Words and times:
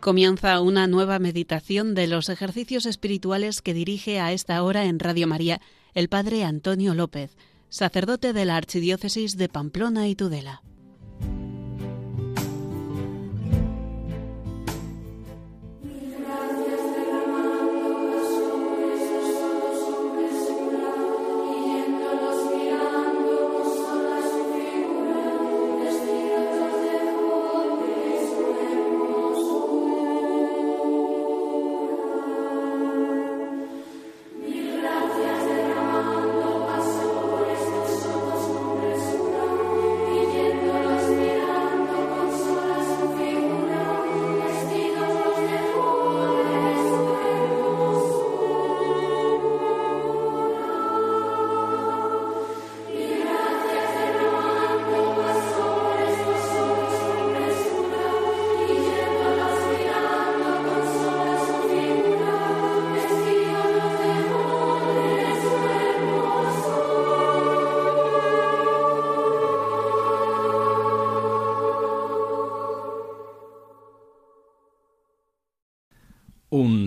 Comienza 0.00 0.60
una 0.60 0.86
nueva 0.86 1.18
meditación 1.18 1.96
de 1.96 2.06
los 2.06 2.28
ejercicios 2.28 2.86
espirituales 2.86 3.62
que 3.62 3.74
dirige 3.74 4.20
a 4.20 4.32
esta 4.32 4.62
hora 4.62 4.84
en 4.84 5.00
Radio 5.00 5.26
María 5.26 5.60
el 5.92 6.08
Padre 6.08 6.44
Antonio 6.44 6.94
López, 6.94 7.36
sacerdote 7.68 8.32
de 8.32 8.44
la 8.44 8.56
Archidiócesis 8.56 9.36
de 9.36 9.48
Pamplona 9.48 10.06
y 10.06 10.14
Tudela. 10.14 10.62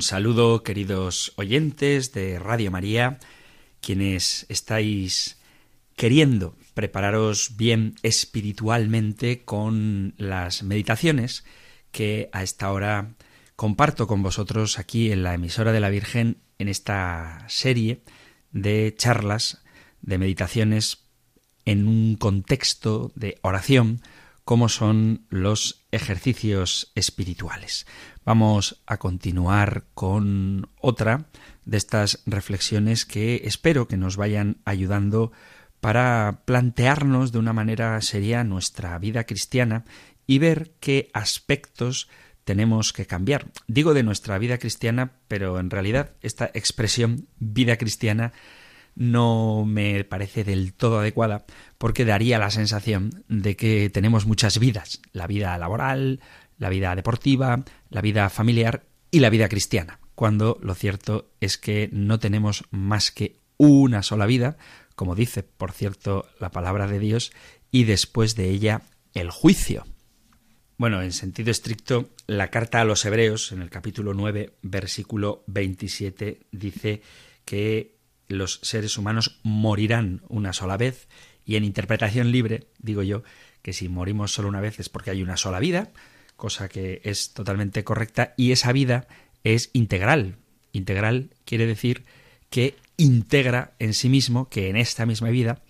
Un 0.02 0.05
saludo, 0.05 0.63
queridos 0.63 1.31
oyentes 1.35 2.11
de 2.11 2.39
Radio 2.39 2.71
María, 2.71 3.19
quienes 3.81 4.47
estáis 4.49 5.39
queriendo 5.95 6.55
prepararos 6.73 7.55
bien 7.55 7.94
espiritualmente 8.02 9.45
con 9.45 10.16
las 10.17 10.63
meditaciones 10.63 11.45
que 11.91 12.31
a 12.33 12.41
esta 12.41 12.72
hora 12.72 13.13
comparto 13.55 14.07
con 14.07 14.23
vosotros 14.23 14.79
aquí 14.79 15.11
en 15.11 15.22
la 15.22 15.35
emisora 15.35 15.72
de 15.72 15.81
la 15.81 15.91
Virgen 15.91 16.38
en 16.57 16.67
esta 16.67 17.45
serie 17.47 18.02
de 18.52 18.95
charlas, 18.97 19.61
de 20.02 20.17
meditaciones 20.17 21.03
en 21.63 21.88
un 21.88 22.16
contexto 22.16 23.11
de 23.13 23.38
oración 23.44 24.02
como 24.52 24.67
son 24.67 25.27
los 25.30 25.85
ejercicios 25.94 26.91
espirituales. 26.94 27.88
Vamos 28.25 28.81
a 28.85 28.97
continuar 28.97 29.85
con 29.94 30.67
otra 30.81 31.30
de 31.63 31.77
estas 31.77 32.21
reflexiones 32.25 33.05
que 33.05 33.44
espero 33.45 33.88
que 33.88 33.95
nos 33.95 34.17
vayan 34.17 34.57
ayudando 34.66 35.31
para 35.79 36.41
plantearnos 36.44 37.31
de 37.31 37.39
una 37.39 37.53
manera 37.53 38.02
seria 38.02 38.44
nuestra 38.44 38.99
vida 38.99 39.23
cristiana 39.23 39.85
y 40.27 40.39
ver 40.39 40.73
qué 40.81 41.09
aspectos 41.13 42.09
tenemos 42.44 42.91
que 42.91 43.06
cambiar. 43.06 43.53
Digo 43.68 43.94
de 43.94 44.03
nuestra 44.03 44.38
vida 44.38 44.57
cristiana, 44.57 45.13
pero 45.29 45.62
en 45.62 45.69
realidad 45.69 46.12
esta 46.19 46.51
expresión 46.53 47.29
vida 47.39 47.78
cristiana 47.78 48.33
no 48.96 49.66
me 49.66 50.03
parece 50.03 50.44
del 50.44 50.74
todo 50.74 51.00
adecuada 51.00 51.46
porque 51.78 52.06
daría 52.06 52.40
la 52.40 52.52
sensación 52.52 53.24
de 53.28 53.56
que 53.56 53.90
tenemos 53.90 54.25
muchas 54.25 54.59
vidas, 54.59 55.02
la 55.13 55.28
vida 55.28 55.57
laboral, 55.57 56.19
la 56.57 56.69
vida 56.69 56.96
deportiva, 56.96 57.63
la 57.90 58.01
vida 58.01 58.30
familiar 58.30 58.85
y 59.09 59.19
la 59.19 59.30
vida 59.30 59.50
cristiana, 59.50 60.00
cuando 60.16 60.59
lo 60.62 60.75
cierto 60.75 61.31
es 61.40 61.57
que 61.57 61.90
no 61.91 62.19
tenemos 62.19 62.66
más 62.69 63.12
que 63.12 63.40
una 63.57 64.03
sola 64.03 64.25
vida, 64.25 64.57
como 64.96 65.16
dice, 65.16 65.44
por 65.44 65.72
cierto, 65.72 66.28
la 66.40 66.51
palabra 66.51 66.88
de 66.88 67.00
Dios, 67.00 67.31
y 67.72 67.85
después 67.85 68.35
de 68.35 68.50
ella 68.50 68.84
el 69.13 69.31
juicio. 69.31 69.85
Bueno, 70.78 71.01
en 71.01 71.12
sentido 71.12 71.51
estricto, 71.51 72.09
la 72.28 72.50
carta 72.50 72.81
a 72.81 72.85
los 72.85 73.06
Hebreos, 73.06 73.51
en 73.51 73.62
el 73.62 73.69
capítulo 73.69 74.13
9, 74.13 74.53
versículo 74.62 75.44
27, 75.47 76.47
dice 76.51 77.01
que 77.46 78.00
los 78.31 78.59
seres 78.64 78.97
humanos 78.97 79.40
morirán 79.44 80.22
una 80.28 80.53
sola 80.53 80.78
vez, 80.78 81.08
y 81.46 81.56
en 81.56 81.64
interpretación 81.64 82.31
libre, 82.31 82.68
digo 82.80 83.03
yo, 83.03 83.24
que 83.62 83.74
si 83.74 83.90
morimos 83.90 84.34
solo 84.34 84.50
una 84.50 84.62
vez 84.62 84.80
es 84.80 84.90
porque 84.90 85.12
hay 85.12 85.22
una 85.22 85.38
sola 85.38 85.59
vida, 85.59 85.92
cosa 86.36 86.69
que 86.69 87.02
es 87.03 87.34
totalmente 87.34 87.84
correcta, 87.84 88.34
y 88.38 88.52
esa 88.52 88.72
vida 88.72 89.08
es 89.44 89.69
integral. 89.74 90.38
Integral 90.72 91.31
quiere 91.46 91.66
decir 91.66 92.03
que 92.50 92.75
integra 92.97 93.74
en 93.80 93.94
sí 93.94 94.09
mismo 94.09 94.50
que 94.50 94.69
en 94.69 94.75
esta 94.75 95.06
misma 95.06 95.30
vida 95.30 95.62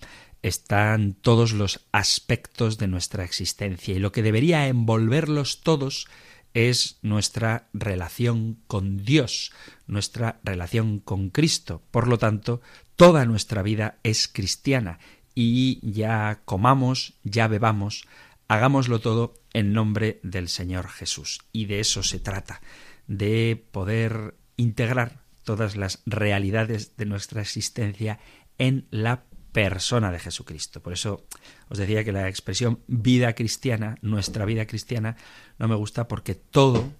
están 0.42 1.14
todos 1.14 1.52
los 1.52 1.86
aspectos 1.92 2.76
de 2.78 2.88
nuestra 2.88 3.24
existencia 3.24 3.94
y 3.94 3.98
lo 3.98 4.12
que 4.12 4.22
debería 4.22 4.66
envolverlos 4.66 5.60
todos 5.62 6.08
es 6.54 6.98
nuestra 7.02 7.68
relación 7.72 8.58
con 8.66 9.04
Dios, 9.04 9.52
nuestra 9.86 10.40
relación 10.44 10.98
con 10.98 11.30
Cristo. 11.30 11.82
Por 11.90 12.08
lo 12.08 12.18
tanto, 12.18 12.60
toda 12.96 13.24
nuestra 13.24 13.62
vida 13.62 13.98
es 14.02 14.28
cristiana 14.28 14.98
y 15.34 15.80
ya 15.82 16.40
comamos, 16.44 17.14
ya 17.24 17.48
bebamos, 17.48 18.04
hagámoslo 18.48 19.00
todo 19.00 19.34
en 19.52 19.72
nombre 19.72 20.20
del 20.22 20.48
Señor 20.48 20.88
Jesús. 20.88 21.40
Y 21.52 21.66
de 21.66 21.80
eso 21.80 22.02
se 22.02 22.18
trata, 22.18 22.60
de 23.06 23.64
poder 23.70 24.34
integrar 24.56 25.22
todas 25.44 25.76
las 25.76 26.02
realidades 26.06 26.96
de 26.96 27.06
nuestra 27.06 27.40
existencia 27.40 28.20
en 28.58 28.86
la 28.90 29.24
persona 29.52 30.10
de 30.10 30.18
Jesucristo. 30.18 30.82
Por 30.82 30.92
eso 30.92 31.26
os 31.68 31.78
decía 31.78 32.04
que 32.04 32.12
la 32.12 32.28
expresión 32.28 32.80
vida 32.86 33.34
cristiana, 33.34 33.98
nuestra 34.00 34.44
vida 34.44 34.66
cristiana, 34.66 35.16
no 35.58 35.68
me 35.68 35.74
gusta 35.74 36.08
porque 36.08 36.34
todo 36.34 36.90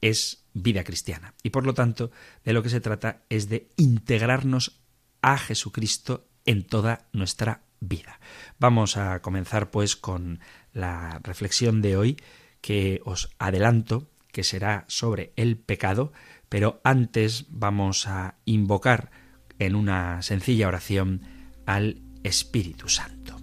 es 0.00 0.44
vida 0.54 0.84
cristiana. 0.84 1.34
Y 1.42 1.50
por 1.50 1.66
lo 1.66 1.74
tanto, 1.74 2.10
de 2.44 2.52
lo 2.52 2.62
que 2.62 2.70
se 2.70 2.80
trata 2.80 3.22
es 3.28 3.48
de 3.48 3.68
integrarnos 3.76 4.80
a 5.20 5.36
Jesucristo 5.36 6.28
en 6.44 6.64
toda 6.64 7.08
nuestra 7.12 7.62
vida. 7.80 8.20
Vamos 8.58 8.96
a 8.96 9.20
comenzar 9.20 9.70
pues 9.70 9.96
con 9.96 10.40
la 10.72 11.20
reflexión 11.22 11.82
de 11.82 11.96
hoy 11.96 12.16
que 12.60 13.00
os 13.04 13.30
adelanto 13.38 14.08
que 14.32 14.44
será 14.44 14.84
sobre 14.86 15.32
el 15.36 15.56
pecado, 15.56 16.12
pero 16.48 16.80
antes 16.84 17.46
vamos 17.48 18.06
a 18.06 18.36
invocar 18.44 19.10
en 19.58 19.74
una 19.74 20.22
sencilla 20.22 20.68
oración 20.68 21.22
al 21.66 22.00
Espíritu 22.22 22.88
Santo. 22.88 23.36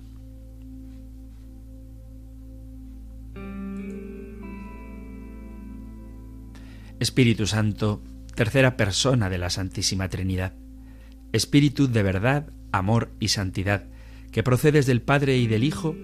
Espíritu 6.99 7.47
Santo, 7.47 8.01
tercera 8.33 8.77
persona 8.77 9.29
de 9.29 9.37
la 9.37 9.49
Santísima 9.49 10.09
Trinidad, 10.09 10.53
Espíritu 11.33 11.87
de 11.87 12.03
verdad, 12.03 12.53
amor 12.71 13.11
y 13.19 13.27
santidad, 13.29 13.89
que 14.31 14.43
procedes 14.43 14.85
del 14.85 15.01
Padre 15.01 15.37
y 15.37 15.47
del 15.47 15.63
Hijo, 15.63 15.95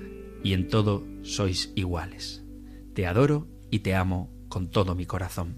y 0.43 0.53
en 0.53 0.67
todo 0.67 1.05
sois 1.23 1.71
iguales. 1.75 2.43
Te 2.93 3.07
adoro 3.07 3.47
y 3.71 3.79
te 3.79 3.95
amo 3.95 4.29
con 4.49 4.69
todo 4.69 4.95
mi 4.95 5.05
corazón. 5.05 5.57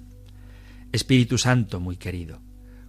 Espíritu 0.92 1.38
Santo 1.38 1.80
muy 1.80 1.98
querido, 1.98 2.42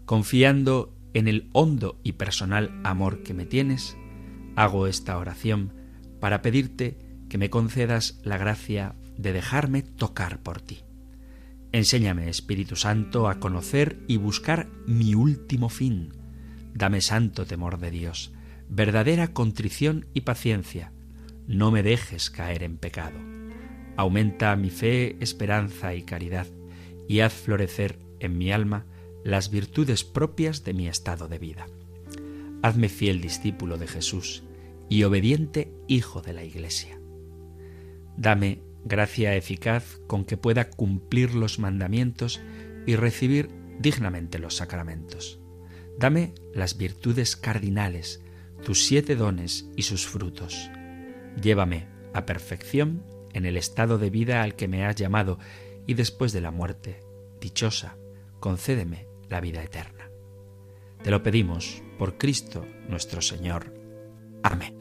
confiando 0.04 0.94
en 1.14 1.28
el 1.28 1.48
hondo 1.52 2.00
y 2.02 2.12
personal 2.12 2.80
amor 2.84 3.22
que 3.22 3.34
me 3.34 3.46
tienes, 3.46 3.96
hago 4.56 4.86
esta 4.86 5.18
oración 5.18 5.72
para 6.20 6.42
pedirte 6.42 6.98
que 7.28 7.38
me 7.38 7.50
concedas 7.50 8.20
la 8.22 8.38
gracia 8.38 8.94
de 9.16 9.32
dejarme 9.32 9.82
tocar 9.82 10.42
por 10.42 10.60
ti. 10.60 10.80
Enséñame, 11.72 12.28
Espíritu 12.28 12.76
Santo, 12.76 13.28
a 13.28 13.40
conocer 13.40 13.98
y 14.06 14.18
buscar 14.18 14.68
mi 14.86 15.14
último 15.14 15.68
fin. 15.68 16.10
Dame 16.74 17.00
santo 17.00 17.46
temor 17.46 17.78
de 17.78 17.90
Dios, 17.90 18.32
verdadera 18.68 19.28
contrición 19.28 20.06
y 20.12 20.22
paciencia. 20.22 20.92
No 21.46 21.70
me 21.70 21.82
dejes 21.82 22.30
caer 22.30 22.62
en 22.62 22.76
pecado. 22.76 23.18
Aumenta 23.96 24.54
mi 24.56 24.70
fe, 24.70 25.16
esperanza 25.20 25.94
y 25.94 26.02
caridad, 26.02 26.46
y 27.08 27.20
haz 27.20 27.32
florecer 27.32 27.98
en 28.20 28.38
mi 28.38 28.52
alma 28.52 28.86
las 29.24 29.50
virtudes 29.50 30.04
propias 30.04 30.64
de 30.64 30.74
mi 30.74 30.88
estado 30.88 31.28
de 31.28 31.38
vida. 31.38 31.66
Hazme 32.62 32.88
fiel 32.88 33.20
discípulo 33.20 33.78
de 33.78 33.86
Jesús 33.86 34.42
y 34.88 35.04
obediente 35.04 35.72
hijo 35.88 36.22
de 36.22 36.32
la 36.32 36.44
Iglesia. 36.44 36.98
Dame 38.16 38.60
gracia 38.84 39.36
eficaz 39.36 40.00
con 40.06 40.24
que 40.24 40.36
pueda 40.36 40.68
cumplir 40.70 41.34
los 41.34 41.58
mandamientos 41.58 42.40
y 42.86 42.96
recibir 42.96 43.48
dignamente 43.78 44.38
los 44.38 44.56
sacramentos. 44.56 45.40
Dame 45.98 46.34
las 46.52 46.76
virtudes 46.76 47.36
cardinales, 47.36 48.22
tus 48.64 48.84
siete 48.84 49.16
dones 49.16 49.68
y 49.76 49.82
sus 49.82 50.06
frutos. 50.06 50.70
Llévame 51.40 51.86
a 52.12 52.26
perfección 52.26 53.04
en 53.32 53.46
el 53.46 53.56
estado 53.56 53.98
de 53.98 54.10
vida 54.10 54.42
al 54.42 54.56
que 54.56 54.68
me 54.68 54.84
has 54.84 54.96
llamado 54.96 55.38
y 55.86 55.94
después 55.94 56.32
de 56.32 56.40
la 56.40 56.50
muerte, 56.50 57.00
dichosa, 57.40 57.96
concédeme 58.40 59.11
la 59.32 59.40
vida 59.40 59.64
eterna. 59.64 60.08
Te 61.02 61.10
lo 61.10 61.22
pedimos 61.22 61.82
por 61.98 62.18
Cristo 62.18 62.64
nuestro 62.86 63.20
Señor. 63.22 63.74
Amén. 64.42 64.78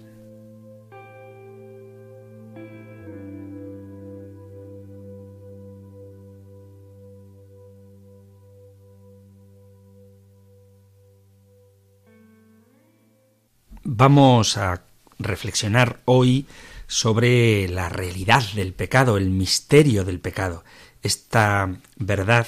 Vamos 13.84 14.58
a 14.58 14.84
reflexionar 15.18 16.02
hoy 16.06 16.46
sobre 16.88 17.68
la 17.70 17.88
realidad 17.88 18.44
del 18.54 18.74
pecado, 18.74 19.18
el 19.18 19.30
misterio 19.30 20.04
del 20.04 20.20
pecado, 20.20 20.64
esta 21.02 21.70
verdad, 21.96 22.48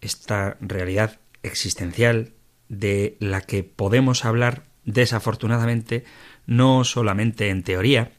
esta 0.00 0.56
realidad 0.60 1.18
existencial 1.42 2.32
de 2.68 3.16
la 3.20 3.40
que 3.40 3.64
podemos 3.64 4.24
hablar 4.24 4.64
desafortunadamente 4.84 6.04
no 6.46 6.84
solamente 6.84 7.50
en 7.50 7.62
teoría, 7.62 8.12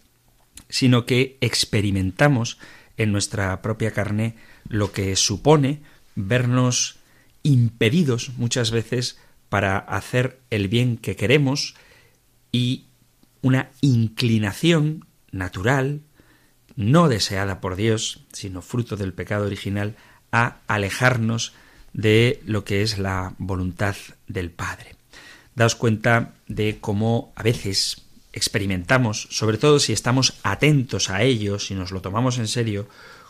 sino 0.70 1.06
que 1.06 1.38
experimentamos 1.42 2.60
en 2.98 3.12
nuestra 3.12 3.62
propia 3.62 3.92
carne 3.92 4.36
lo 4.68 4.92
que 4.92 5.16
supone 5.16 5.82
vernos 6.16 7.00
impedidos 7.44 8.32
muchas 8.38 8.72
veces 8.72 9.18
para 9.50 9.78
hacer 9.78 10.40
el 10.50 10.68
bien 10.68 10.98
que 10.98 11.16
queremos 11.16 11.76
y 12.52 12.86
una 13.42 13.72
inclinación 13.82 15.06
natural, 15.32 16.02
no 16.76 17.08
deseada 17.10 17.62
por 17.62 17.76
Dios, 17.76 18.26
sino 18.32 18.62
fruto 18.62 18.96
del 18.96 19.14
pecado 19.14 19.46
original, 19.46 19.96
a 20.32 20.58
alejarnos 20.68 21.54
de 21.94 22.42
lo 22.46 22.64
que 22.64 22.82
es 22.82 22.98
la 22.98 23.34
voluntad 23.38 23.96
del 24.28 24.52
Padre. 24.52 24.96
Daos 25.56 25.76
cuenta 25.76 26.34
de 26.48 26.78
cómo 26.80 27.34
a 27.36 27.44
veces 27.44 28.04
experimentamos, 28.32 29.28
sobre 29.32 29.58
todo 29.58 29.80
si 29.80 29.94
estamos 29.94 30.36
atentos 30.44 31.10
a 31.10 31.24
ello, 31.24 31.60
si 31.60 31.76
nos 31.76 31.92
lo 31.92 32.02
tomamos 32.02 32.38
en 32.38 32.48
serio, 32.48 32.88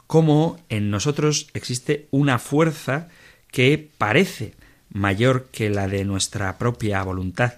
cómo 0.07 0.59
en 0.69 0.91
nosotros 0.91 1.47
existe 1.53 2.07
una 2.11 2.39
fuerza 2.39 3.07
que 3.51 3.89
parece 3.97 4.53
mayor 4.89 5.47
que 5.51 5.69
la 5.69 5.87
de 5.87 6.05
nuestra 6.05 6.57
propia 6.57 7.01
voluntad. 7.03 7.53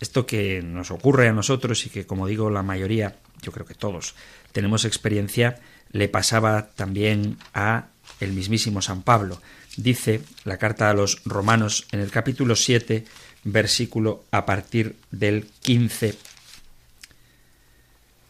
Esto 0.00 0.26
que 0.26 0.62
nos 0.62 0.90
ocurre 0.90 1.28
a 1.28 1.32
nosotros 1.32 1.84
y 1.86 1.90
que, 1.90 2.06
como 2.06 2.26
digo, 2.26 2.50
la 2.50 2.62
mayoría 2.62 3.16
yo 3.42 3.52
creo 3.52 3.66
que 3.66 3.74
todos 3.74 4.14
tenemos 4.52 4.84
experiencia, 4.84 5.60
le 5.92 6.08
pasaba 6.08 6.68
también 6.68 7.38
a 7.54 7.88
el 8.20 8.32
mismísimo 8.32 8.82
San 8.82 9.02
Pablo. 9.02 9.40
Dice 9.76 10.22
la 10.44 10.58
carta 10.58 10.90
a 10.90 10.94
los 10.94 11.22
romanos 11.24 11.86
en 11.92 12.00
el 12.00 12.10
capítulo 12.10 12.56
7, 12.56 13.04
versículo 13.44 14.24
a 14.30 14.46
partir 14.46 14.96
del 15.10 15.46
15. 15.62 16.14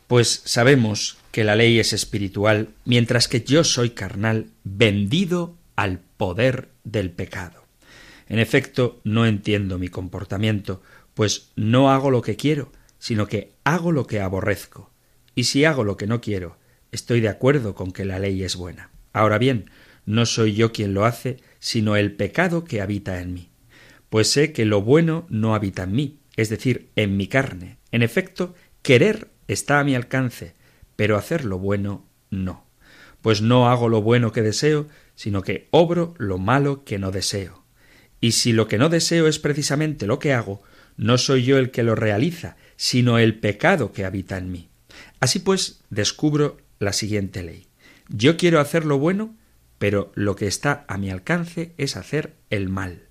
Pues 0.07 0.43
sabemos 0.45 1.19
que 1.31 1.45
la 1.45 1.57
ley 1.57 1.79
es 1.79 1.93
espiritual, 1.93 2.71
mientras 2.85 3.29
que 3.29 3.43
yo 3.43 3.63
soy 3.65 3.91
carnal, 3.91 4.47
vendido 4.65 5.57
al 5.77 6.01
poder 6.17 6.69
del 6.85 7.11
pecado. 7.11 7.65
En 8.29 8.39
efecto, 8.39 9.01
no 9.05 9.27
entiendo 9.27 9.79
mi 9.79 9.89
comportamiento, 9.89 10.83
pues 11.15 11.51
no 11.57 11.91
hago 11.91 12.11
lo 12.11 12.23
que 12.23 12.37
quiero, 12.37 12.73
sino 12.99 13.27
que 13.27 13.53
hago 13.65 13.93
lo 13.93 14.07
que 14.07 14.21
aborrezco 14.21 14.91
y 15.35 15.45
si 15.45 15.65
hago 15.65 15.85
lo 15.85 15.97
que 15.97 16.07
no 16.07 16.21
quiero, 16.21 16.57
estoy 16.93 17.21
de 17.21 17.29
acuerdo 17.29 17.75
con 17.75 17.93
que 17.93 18.05
la 18.05 18.19
ley 18.19 18.43
es 18.43 18.57
buena. 18.57 18.91
Ahora 19.13 19.39
bien, 19.39 19.71
no 20.07 20.27
soy 20.27 20.55
yo 20.55 20.73
quien 20.73 20.95
lo 20.95 21.05
hace, 21.05 21.39
sino 21.59 21.97
el 21.97 22.13
pecado 22.13 22.65
que 22.65 22.81
habita 22.81 23.21
en 23.21 23.35
mí. 23.35 23.51
Pues 24.09 24.31
sé 24.31 24.53
que 24.53 24.65
lo 24.65 24.83
bueno 24.83 25.27
no 25.29 25.55
habita 25.55 25.85
en 25.85 25.93
mí, 25.93 26.19
es 26.37 26.49
decir, 26.49 26.91
en 26.97 27.17
mi 27.17 27.29
carne. 27.29 27.79
En 27.93 28.03
efecto, 28.03 28.55
querer 28.83 29.29
está 29.47 29.81
a 29.81 29.85
mi 29.85 29.95
alcance, 29.95 30.55
pero 30.97 31.17
hacer 31.17 31.45
lo 31.45 31.59
bueno 31.59 32.07
no. 32.31 32.67
Pues 33.23 33.43
no 33.43 33.69
hago 33.69 33.89
lo 33.89 34.03
bueno 34.03 34.33
que 34.33 34.43
deseo, 34.43 34.89
sino 35.15 35.43
que 35.43 35.69
obro 35.71 36.15
lo 36.19 36.39
malo 36.39 36.85
que 36.85 36.99
no 36.99 37.11
deseo. 37.11 37.65
Y 38.21 38.33
si 38.33 38.53
lo 38.53 38.69
que 38.69 38.79
no 38.79 38.89
deseo 38.89 39.27
es 39.29 39.39
precisamente 39.39 40.07
lo 40.07 40.19
que 40.19 40.33
hago, 40.33 40.63
no 40.97 41.19
soy 41.19 41.45
yo 41.45 41.59
el 41.59 41.71
que 41.71 41.83
lo 41.83 41.95
realiza, 41.95 42.57
sino 42.77 43.19
el 43.19 43.39
pecado 43.39 43.93
que 43.93 44.05
habita 44.05 44.37
en 44.39 44.51
mí. 44.51 44.69
Así 45.21 45.39
pues, 45.39 45.81
descubro 45.91 46.59
la 46.79 46.93
siguiente 46.93 47.43
ley. 47.43 47.67
Yo 48.09 48.37
quiero 48.37 48.61
hacer 48.61 48.85
lo 48.85 48.99
bueno, 48.99 49.37
pero 49.81 50.13
lo 50.15 50.37
que 50.37 50.47
está 50.47 50.85
a 50.89 50.99
mi 50.99 51.09
alcance 51.09 51.73
es 51.79 51.97
hacer 51.97 52.35
el 52.51 52.69
mal. 52.69 53.05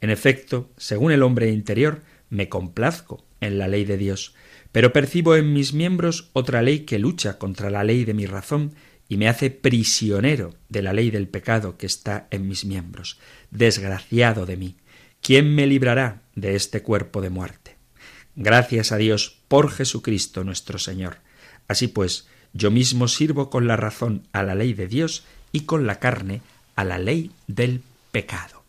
En 0.00 0.08
efecto, 0.08 0.70
según 0.78 1.12
el 1.12 1.22
hombre 1.22 1.50
interior, 1.50 2.00
me 2.30 2.48
complazco 2.48 3.22
en 3.42 3.58
la 3.58 3.68
ley 3.68 3.84
de 3.84 3.98
Dios, 3.98 4.34
pero 4.72 4.94
percibo 4.94 5.36
en 5.36 5.52
mis 5.52 5.74
miembros 5.74 6.30
otra 6.32 6.62
ley 6.62 6.80
que 6.86 6.98
lucha 6.98 7.36
contra 7.36 7.68
la 7.68 7.84
ley 7.84 8.06
de 8.06 8.14
mi 8.14 8.24
razón 8.24 8.72
y 9.10 9.18
me 9.18 9.28
hace 9.28 9.50
prisionero 9.50 10.54
de 10.70 10.80
la 10.80 10.94
ley 10.94 11.10
del 11.10 11.28
pecado 11.28 11.76
que 11.76 11.84
está 11.84 12.28
en 12.30 12.48
mis 12.48 12.64
miembros. 12.64 13.18
Desgraciado 13.50 14.46
de 14.46 14.56
mí. 14.56 14.76
¿Quién 15.20 15.54
me 15.54 15.66
librará 15.66 16.22
de 16.34 16.56
este 16.56 16.80
cuerpo 16.80 17.20
de 17.20 17.28
muerte? 17.28 17.76
Gracias 18.36 18.90
a 18.90 18.96
Dios 18.96 19.42
por 19.48 19.70
Jesucristo 19.70 20.44
nuestro 20.44 20.78
Señor. 20.78 21.18
Así 21.68 21.88
pues, 21.88 22.26
yo 22.54 22.70
mismo 22.70 23.06
sirvo 23.06 23.50
con 23.50 23.66
la 23.66 23.76
razón 23.76 24.26
a 24.32 24.42
la 24.42 24.54
ley 24.54 24.72
de 24.72 24.86
Dios 24.86 25.24
y 25.52 25.60
con 25.60 25.86
la 25.86 25.98
carne 25.98 26.42
a 26.74 26.84
la 26.84 26.98
ley 26.98 27.32
del 27.46 27.82
pecado. 28.12 28.62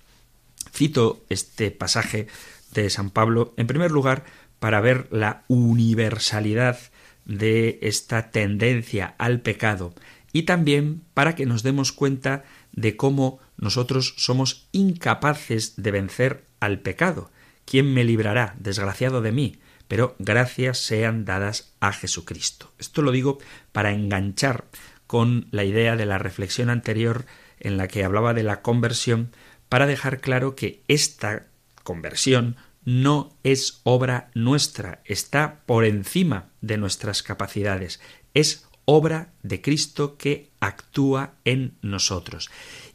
Cito 0.74 1.24
este 1.30 1.72
pasaje 1.72 2.28
de 2.72 2.90
San 2.90 3.10
Pablo, 3.10 3.54
en 3.58 3.68
primer 3.68 3.92
lugar, 3.92 4.26
para 4.60 4.82
ver 4.82 5.08
la 5.12 5.44
universalidad 5.48 6.80
de 7.26 7.80
esta 7.82 8.32
tendencia 8.32 9.16
al 9.18 9.42
pecado 9.42 9.94
y 10.32 10.44
también 10.44 11.02
para 11.14 11.36
que 11.36 11.46
nos 11.46 11.64
demos 11.64 11.92
cuenta 11.92 12.44
de 12.72 12.96
cómo 12.96 13.40
nosotros 13.58 14.14
somos 14.18 14.68
incapaces 14.72 15.74
de 15.78 15.92
vencer 15.92 16.46
al 16.60 16.80
pecado. 16.80 17.32
¿Quién 17.66 17.94
me 17.94 18.04
librará, 18.04 18.56
desgraciado 18.60 19.22
de 19.22 19.32
mí? 19.32 19.60
pero 19.88 20.16
gracias 20.20 20.80
sean 20.80 21.26
dadas 21.26 21.74
a 21.80 21.94
Jesucristo. 21.94 22.72
Esto 22.78 23.02
lo 23.02 23.12
digo 23.12 23.40
para 23.72 23.92
enganchar 23.92 24.66
con 25.08 25.48
la 25.52 25.64
idea 25.64 25.96
de 25.96 26.06
la 26.06 26.18
reflexión 26.18 26.70
anterior 26.70 27.26
en 27.60 27.78
la 27.78 27.88
que 27.88 28.04
hablaba 28.04 28.34
de 28.34 28.44
la 28.44 28.62
conversión, 28.62 29.32
para 29.70 29.88
dejar 29.88 30.20
claro 30.22 30.56
que 30.56 30.84
esta 30.88 31.48
conversión 31.84 32.56
no 32.86 33.36
es 33.44 33.82
obra 33.84 34.30
nuestra, 34.34 35.02
está 35.06 35.62
por 35.66 35.84
encima 35.84 36.50
de 36.62 36.78
nuestras 36.78 37.24
capacidades, 37.24 38.00
es 38.34 38.68
obra 38.86 39.34
de 39.44 39.62
Cristo 39.62 40.18
que 40.18 40.50
actúa 40.62 41.34
en 41.44 41.74
nosotros. 41.82 42.50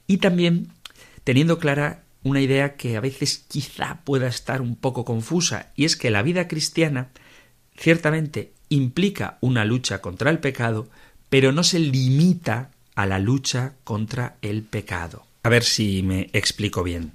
Y 0.07 0.19
también 0.19 0.69
teniendo 1.25 1.59
clara 1.59 2.05
una 2.23 2.41
idea 2.41 2.77
que 2.77 2.97
a 2.97 3.01
veces 3.01 3.45
quizá 3.49 4.01
pueda 4.05 4.29
estar 4.29 4.63
un 4.63 4.77
poco 4.77 5.05
confusa, 5.05 5.73
y 5.77 5.85
es 5.85 5.97
que 5.97 6.11
la 6.11 6.23
vida 6.23 6.49
cristiana 6.49 7.11
ciertamente 7.77 8.53
implica 8.69 9.39
una 9.41 9.65
lucha 9.65 10.01
contra 10.01 10.31
el 10.31 10.39
pecado, 10.39 10.89
pero 11.33 11.51
no 11.51 11.63
se 11.63 11.79
limita 11.79 12.73
a 12.95 13.07
la 13.07 13.19
lucha 13.19 13.73
contra 13.85 14.37
el 14.43 14.65
pecado. 14.65 15.25
A 15.43 15.49
ver 15.49 15.65
si 15.65 16.03
me 16.03 16.29
explico 16.35 16.83
bien. 16.83 17.13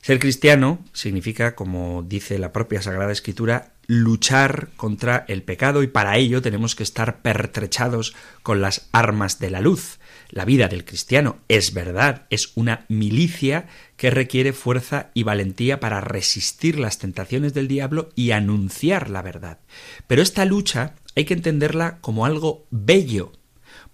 Ser 0.00 0.18
cristiano 0.20 0.82
significa, 0.94 1.54
como 1.54 2.02
dice 2.02 2.38
la 2.38 2.50
propia 2.50 2.80
Sagrada 2.80 3.12
Escritura, 3.12 3.72
luchar 3.86 4.70
contra 4.76 5.26
el 5.28 5.42
pecado 5.42 5.82
y 5.82 5.86
para 5.86 6.16
ello 6.16 6.40
tenemos 6.40 6.74
que 6.74 6.82
estar 6.82 7.20
pertrechados 7.20 8.14
con 8.42 8.62
las 8.62 8.88
armas 8.92 9.38
de 9.38 9.50
la 9.50 9.60
luz. 9.60 9.98
La 10.30 10.46
vida 10.46 10.68
del 10.68 10.86
cristiano 10.86 11.36
es 11.48 11.74
verdad, 11.74 12.26
es 12.30 12.52
una 12.54 12.86
milicia 12.88 13.66
que 13.98 14.08
requiere 14.08 14.54
fuerza 14.54 15.10
y 15.12 15.24
valentía 15.24 15.78
para 15.78 16.00
resistir 16.00 16.78
las 16.78 16.96
tentaciones 16.96 17.52
del 17.52 17.68
diablo 17.68 18.08
y 18.14 18.30
anunciar 18.30 19.10
la 19.10 19.20
verdad. 19.20 19.58
Pero 20.06 20.22
esta 20.22 20.46
lucha 20.46 20.94
hay 21.14 21.26
que 21.26 21.34
entenderla 21.34 21.98
como 22.00 22.24
algo 22.24 22.66
bello, 22.70 23.32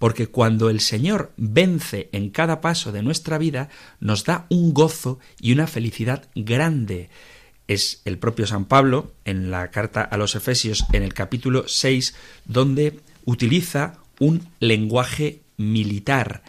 porque 0.04 0.26
cuando 0.26 0.68
el 0.68 0.80
Señor 0.80 1.32
vence 1.38 2.10
en 2.12 2.28
cada 2.28 2.60
paso 2.60 2.92
de 2.92 3.02
nuestra 3.02 3.38
vida, 3.38 3.70
nos 4.00 4.24
da 4.24 4.44
un 4.50 4.74
gozo 4.74 5.18
y 5.40 5.50
una 5.52 5.66
felicidad 5.66 6.28
grande. 6.34 7.08
Es 7.68 8.02
el 8.04 8.18
propio 8.18 8.46
San 8.46 8.66
Pablo, 8.66 9.14
en 9.24 9.50
la 9.50 9.70
carta 9.70 10.02
a 10.02 10.18
los 10.18 10.34
Efesios, 10.34 10.84
en 10.92 11.04
el 11.04 11.14
capítulo 11.14 11.66
6, 11.68 12.14
donde 12.44 13.00
utiliza 13.24 13.94
un 14.20 14.46
lenguaje 14.60 15.40
militar, 15.56 16.42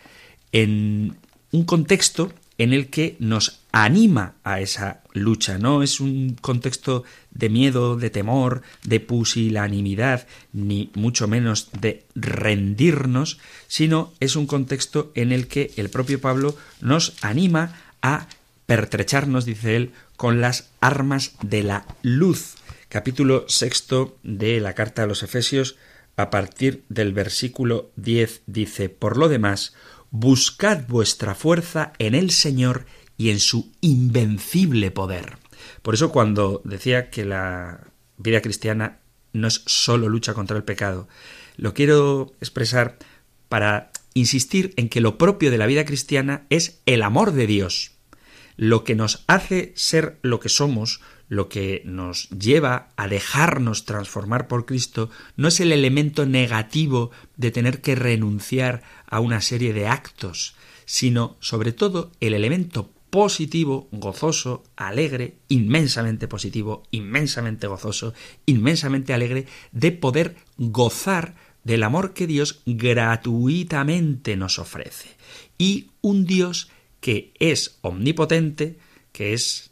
en 0.51 1.15
un 1.53 1.63
contexto 1.63 2.33
en 2.57 2.73
el 2.73 2.89
que 2.89 3.15
nos 3.19 3.61
anima 3.75 4.35
a 4.45 4.61
esa 4.61 5.01
lucha. 5.11 5.57
No 5.57 5.83
es 5.83 5.99
un 5.99 6.37
contexto 6.39 7.03
de 7.31 7.49
miedo, 7.49 7.97
de 7.97 8.09
temor, 8.09 8.61
de 8.85 9.01
pusilanimidad, 9.01 10.27
ni 10.53 10.91
mucho 10.93 11.27
menos 11.27 11.67
de 11.77 12.05
rendirnos, 12.15 13.37
sino 13.67 14.13
es 14.21 14.37
un 14.37 14.47
contexto 14.47 15.11
en 15.13 15.33
el 15.33 15.49
que 15.49 15.73
el 15.75 15.89
propio 15.89 16.21
Pablo 16.21 16.55
nos 16.79 17.21
anima 17.21 17.75
a 18.01 18.27
pertrecharnos, 18.65 19.43
dice 19.43 19.75
él, 19.75 19.91
con 20.15 20.39
las 20.39 20.69
armas 20.79 21.33
de 21.41 21.63
la 21.63 21.85
luz. 22.01 22.55
Capítulo 22.87 23.43
sexto 23.49 24.17
de 24.23 24.61
la 24.61 24.73
carta 24.73 25.03
a 25.03 25.05
los 25.05 25.21
Efesios, 25.21 25.75
a 26.15 26.29
partir 26.29 26.85
del 26.87 27.11
versículo 27.11 27.91
10, 27.97 28.43
dice, 28.45 28.87
Por 28.87 29.17
lo 29.17 29.27
demás, 29.27 29.73
buscad 30.11 30.87
vuestra 30.87 31.35
fuerza 31.35 31.91
en 31.99 32.15
el 32.15 32.31
Señor 32.31 32.85
y 33.17 33.29
en 33.29 33.39
su 33.39 33.71
invencible 33.81 34.91
poder. 34.91 35.37
Por 35.81 35.93
eso 35.93 36.11
cuando 36.11 36.61
decía 36.63 37.09
que 37.09 37.25
la 37.25 37.87
vida 38.17 38.41
cristiana 38.41 38.99
no 39.33 39.47
es 39.47 39.63
solo 39.65 40.09
lucha 40.09 40.33
contra 40.33 40.57
el 40.57 40.63
pecado, 40.63 41.07
lo 41.57 41.73
quiero 41.73 42.33
expresar 42.39 42.97
para 43.49 43.91
insistir 44.13 44.73
en 44.77 44.89
que 44.89 45.01
lo 45.01 45.17
propio 45.17 45.51
de 45.51 45.57
la 45.57 45.67
vida 45.67 45.85
cristiana 45.85 46.45
es 46.49 46.81
el 46.85 47.03
amor 47.03 47.31
de 47.31 47.47
Dios. 47.47 47.91
Lo 48.57 48.83
que 48.83 48.95
nos 48.95 49.23
hace 49.27 49.73
ser 49.75 50.17
lo 50.21 50.39
que 50.39 50.47
somos, 50.47 51.01
lo 51.27 51.49
que 51.49 51.81
nos 51.85 52.29
lleva 52.29 52.89
a 52.95 53.07
dejarnos 53.07 53.83
transformar 53.83 54.47
por 54.47 54.65
Cristo, 54.65 55.09
no 55.35 55.49
es 55.49 55.59
el 55.59 55.73
elemento 55.73 56.25
negativo 56.25 57.11
de 57.35 57.51
tener 57.51 57.81
que 57.81 57.95
renunciar 57.95 58.83
a 59.07 59.19
una 59.19 59.41
serie 59.41 59.73
de 59.73 59.87
actos, 59.87 60.55
sino 60.85 61.35
sobre 61.41 61.73
todo 61.73 62.11
el 62.21 62.33
elemento 62.33 62.91
positivo, 63.15 63.87
gozoso, 63.93 64.65
alegre, 64.75 65.37
inmensamente 65.47 66.27
positivo, 66.27 66.83
inmensamente 66.91 67.65
gozoso, 67.65 68.13
inmensamente 68.45 69.13
alegre, 69.13 69.47
de 69.71 69.93
poder 69.93 70.35
gozar 70.57 71.33
del 71.63 71.83
amor 71.83 72.13
que 72.13 72.27
Dios 72.27 72.61
gratuitamente 72.65 74.35
nos 74.35 74.59
ofrece. 74.59 75.15
Y 75.57 75.91
un 76.01 76.25
Dios 76.25 76.69
que 76.99 77.31
es 77.39 77.77
omnipotente, 77.79 78.79
que 79.13 79.31
es 79.31 79.71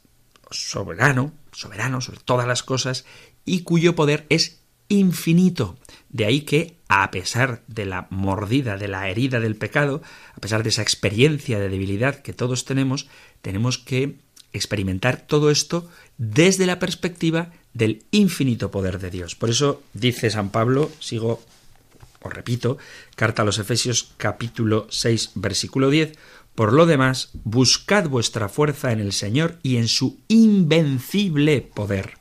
soberano, 0.49 1.33
soberano 1.51 1.99
sobre 1.99 2.21
todas 2.23 2.47
las 2.47 2.63
cosas, 2.63 3.03
y 3.43 3.63
cuyo 3.63 3.93
poder 3.93 4.25
es 4.29 4.63
infinito. 4.87 5.77
De 6.09 6.25
ahí 6.25 6.41
que, 6.41 6.77
a 6.87 7.09
pesar 7.11 7.63
de 7.67 7.85
la 7.85 8.07
mordida, 8.09 8.77
de 8.77 8.87
la 8.87 9.09
herida 9.09 9.39
del 9.39 9.55
pecado, 9.55 10.01
a 10.35 10.39
pesar 10.39 10.63
de 10.63 10.69
esa 10.69 10.81
experiencia 10.81 11.59
de 11.59 11.69
debilidad 11.69 12.21
que 12.21 12.33
todos 12.33 12.65
tenemos, 12.65 13.07
tenemos 13.43 13.77
que 13.77 14.15
experimentar 14.53 15.21
todo 15.27 15.51
esto 15.51 15.87
desde 16.17 16.65
la 16.65 16.79
perspectiva 16.79 17.51
del 17.73 18.03
infinito 18.11 18.71
poder 18.71 18.99
de 18.99 19.11
Dios. 19.11 19.35
Por 19.35 19.49
eso 19.49 19.83
dice 19.93 20.31
San 20.31 20.49
Pablo, 20.49 20.89
sigo, 20.99 21.43
os 22.21 22.33
repito, 22.33 22.77
carta 23.15 23.41
a 23.41 23.45
los 23.45 23.59
Efesios 23.59 24.13
capítulo 24.17 24.87
6 24.89 25.31
versículo 25.35 25.89
10, 25.89 26.17
por 26.55 26.71
lo 26.71 26.85
demás, 26.85 27.31
buscad 27.43 28.07
vuestra 28.07 28.47
fuerza 28.47 28.91
en 28.91 28.99
el 28.99 29.11
Señor 29.11 29.57
y 29.61 29.77
en 29.77 29.87
su 29.87 30.19
invencible 30.27 31.61
poder. 31.61 32.13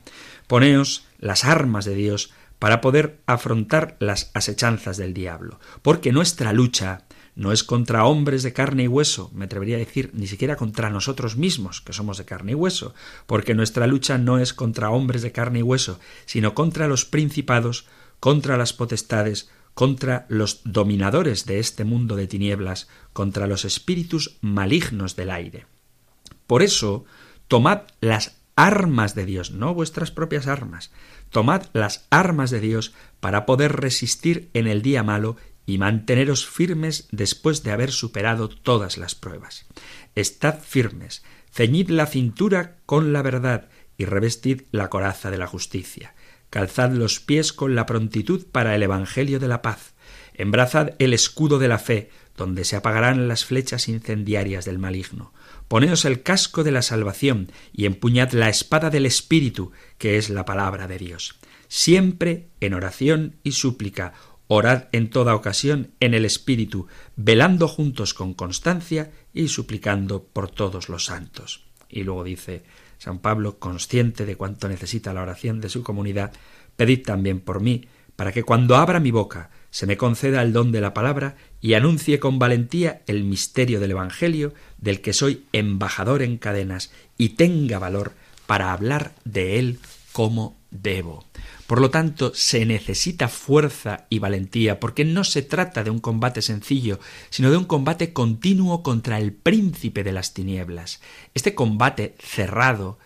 Poneos 0.47 1.05
las 1.19 1.45
armas 1.45 1.85
de 1.85 1.95
Dios 1.95 2.33
para 2.59 2.81
poder 2.81 3.21
afrontar 3.27 3.97
las 4.01 4.31
asechanzas 4.35 4.97
del 4.97 5.15
diablo, 5.15 5.61
porque 5.83 6.13
nuestra 6.13 6.53
lucha 6.53 7.05
no 7.35 7.53
es 7.53 7.65
contra 7.65 8.05
hombres 8.05 8.43
de 8.43 8.53
carne 8.53 8.85
y 8.85 8.89
hueso, 8.89 9.31
me 9.35 9.47
atrevería 9.47 9.77
a 9.77 9.81
decir, 9.81 10.11
ni 10.13 10.27
siquiera 10.27 10.57
contra 10.57 10.91
nosotros 10.91 11.37
mismos, 11.37 11.81
que 11.81 11.93
somos 11.93 12.19
de 12.19 12.25
carne 12.25 12.53
y 12.53 12.55
hueso, 12.55 12.95
porque 13.27 13.55
nuestra 13.55 13.87
lucha 13.87 14.19
no 14.19 14.39
es 14.39 14.53
contra 14.53 14.91
hombres 14.91 15.23
de 15.23 15.33
carne 15.33 15.61
y 15.61 15.63
hueso, 15.63 15.99
sino 16.27 16.55
contra 16.55 16.89
los 16.89 17.05
principados, 17.05 17.87
contra 18.21 18.57
las 18.57 18.73
potestades, 18.73 19.51
contra 19.75 20.27
los 20.29 20.61
dominadores 20.65 21.47
de 21.47 21.59
este 21.59 21.85
mundo 21.85 22.17
de 22.17 22.27
tinieblas, 22.27 22.89
contra 23.13 23.47
los 23.47 23.65
espíritus 23.65 24.37
malignos 24.43 25.17
del 25.17 25.31
aire. 25.31 25.67
Por 26.47 26.63
eso, 26.63 27.07
tomad 27.49 27.83
las 28.01 28.37
armas 28.55 29.15
de 29.15 29.25
Dios, 29.25 29.51
no 29.53 29.73
vuestras 29.73 30.11
propias 30.11 30.47
armas, 30.47 30.91
Tomad 31.33 31.63
las 31.73 32.07
armas 32.11 32.51
de 32.51 32.61
Dios 32.61 32.93
para 33.19 33.47
poder 33.47 33.81
resistir 33.81 34.51
en 34.53 34.67
el 34.67 34.83
día 34.83 35.03
malo 35.03 35.37
y 35.73 35.79
manteneros 35.79 36.47
firmes 36.47 37.09
después 37.13 37.63
de 37.63 37.71
haber 37.71 37.93
superado 37.93 38.51
todas 38.51 38.99
las 38.99 39.15
pruebas. 39.15 39.65
Estad 40.15 40.61
firmes, 40.61 41.25
ceñid 41.51 41.89
la 41.89 42.05
cintura 42.05 42.77
con 42.85 43.15
la 43.15 43.23
verdad 43.23 43.71
y 43.97 44.05
revestid 44.05 44.65
la 44.71 44.91
coraza 44.91 45.31
de 45.31 45.39
la 45.39 45.47
justicia. 45.47 46.15
Calzad 46.51 46.91
los 46.93 47.21
pies 47.21 47.55
con 47.55 47.75
la 47.75 47.87
prontitud 47.87 48.45
para 48.53 48.75
el 48.75 48.83
Evangelio 48.83 49.41
de 49.41 49.49
la 49.49 49.63
paz. 49.63 49.95
Embrazad 50.35 50.91
el 50.99 51.15
escudo 51.15 51.59
de 51.59 51.69
la 51.69 51.79
fe, 51.79 52.11
donde 52.37 52.67
se 52.67 52.77
apagarán 52.77 53.27
las 53.27 53.47
flechas 53.47 53.89
incendiarias 53.89 54.67
del 54.67 54.79
maligno. 54.79 55.33
Poneos 55.69 56.05
el 56.05 56.23
casco 56.23 56.65
de 56.65 56.73
la 56.73 56.83
salvación 56.83 57.51
y 57.73 57.87
empuñad 57.87 58.33
la 58.33 58.51
espada 58.51 58.91
del 58.91 59.07
Espíritu, 59.07 59.73
que 59.97 60.19
es 60.19 60.29
la 60.29 60.45
palabra 60.45 60.87
de 60.87 60.99
Dios. 60.99 61.37
Siempre 61.69 62.49
en 62.61 62.75
oración 62.75 63.37
y 63.43 63.53
súplica, 63.53 64.13
orad 64.49 64.85
en 64.93 65.11
toda 65.11 65.35
ocasión 65.35 65.93
en 66.01 66.15
el 66.15 66.25
Espíritu, 66.25 66.87
velando 67.17 67.69
juntos 67.69 68.15
con 68.15 68.35
constancia 68.35 69.11
y 69.33 69.49
suplicando 69.49 70.25
por 70.25 70.51
todos 70.51 70.89
los 70.89 71.05
santos. 71.05 71.65
Y 71.89 72.05
luego 72.05 72.25
dice 72.25 72.63
San 72.99 73.19
Pablo, 73.19 73.59
consciente 73.59 74.27
de 74.27 74.37
cuánto 74.37 74.69
necesita 74.69 75.13
la 75.13 75.23
oración 75.23 75.61
de 75.61 75.69
su 75.69 75.83
comunidad, 75.83 76.33
pedid 76.77 77.03
también 77.03 77.41
por 77.41 77.61
mí, 77.61 77.87
para 78.17 78.31
que 78.31 78.45
cuando 78.45 78.77
abra 78.77 79.01
mi 79.01 79.11
boca 79.11 79.51
se 79.71 79.87
me 79.87 79.97
conceda 79.97 80.43
el 80.43 80.53
don 80.53 80.71
de 80.71 80.81
la 80.81 80.95
palabra 80.95 81.35
y 81.61 81.75
anuncie 81.75 82.21
con 82.21 82.39
valentía 82.39 83.03
el 83.07 83.25
misterio 83.25 83.81
del 83.81 83.93
Evangelio, 83.93 84.55
del 84.79 85.01
que 85.01 85.15
soy 85.15 85.47
embajador 85.53 86.23
en 86.23 86.39
cadenas, 86.39 86.93
y 87.19 87.31
tenga 87.31 87.79
valor 87.79 88.13
para 88.47 88.73
hablar 88.73 89.15
de 89.25 89.59
él 89.59 89.79
como 90.13 90.57
debo. 90.71 91.25
Por 91.73 91.81
lo 91.81 91.89
tanto, 91.89 92.33
se 92.35 92.67
necesita 92.67 93.29
fuerza 93.29 94.05
y 94.11 94.19
valentía, 94.19 94.79
porque 94.79 95.07
no 95.07 95.25
se 95.25 95.41
trata 95.41 95.83
de 95.83 95.89
un 95.89 96.01
combate 96.01 96.43
sencillo, 96.43 97.01
sino 97.31 97.51
de 97.51 97.57
un 97.57 97.65
combate 97.65 98.13
continuo 98.13 98.83
contra 98.83 99.19
el 99.19 99.33
príncipe 99.33 100.05
de 100.05 100.13
las 100.13 100.35
tinieblas. 100.35 101.01
Este 101.33 101.55
combate 101.55 102.15
cerrado, 102.19 102.99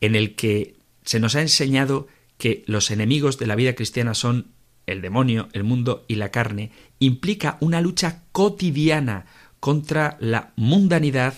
en 0.00 0.16
el 0.16 0.34
que 0.34 0.74
se 1.04 1.20
nos 1.20 1.36
ha 1.36 1.40
enseñado 1.40 2.08
que 2.36 2.64
los 2.66 2.90
enemigos 2.90 3.38
de 3.38 3.46
la 3.46 3.54
vida 3.54 3.76
cristiana 3.76 4.14
son 4.14 4.48
el 4.86 5.02
demonio, 5.02 5.48
el 5.52 5.62
mundo 5.62 6.04
y 6.08 6.16
la 6.16 6.32
carne, 6.32 6.72
implica 6.98 7.58
una 7.60 7.80
lucha 7.80 8.24
cotidiana 8.32 9.26
contra 9.60 10.16
la 10.18 10.52
mundanidad, 10.56 11.34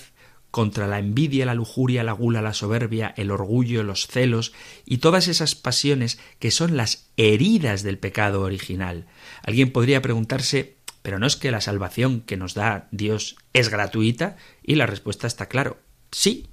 contra 0.53 0.87
la 0.87 0.99
envidia, 0.99 1.47
la 1.47 1.55
lujuria, 1.55 2.05
la 2.05 2.13
gula, 2.13 2.43
la 2.43 2.53
soberbia, 2.53 3.13
el 3.17 3.31
orgullo, 3.31 3.83
los 3.83 4.07
celos 4.07 4.53
y 4.85 4.99
todas 4.99 5.27
esas 5.27 5.55
pasiones 5.55 6.21
que 6.39 6.51
son 6.51 6.77
las 6.77 7.09
heridas 7.17 7.83
del 7.83 7.99
pecado 7.99 8.43
original. 8.43 9.07
Alguien 9.43 9.73
podría 9.73 10.03
preguntarse, 10.03 10.77
pero 11.01 11.19
no 11.19 11.27
es 11.27 11.37
que 11.37 11.51
la 11.51 11.63
salvación 11.63 12.21
que 12.21 12.37
nos 12.37 12.53
da 12.53 12.87
Dios 12.93 13.37
es 13.55 13.71
gratuita 13.71 14.37
y 14.63 14.75
la 14.75 14.87
respuesta 14.87 15.27
está 15.27 15.47
claro. 15.47 15.79
Sí, 16.11 16.51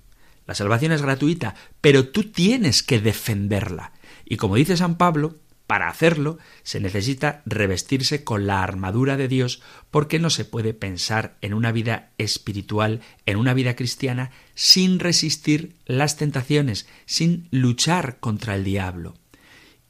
la 0.47 0.55
salvación 0.55 0.93
es 0.93 1.01
gratuita, 1.01 1.55
pero 1.81 2.07
tú 2.07 2.23
tienes 2.23 2.83
que 2.83 3.01
defenderla. 3.01 3.91
Y 4.23 4.37
como 4.37 4.55
dice 4.55 4.77
San 4.77 4.97
Pablo, 4.97 5.35
para 5.69 5.87
hacerlo 5.87 6.39
se 6.63 6.79
necesita 6.79 7.43
revestirse 7.45 8.23
con 8.23 8.47
la 8.47 8.63
armadura 8.63 9.17
de 9.17 9.27
Dios 9.27 9.61
porque 9.91 10.17
no 10.17 10.31
se 10.31 10.43
puede 10.43 10.73
pensar 10.73 11.37
en 11.41 11.53
una 11.53 11.71
vida 11.71 12.09
espiritual, 12.17 13.01
en 13.27 13.37
una 13.37 13.53
vida 13.53 13.75
cristiana, 13.75 14.31
sin 14.55 14.97
resistir 14.97 15.75
las 15.85 16.17
tentaciones, 16.17 16.87
sin 17.05 17.47
luchar 17.51 18.17
contra 18.19 18.55
el 18.55 18.63
diablo. 18.63 19.13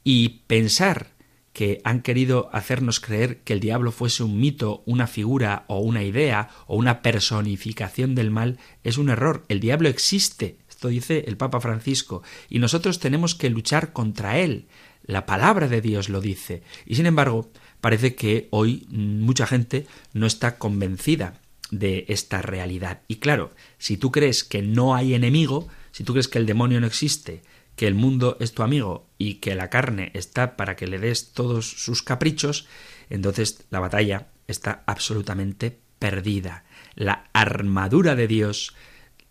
Y 0.04 0.40
pensar 0.48 1.12
que 1.54 1.80
han 1.82 2.02
querido 2.02 2.50
hacernos 2.52 3.00
creer 3.00 3.38
que 3.38 3.54
el 3.54 3.60
diablo 3.60 3.90
fuese 3.90 4.22
un 4.22 4.38
mito, 4.38 4.82
una 4.84 5.06
figura 5.06 5.64
o 5.66 5.80
una 5.80 6.04
idea 6.04 6.50
o 6.66 6.76
una 6.76 7.00
personificación 7.00 8.14
del 8.14 8.30
mal 8.30 8.58
es 8.84 8.98
un 8.98 9.08
error. 9.08 9.44
El 9.48 9.60
diablo 9.60 9.88
existe, 9.88 10.58
esto 10.68 10.88
dice 10.88 11.24
el 11.26 11.38
Papa 11.38 11.58
Francisco, 11.58 12.22
y 12.50 12.58
nosotros 12.58 12.98
tenemos 12.98 13.34
que 13.34 13.48
luchar 13.48 13.94
contra 13.94 14.38
él. 14.40 14.66
La 15.10 15.26
palabra 15.26 15.66
de 15.66 15.80
Dios 15.80 16.08
lo 16.08 16.20
dice. 16.20 16.62
Y 16.86 16.94
sin 16.94 17.04
embargo, 17.04 17.50
parece 17.80 18.14
que 18.14 18.46
hoy 18.50 18.86
mucha 18.90 19.44
gente 19.44 19.88
no 20.12 20.24
está 20.24 20.56
convencida 20.56 21.40
de 21.72 22.04
esta 22.06 22.42
realidad. 22.42 23.00
Y 23.08 23.16
claro, 23.16 23.50
si 23.76 23.96
tú 23.96 24.12
crees 24.12 24.44
que 24.44 24.62
no 24.62 24.94
hay 24.94 25.14
enemigo, 25.14 25.66
si 25.90 26.04
tú 26.04 26.12
crees 26.12 26.28
que 26.28 26.38
el 26.38 26.46
demonio 26.46 26.80
no 26.80 26.86
existe, 26.86 27.42
que 27.74 27.88
el 27.88 27.96
mundo 27.96 28.36
es 28.38 28.52
tu 28.52 28.62
amigo 28.62 29.08
y 29.18 29.34
que 29.34 29.56
la 29.56 29.68
carne 29.68 30.12
está 30.14 30.56
para 30.56 30.76
que 30.76 30.86
le 30.86 31.00
des 31.00 31.32
todos 31.32 31.68
sus 31.68 32.04
caprichos, 32.04 32.68
entonces 33.08 33.64
la 33.70 33.80
batalla 33.80 34.28
está 34.46 34.84
absolutamente 34.86 35.80
perdida. 35.98 36.62
La 36.94 37.28
armadura 37.32 38.14
de 38.14 38.28
Dios, 38.28 38.76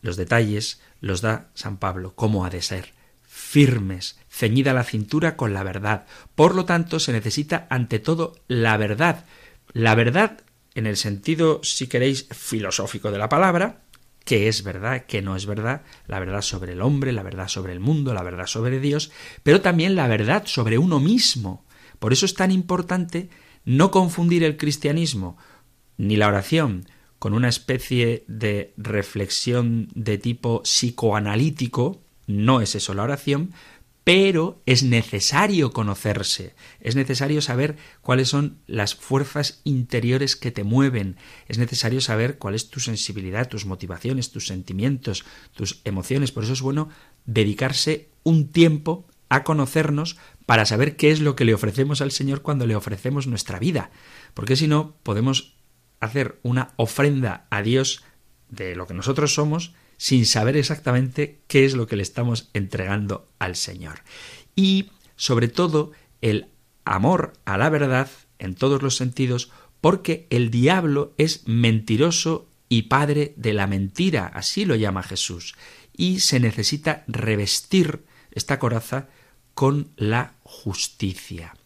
los 0.02 0.18
detalles 0.18 0.82
los 1.00 1.22
da 1.22 1.52
San 1.54 1.78
Pablo, 1.78 2.16
cómo 2.16 2.44
ha 2.44 2.50
de 2.50 2.62
ser 2.62 2.99
firmes, 3.50 4.20
ceñida 4.29 4.74
la 4.74 4.84
cintura 4.84 5.36
con 5.36 5.56
la 5.56 5.63
verdad. 5.63 6.06
Por 6.36 6.53
lo 6.53 6.65
tanto, 6.65 7.00
se 7.00 7.12
necesita 7.12 7.65
ante 7.72 7.98
todo 7.98 8.36
la 8.48 8.77
verdad. 8.77 9.25
La 9.74 9.96
verdad 9.96 10.41
en 10.75 10.86
el 10.86 10.98
sentido, 10.98 11.60
si 11.63 11.88
queréis, 11.88 12.27
filosófico 12.29 13.10
de 13.10 13.18
la 13.18 13.27
palabra, 13.27 13.82
qué 14.24 14.50
es 14.50 14.62
verdad, 14.62 15.06
qué 15.08 15.24
no 15.24 15.36
es 15.36 15.48
verdad, 15.48 15.82
la 16.06 16.20
verdad 16.20 16.44
sobre 16.44 16.74
el 16.74 16.82
hombre, 16.84 17.12
la 17.12 17.24
verdad 17.24 17.48
sobre 17.48 17.74
el 17.74 17.79
mundo, 17.79 18.13
la 18.13 18.22
verdad 18.22 18.46
sobre 18.46 18.79
Dios, 18.79 19.12
pero 19.41 19.62
también 19.62 19.96
la 19.96 20.08
verdad 20.08 20.44
sobre 20.46 20.77
uno 20.77 21.00
mismo. 21.00 21.65
Por 21.98 22.13
eso 22.13 22.27
es 22.27 22.36
tan 22.36 22.51
importante 22.51 23.32
no 23.65 23.89
confundir 23.89 24.44
el 24.44 24.58
cristianismo 24.58 25.38
ni 25.98 26.18
la 26.18 26.27
oración 26.27 26.86
con 27.18 27.34
una 27.34 27.50
especie 27.50 28.25
de 28.27 28.75
reflexión 28.77 29.88
de 29.96 30.20
tipo 30.20 30.62
psicoanalítico, 30.62 32.03
no 32.30 32.62
es 32.62 32.76
eso 32.76 32.94
la 32.94 33.02
oración, 33.02 33.54
pero 34.04 34.62
es 34.68 34.84
necesario 34.84 35.72
conocerse, 35.72 36.54
es 36.80 36.96
necesario 36.96 37.42
saber 37.42 37.76
cuáles 38.02 38.30
son 38.30 38.60
las 38.68 38.94
fuerzas 38.94 39.62
interiores 39.64 40.36
que 40.36 40.52
te 40.52 40.64
mueven, 40.64 41.18
es 41.48 41.58
necesario 41.58 42.02
saber 42.02 42.38
cuál 42.38 42.54
es 42.54 42.70
tu 42.70 42.80
sensibilidad, 42.80 43.50
tus 43.50 43.66
motivaciones, 43.66 44.32
tus 44.32 44.46
sentimientos, 44.46 45.26
tus 45.56 45.82
emociones. 45.86 46.32
Por 46.32 46.44
eso 46.44 46.54
es 46.54 46.62
bueno 46.62 46.90
dedicarse 47.26 48.10
un 48.22 48.50
tiempo 48.50 49.08
a 49.28 49.44
conocernos 49.44 50.18
para 50.46 50.68
saber 50.68 50.98
qué 50.98 51.10
es 51.10 51.22
lo 51.22 51.36
que 51.36 51.46
le 51.46 51.56
ofrecemos 51.56 52.00
al 52.02 52.12
Señor 52.12 52.44
cuando 52.44 52.68
le 52.68 52.76
ofrecemos 52.76 53.26
nuestra 53.26 53.58
vida, 53.58 53.90
porque 54.36 54.56
si 54.56 54.68
no 54.68 54.96
podemos 55.02 55.56
hacer 56.00 56.40
una 56.44 56.74
ofrenda 56.76 57.48
a 57.50 57.64
Dios 57.64 58.04
de 58.50 58.76
lo 58.76 58.86
que 58.86 58.94
nosotros 58.94 59.34
somos 59.34 59.74
sin 60.00 60.25
saber 60.25 60.56
exactamente 60.56 61.41
qué 61.48 61.65
es 61.65 61.75
lo 61.75 61.86
que 61.86 61.98
le 61.98 62.03
estamos 62.03 62.50
entregando 62.53 63.27
al 63.38 63.58
Señor. 63.58 64.00
Y 64.56 64.91
sobre 65.18 65.50
todo 65.50 65.91
el 66.22 66.48
amor 66.86 67.34
a 67.44 67.58
la 67.58 67.70
verdad 67.70 68.10
en 68.39 68.56
todos 68.56 68.82
los 68.82 68.96
sentidos, 68.96 69.51
porque 69.82 70.25
el 70.29 70.51
diablo 70.51 71.13
es 71.18 71.46
mentiroso 71.48 72.48
y 72.70 72.84
padre 72.84 73.34
de 73.36 73.51
la 73.51 73.68
mentira, 73.68 74.25
así 74.34 74.63
lo 74.63 74.75
llama 74.75 75.03
Jesús, 75.03 75.56
y 75.96 76.22
se 76.22 76.39
necesita 76.39 77.03
revestir 77.08 78.06
esta 78.32 78.58
coraza 78.58 79.10
con 79.53 79.91
la 79.98 80.36
justicia. 80.44 81.58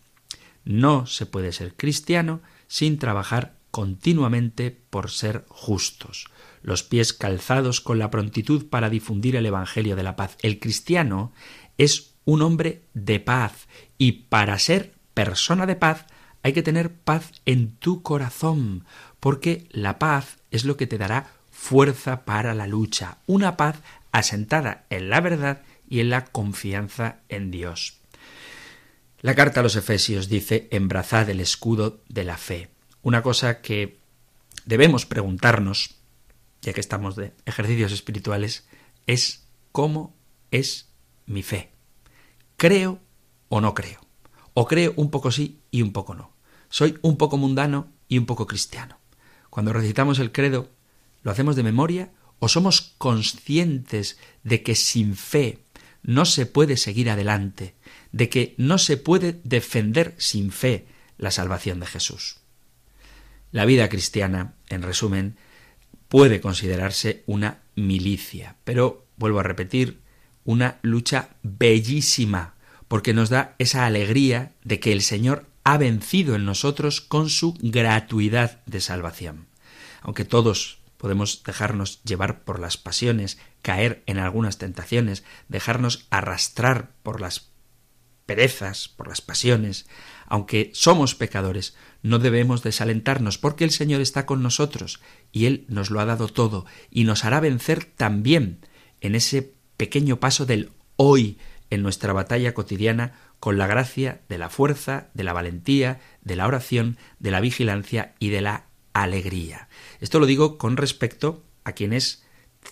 No 0.66 1.06
se 1.06 1.28
puede 1.28 1.52
ser 1.52 1.76
cristiano 1.76 2.42
sin 2.68 2.98
trabajar 2.98 3.54
continuamente 3.74 4.70
por 4.70 5.10
ser 5.10 5.46
justos, 5.50 6.28
los 6.62 6.84
pies 6.84 7.12
calzados 7.12 7.82
con 7.82 7.98
la 7.98 8.12
prontitud 8.12 8.68
para 8.68 8.92
difundir 8.92 9.36
el 9.36 9.48
Evangelio 9.48 9.96
de 9.96 10.04
la 10.04 10.16
paz. 10.16 10.38
El 10.44 10.60
cristiano 10.60 11.32
es 11.80 12.14
un 12.24 12.44
hombre 12.44 12.84
de 12.94 13.20
paz 13.20 13.68
y 13.98 14.12
para 14.30 14.60
ser 14.60 14.94
persona 15.16 15.66
de 15.66 15.76
paz 15.76 16.06
hay 16.44 16.54
que 16.54 16.62
tener 16.62 16.94
paz 16.94 17.32
en 17.48 17.72
tu 17.78 18.04
corazón, 18.04 18.86
porque 19.20 19.68
la 19.72 19.98
paz 19.98 20.38
es 20.52 20.66
lo 20.66 20.78
que 20.78 20.86
te 20.86 21.00
dará 21.00 21.32
fuerza 21.50 22.26
para 22.26 22.54
la 22.54 22.68
lucha, 22.68 23.18
una 23.26 23.58
paz 23.58 23.82
asentada 24.12 24.86
en 24.92 25.10
la 25.10 25.20
verdad 25.20 25.64
y 25.90 26.00
en 26.00 26.12
la 26.12 26.26
confianza 26.26 27.22
en 27.28 27.50
Dios. 27.50 27.98
La 29.22 29.34
carta 29.34 29.62
a 29.62 29.64
los 29.64 29.76
Efesios 29.76 30.30
dice, 30.30 30.68
embrazad 30.70 31.28
el 31.32 31.40
escudo 31.40 32.04
de 32.08 32.24
la 32.24 32.38
fe 32.38 32.73
una 33.04 33.22
cosa 33.22 33.62
que 33.62 34.00
debemos 34.66 35.06
preguntarnos, 35.06 35.96
ya 36.62 36.74
que 36.74 36.80
estamos 36.80 37.16
de 37.16 37.34
ejercicios 37.46 37.92
espirituales, 37.92 38.66
es 39.06 39.46
cómo 39.72 40.16
es 40.50 40.90
mi 41.26 41.44
fe. 41.44 41.72
¿Creo 42.58 43.00
o 43.50 43.62
no 43.62 43.74
creo? 43.74 44.00
¿O 44.54 44.66
creo 44.68 44.94
un 44.96 45.12
poco 45.12 45.32
sí 45.32 45.60
y 45.70 45.82
un 45.82 45.92
poco 45.92 46.16
no? 46.16 46.34
¿Soy 46.70 46.98
un 47.02 47.18
poco 47.18 47.38
mundano 47.38 47.92
y 48.08 48.18
un 48.18 48.26
poco 48.26 48.48
cristiano? 48.48 48.98
Cuando 49.50 49.74
recitamos 49.74 50.20
el 50.20 50.32
credo, 50.32 50.72
¿lo 51.22 51.32
hacemos 51.32 51.56
de 51.56 51.64
memoria 51.64 52.14
o 52.40 52.48
somos 52.48 52.94
conscientes 52.98 54.18
de 54.44 54.64
que 54.64 54.76
sin 54.76 55.16
fe 55.16 55.66
no 56.04 56.26
se 56.26 56.46
puede 56.46 56.78
seguir 56.78 57.10
adelante, 57.10 57.76
de 58.12 58.30
que 58.30 58.56
no 58.58 58.78
se 58.78 58.98
puede 58.98 59.42
defender 59.44 60.16
sin 60.18 60.52
fe 60.52 60.88
la 61.18 61.32
salvación 61.32 61.80
de 61.80 61.86
Jesús? 61.86 62.43
La 63.54 63.66
vida 63.66 63.88
cristiana, 63.88 64.56
en 64.68 64.82
resumen, 64.82 65.38
puede 66.08 66.42
considerarse 66.42 67.22
una 67.28 67.62
milicia, 67.76 68.56
pero, 68.64 69.06
vuelvo 69.16 69.42
a 69.42 69.44
repetir, 69.44 70.02
una 70.44 70.80
lucha 70.82 71.30
bellísima, 71.44 72.56
porque 72.88 73.14
nos 73.14 73.30
da 73.30 73.54
esa 73.60 73.86
alegría 73.86 74.54
de 74.64 74.80
que 74.80 74.92
el 74.92 75.04
Señor 75.04 75.46
ha 75.64 75.78
vencido 75.78 76.34
en 76.34 76.46
nosotros 76.46 77.00
con 77.00 77.30
su 77.30 77.54
gratuidad 77.62 78.64
de 78.66 78.82
salvación. 78.82 79.46
Aunque 80.02 80.26
todos 80.26 80.80
podemos 80.98 81.44
dejarnos 81.44 82.04
llevar 82.04 82.46
por 82.46 82.60
las 82.60 82.78
pasiones, 82.78 83.38
caer 83.62 84.02
en 84.08 84.18
algunas 84.18 84.58
tentaciones, 84.58 85.24
dejarnos 85.48 86.08
arrastrar 86.10 86.90
por 87.04 87.22
las 87.22 87.52
perezas, 88.26 88.88
por 88.88 89.08
las 89.08 89.22
pasiones, 89.22 89.86
aunque 90.26 90.72
somos 90.74 91.14
pecadores, 91.14 91.76
no 92.04 92.20
debemos 92.20 92.62
desalentarnos 92.62 93.38
porque 93.38 93.64
el 93.64 93.72
Señor 93.72 94.02
está 94.02 94.26
con 94.26 94.44
nosotros 94.44 95.00
y 95.32 95.46
Él 95.46 95.66
nos 95.70 95.90
lo 95.90 96.00
ha 96.00 96.06
dado 96.06 96.28
todo 96.28 96.66
y 96.92 97.06
nos 97.06 97.26
hará 97.26 97.40
vencer 97.40 97.86
también 97.86 98.60
en 99.02 99.16
ese 99.16 99.54
pequeño 99.78 100.20
paso 100.20 100.46
del 100.46 100.72
hoy 100.98 101.38
en 101.70 101.82
nuestra 101.82 102.14
batalla 102.14 102.54
cotidiana 102.54 103.14
con 103.40 103.58
la 103.58 103.68
gracia 103.68 104.22
de 104.30 104.38
la 104.38 104.50
fuerza, 104.50 105.08
de 105.14 105.24
la 105.24 105.34
valentía, 105.34 106.00
de 106.22 106.36
la 106.36 106.46
oración, 106.46 106.98
de 107.20 107.32
la 107.32 107.42
vigilancia 107.42 108.14
y 108.20 108.30
de 108.30 108.42
la 108.42 108.66
alegría. 108.94 109.68
Esto 110.00 110.20
lo 110.20 110.26
digo 110.26 110.58
con 110.58 110.78
respecto 110.78 111.44
a 111.64 111.72
quienes 111.72 112.24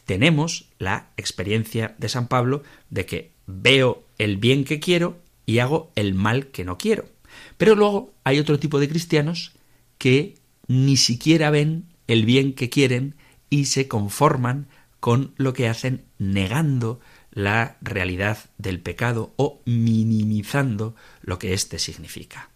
tenemos 0.06 0.70
la 0.78 1.10
experiencia 1.18 1.96
de 1.98 2.10
San 2.10 2.28
Pablo 2.28 2.64
de 2.90 3.06
que 3.06 3.32
veo 3.48 4.06
el 4.18 4.38
bien 4.38 4.64
que 4.64 4.80
quiero 4.80 5.20
y 5.46 5.60
hago 5.60 5.92
el 5.96 6.14
mal 6.14 6.48
que 6.48 6.64
no 6.64 6.78
quiero. 6.78 7.06
Pero 7.62 7.76
luego 7.76 8.16
hay 8.24 8.40
otro 8.40 8.58
tipo 8.58 8.80
de 8.80 8.90
cristianos 8.90 9.52
que 10.00 10.34
ni 10.66 10.98
siquiera 10.98 11.52
ven 11.52 11.94
el 12.08 12.26
bien 12.26 12.54
que 12.54 12.72
quieren 12.72 13.14
y 13.52 13.66
se 13.66 13.88
conforman 13.88 14.68
con 15.00 15.36
lo 15.38 15.54
que 15.54 15.68
hacen 15.68 16.04
negando 16.18 17.00
la 17.30 17.78
realidad 17.82 18.50
del 18.58 18.80
pecado 18.80 19.36
o 19.36 19.62
minimizando 19.66 20.96
lo 21.22 21.38
que 21.38 21.54
éste 21.54 21.78
significa. 21.78 22.50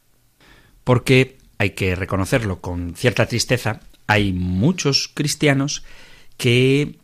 Porque 0.83 1.37
hay 1.59 1.75
que 1.75 1.93
reconocerlo 1.93 2.59
con 2.59 2.95
cierta 2.95 3.27
tristeza, 3.27 3.81
hay 4.07 4.33
muchos 4.33 5.07
cristianos 5.13 5.83
que 6.35 6.97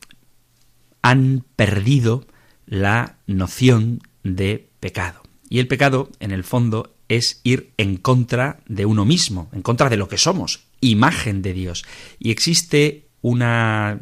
han 1.03 1.45
perdido 1.55 2.25
la 2.65 3.19
noción 3.27 4.01
de 4.23 4.71
pecado. 4.79 5.21
Y 5.49 5.59
el 5.59 5.67
pecado, 5.67 6.09
en 6.19 6.31
el 6.31 6.43
fondo, 6.43 6.95
es 7.17 7.41
ir 7.43 7.73
en 7.75 7.97
contra 7.97 8.61
de 8.67 8.85
uno 8.85 9.03
mismo, 9.03 9.49
en 9.51 9.61
contra 9.61 9.89
de 9.89 9.97
lo 9.97 10.07
que 10.07 10.17
somos, 10.17 10.61
imagen 10.79 11.41
de 11.41 11.51
Dios. 11.51 11.83
Y 12.19 12.31
existe 12.31 13.09
una 13.21 13.99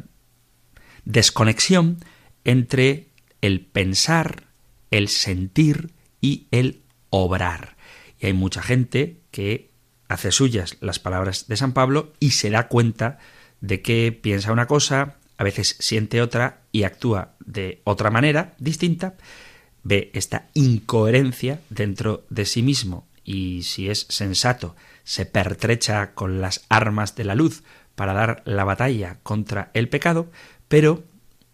desconexión 1.04 1.98
entre 2.44 3.08
el 3.40 3.62
pensar, 3.62 4.44
el 4.92 5.08
sentir 5.08 5.90
y 6.20 6.46
el 6.52 6.82
obrar. 7.10 7.76
Y 8.20 8.26
hay 8.26 8.32
mucha 8.32 8.62
gente 8.62 9.16
que 9.32 9.70
hace 10.06 10.30
suyas 10.30 10.76
las 10.80 11.00
palabras 11.00 11.48
de 11.48 11.56
San 11.56 11.72
Pablo 11.72 12.12
y 12.20 12.30
se 12.30 12.48
da 12.50 12.68
cuenta 12.68 13.18
de 13.60 13.82
que 13.82 14.12
piensa 14.12 14.52
una 14.52 14.68
cosa, 14.68 15.16
a 15.36 15.42
veces 15.42 15.74
siente 15.80 16.22
otra 16.22 16.60
y 16.70 16.84
actúa 16.84 17.34
de 17.44 17.80
otra 17.82 18.10
manera 18.10 18.54
distinta, 18.60 19.16
ve 19.82 20.10
esta 20.14 20.46
incoherencia 20.54 21.60
dentro 21.70 22.24
de 22.30 22.44
sí 22.44 22.62
mismo 22.62 23.06
y 23.24 23.62
si 23.62 23.88
es 23.88 24.06
sensato 24.08 24.76
se 25.04 25.26
pertrecha 25.26 26.14
con 26.14 26.40
las 26.40 26.64
armas 26.68 27.16
de 27.16 27.24
la 27.24 27.34
luz 27.34 27.62
para 27.94 28.12
dar 28.12 28.42
la 28.44 28.64
batalla 28.64 29.18
contra 29.22 29.70
el 29.74 29.88
pecado, 29.88 30.30
pero 30.68 31.04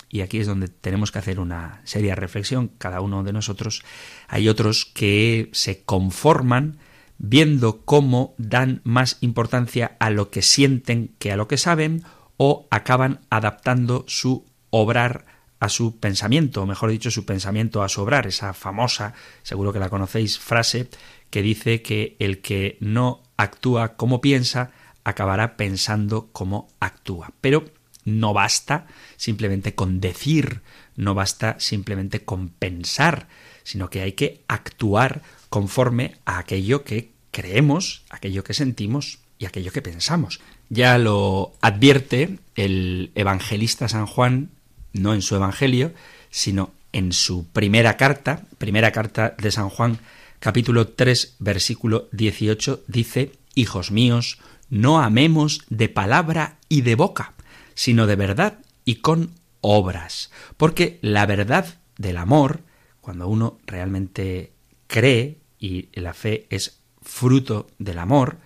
y 0.09 0.21
aquí 0.21 0.39
es 0.39 0.47
donde 0.47 0.69
tenemos 0.69 1.11
que 1.11 1.19
hacer 1.19 1.41
una 1.41 1.81
seria 1.85 2.15
reflexión 2.15 2.71
cada 2.79 3.01
uno 3.01 3.25
de 3.25 3.33
nosotros, 3.33 3.83
hay 4.29 4.49
otros 4.49 4.85
que 4.85 5.51
se 5.53 5.83
conforman 5.83 6.79
viendo 7.19 7.83
cómo 7.85 8.35
dan 8.39 8.81
más 8.85 9.19
importancia 9.21 9.97
a 9.99 10.11
lo 10.11 10.31
que 10.31 10.43
sienten 10.43 11.15
que 11.19 11.33
a 11.33 11.37
lo 11.37 11.49
que 11.49 11.57
saben 11.57 12.05
o 12.37 12.67
acaban 12.71 13.21
adaptando 13.31 14.05
su 14.07 14.45
obrar 14.71 15.25
a 15.59 15.69
su 15.69 15.99
pensamiento, 15.99 16.63
o 16.63 16.67
mejor 16.67 16.91
dicho, 16.91 17.11
su 17.11 17.25
pensamiento 17.25 17.83
a 17.83 17.89
su 17.89 18.03
obrar, 18.03 18.27
esa 18.27 18.53
famosa, 18.53 19.15
seguro 19.43 19.73
que 19.73 19.79
la 19.79 19.91
conocéis, 19.91 20.39
frase 20.39 20.89
que 21.31 21.43
dice 21.43 21.83
que 21.83 22.17
el 22.19 22.41
que 22.41 22.77
no 22.81 23.23
actúa 23.37 23.97
como 23.97 24.21
piensa, 24.21 24.71
acabará 25.05 25.57
pensando 25.57 26.29
cómo 26.33 26.69
actúa. 26.81 27.33
Pero 27.41 27.65
no 28.05 28.33
basta 28.33 28.87
simplemente 29.17 29.75
con 29.75 30.01
decir, 30.01 30.63
no 30.95 31.15
basta 31.15 31.57
simplemente 31.59 32.25
con 32.25 32.49
pensar, 32.49 33.29
sino 33.65 33.91
que 33.91 34.03
hay 34.03 34.13
que 34.13 34.43
actuar 34.49 35.23
conforme 35.49 36.17
a 36.25 36.39
aquello 36.39 36.85
que 36.85 37.13
creemos, 37.31 38.05
aquello 38.11 38.45
que 38.45 38.55
sentimos 38.55 39.19
y 39.39 39.47
aquello 39.47 39.73
que 39.73 39.83
pensamos. 39.83 40.41
Ya 40.69 40.99
lo 40.99 41.53
advierte 41.61 42.39
el 42.55 43.11
evangelista 43.15 43.89
San 43.89 44.07
Juan, 44.07 44.51
no 44.97 45.15
en 45.15 45.23
su 45.23 45.37
evangelio, 45.37 45.93
sino 46.31 46.73
en 46.93 47.13
su 47.13 47.47
primera 47.49 47.97
carta, 47.97 48.43
primera 48.59 48.93
carta 48.93 49.35
de 49.39 49.51
San 49.51 49.69
Juan, 49.69 49.99
capítulo 50.39 50.89
3, 50.89 51.37
versículo 51.39 52.09
18, 52.13 52.85
dice, 52.87 53.33
Hijos 53.55 53.91
míos, 53.91 54.39
no 54.69 55.01
amemos 55.01 55.63
de 55.69 55.89
palabra 55.89 56.59
y 56.69 56.83
de 56.83 56.95
boca, 56.95 57.35
sino 57.75 58.07
de 58.07 58.17
verdad 58.17 58.59
y 58.85 58.97
con 58.97 59.31
obras. 59.61 60.31
Porque 60.57 60.99
la 61.03 61.27
verdad 61.27 61.79
del 61.99 62.17
amor, 62.17 62.61
cuando 63.01 63.29
uno 63.29 63.59
realmente 63.67 64.53
cree 64.87 65.39
y 65.59 65.89
la 65.93 66.15
fe 66.15 66.47
es 66.51 66.81
fruto 67.03 67.69
del 67.79 67.99
amor, 67.99 68.39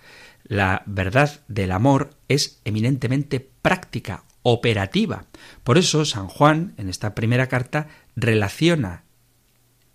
la 0.44 0.82
verdad 0.86 1.40
del 1.48 1.72
amor 1.72 2.10
es 2.28 2.60
eminentemente 2.64 3.40
práctica, 3.62 4.24
operativa. 4.42 5.26
Por 5.64 5.78
eso 5.78 6.04
San 6.04 6.28
Juan, 6.28 6.74
en 6.76 6.88
esta 6.88 7.14
primera 7.14 7.48
carta, 7.48 7.88
relaciona 8.16 9.04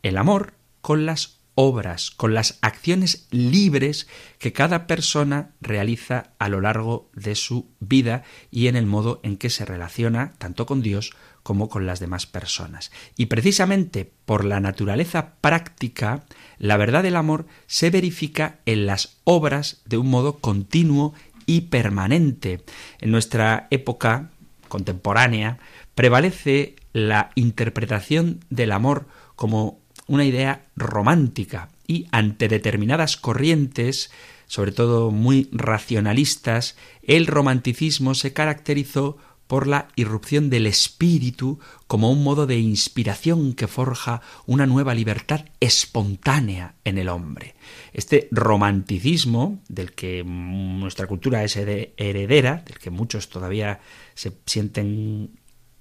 el 0.04 0.18
amor 0.18 0.54
con 0.82 1.06
las 1.06 1.40
obras, 1.56 2.12
con 2.12 2.34
las 2.34 2.60
acciones 2.62 3.28
libres 3.32 4.08
que 4.40 4.54
cada 4.54 4.88
persona 4.88 5.56
realiza 5.62 6.34
a 6.38 6.50
lo 6.50 6.62
largo 6.62 7.10
de 7.14 7.36
su 7.36 7.72
vida 7.80 8.24
y 8.52 8.68
en 8.68 8.76
el 8.76 8.86
modo 8.86 9.22
en 9.24 9.38
que 9.38 9.50
se 9.50 9.66
relaciona 9.66 10.34
tanto 10.38 10.66
con 10.66 10.82
Dios 10.82 11.14
como 11.44 11.70
con 11.70 11.86
las 11.86 12.00
demás 12.00 12.26
personas. 12.26 12.92
Y 13.16 13.28
precisamente 13.28 14.12
por 14.26 14.44
la 14.44 14.60
naturaleza 14.60 15.36
práctica, 15.42 16.26
la 16.58 16.76
verdad 16.76 17.04
del 17.04 17.16
amor 17.16 17.48
se 17.68 17.90
verifica 17.90 18.60
en 18.66 18.86
las 18.86 19.18
obras 19.24 19.82
de 19.86 19.98
un 19.98 20.10
modo 20.10 20.40
continuo 20.40 21.14
y 21.46 21.62
permanente. 21.62 22.64
En 23.00 23.12
nuestra 23.12 23.68
época 23.70 24.32
contemporánea 24.76 25.58
prevalece 25.96 26.76
la 26.92 27.32
interpretación 27.36 28.42
del 28.50 28.74
amor 28.74 29.08
como 29.38 29.80
una 30.06 30.26
idea 30.26 30.66
romántica 30.76 31.70
y 31.88 32.08
ante 32.12 32.50
determinadas 32.50 33.16
corrientes, 33.16 34.12
sobre 34.48 34.74
todo 34.74 35.12
muy 35.12 35.48
racionalistas, 35.54 36.76
el 37.04 37.26
romanticismo 37.26 38.16
se 38.16 38.34
caracterizó 38.34 39.18
por 39.48 39.68
la 39.68 39.88
irrupción 39.96 40.50
del 40.50 40.68
espíritu 40.68 41.60
como 41.88 42.12
un 42.12 42.24
modo 42.24 42.48
de 42.48 42.58
inspiración 42.58 43.54
que 43.54 43.68
forja 43.68 44.22
una 44.46 44.66
nueva 44.66 44.94
libertad 44.94 45.46
espontánea 45.60 46.76
en 46.84 46.98
el 46.98 47.10
hombre. 47.10 47.56
Este 47.94 48.28
romanticismo, 48.32 49.60
del 49.70 49.94
que 49.94 50.24
nuestra 50.24 51.08
cultura 51.08 51.44
es 51.44 51.56
heredera, 51.56 52.64
del 52.66 52.80
que 52.80 52.90
muchos 52.90 53.30
todavía 53.30 53.80
se 54.16 54.34
sienten 54.46 55.32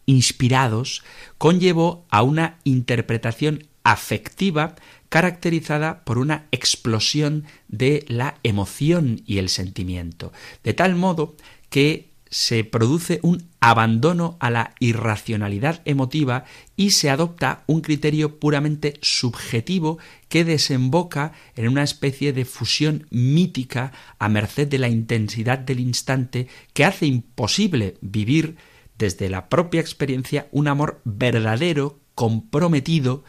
inspirados, 0.07 1.03
conllevó 1.38 2.07
a 2.11 2.22
una 2.22 2.59
interpretación 2.64 3.66
afectiva 3.85 4.74
caracterizada 5.09 6.05
por 6.05 6.18
una 6.18 6.46
explosión 6.50 7.44
de 7.68 8.05
la 8.09 8.38
emoción 8.42 9.22
y 9.27 9.38
el 9.38 9.48
sentimiento, 9.48 10.33
de 10.64 10.74
tal 10.74 10.96
modo 10.96 11.37
que 11.70 12.13
se 12.35 12.64
produce 12.64 13.20
un 13.23 13.49
abandono 13.61 14.37
a 14.40 14.51
la 14.51 14.75
irracionalidad 14.81 15.83
emotiva 15.85 16.47
y 16.75 16.90
se 16.90 17.09
adopta 17.09 17.62
un 17.68 17.81
criterio 17.81 18.40
puramente 18.40 18.94
subjetivo 19.03 19.99
que 20.29 20.44
desemboca 20.44 21.31
en 21.55 21.68
una 21.68 21.85
especie 21.85 22.33
de 22.33 22.44
fusión 22.44 23.07
mítica 23.11 23.92
a 24.18 24.29
merced 24.29 24.66
de 24.66 24.79
la 24.81 24.88
intensidad 24.88 25.61
del 25.61 25.79
instante 25.79 26.49
que 26.73 26.85
hace 26.85 27.07
imposible 27.07 27.99
vivir 28.01 28.57
desde 28.99 29.31
la 29.31 29.49
propia 29.49 29.81
experiencia 29.81 30.49
un 30.51 30.66
amor 30.66 31.01
verdadero, 31.05 32.01
comprometido 32.16 33.23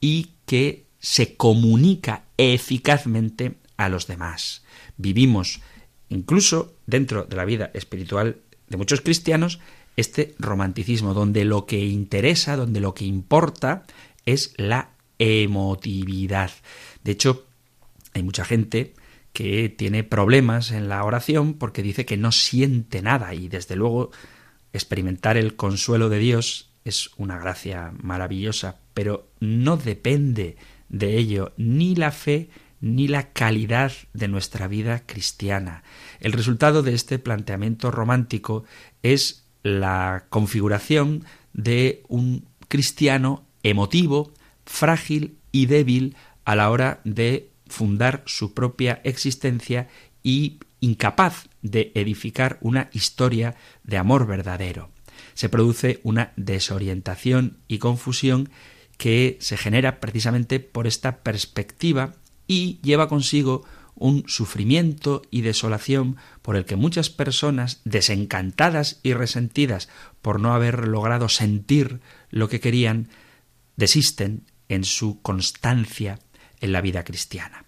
y 0.00 0.34
que 0.46 0.86
se 1.00 1.34
comunica 1.36 2.26
eficazmente 2.36 3.54
a 3.76 3.88
los 3.88 4.06
demás. 4.06 4.62
Vivimos 4.96 5.60
incluso 6.10 6.76
dentro 6.86 7.24
de 7.24 7.34
la 7.34 7.44
vida 7.44 7.72
espiritual 7.74 8.36
de 8.72 8.78
muchos 8.78 9.02
cristianos 9.02 9.60
este 9.96 10.34
romanticismo 10.38 11.14
donde 11.14 11.44
lo 11.44 11.66
que 11.66 11.84
interesa, 11.84 12.56
donde 12.56 12.80
lo 12.80 12.94
que 12.94 13.04
importa 13.04 13.84
es 14.24 14.54
la 14.56 14.90
emotividad. 15.18 16.50
De 17.04 17.12
hecho, 17.12 17.46
hay 18.14 18.22
mucha 18.22 18.44
gente 18.44 18.94
que 19.32 19.68
tiene 19.68 20.04
problemas 20.04 20.70
en 20.70 20.88
la 20.88 21.04
oración 21.04 21.54
porque 21.54 21.82
dice 21.82 22.04
que 22.04 22.16
no 22.16 22.32
siente 22.32 23.02
nada 23.02 23.34
y 23.34 23.48
desde 23.48 23.76
luego 23.76 24.10
experimentar 24.72 25.36
el 25.36 25.54
consuelo 25.54 26.08
de 26.08 26.18
Dios 26.18 26.70
es 26.84 27.10
una 27.16 27.38
gracia 27.38 27.92
maravillosa, 28.02 28.78
pero 28.94 29.28
no 29.38 29.76
depende 29.76 30.56
de 30.88 31.18
ello 31.18 31.52
ni 31.56 31.94
la 31.94 32.10
fe 32.10 32.48
ni 32.82 33.08
la 33.08 33.32
calidad 33.32 33.92
de 34.12 34.28
nuestra 34.28 34.68
vida 34.68 35.04
cristiana. 35.06 35.82
El 36.20 36.32
resultado 36.32 36.82
de 36.82 36.92
este 36.92 37.18
planteamiento 37.18 37.90
romántico 37.90 38.64
es 39.02 39.46
la 39.62 40.26
configuración 40.28 41.24
de 41.54 42.02
un 42.08 42.46
cristiano 42.68 43.46
emotivo, 43.62 44.34
frágil 44.66 45.38
y 45.52 45.64
débil 45.64 46.16
a 46.44 46.54
la 46.56 46.70
hora 46.70 47.00
de 47.04 47.50
fundar 47.68 48.22
su 48.26 48.52
propia 48.52 49.00
existencia 49.04 49.88
y 50.22 50.58
incapaz 50.80 51.48
de 51.62 51.92
edificar 51.94 52.58
una 52.60 52.90
historia 52.92 53.54
de 53.84 53.96
amor 53.96 54.26
verdadero 54.26 54.90
se 55.34 55.48
produce 55.48 56.00
una 56.02 56.32
desorientación 56.36 57.58
y 57.68 57.78
confusión 57.78 58.50
que 58.96 59.36
se 59.40 59.56
genera 59.56 60.00
precisamente 60.00 60.60
por 60.60 60.86
esta 60.86 61.22
perspectiva 61.22 62.14
y 62.52 62.78
lleva 62.82 63.08
consigo 63.08 63.64
un 63.94 64.24
sufrimiento 64.26 65.22
y 65.30 65.40
desolación 65.40 66.16
por 66.42 66.56
el 66.56 66.66
que 66.66 66.76
muchas 66.76 67.08
personas, 67.08 67.80
desencantadas 67.84 69.00
y 69.02 69.14
resentidas 69.14 69.88
por 70.20 70.38
no 70.38 70.52
haber 70.52 70.86
logrado 70.86 71.30
sentir 71.30 72.00
lo 72.30 72.50
que 72.50 72.60
querían, 72.60 73.08
desisten 73.76 74.44
en 74.68 74.84
su 74.84 75.22
constancia 75.22 76.18
en 76.60 76.72
la 76.72 76.82
vida 76.82 77.04
cristiana. 77.04 77.64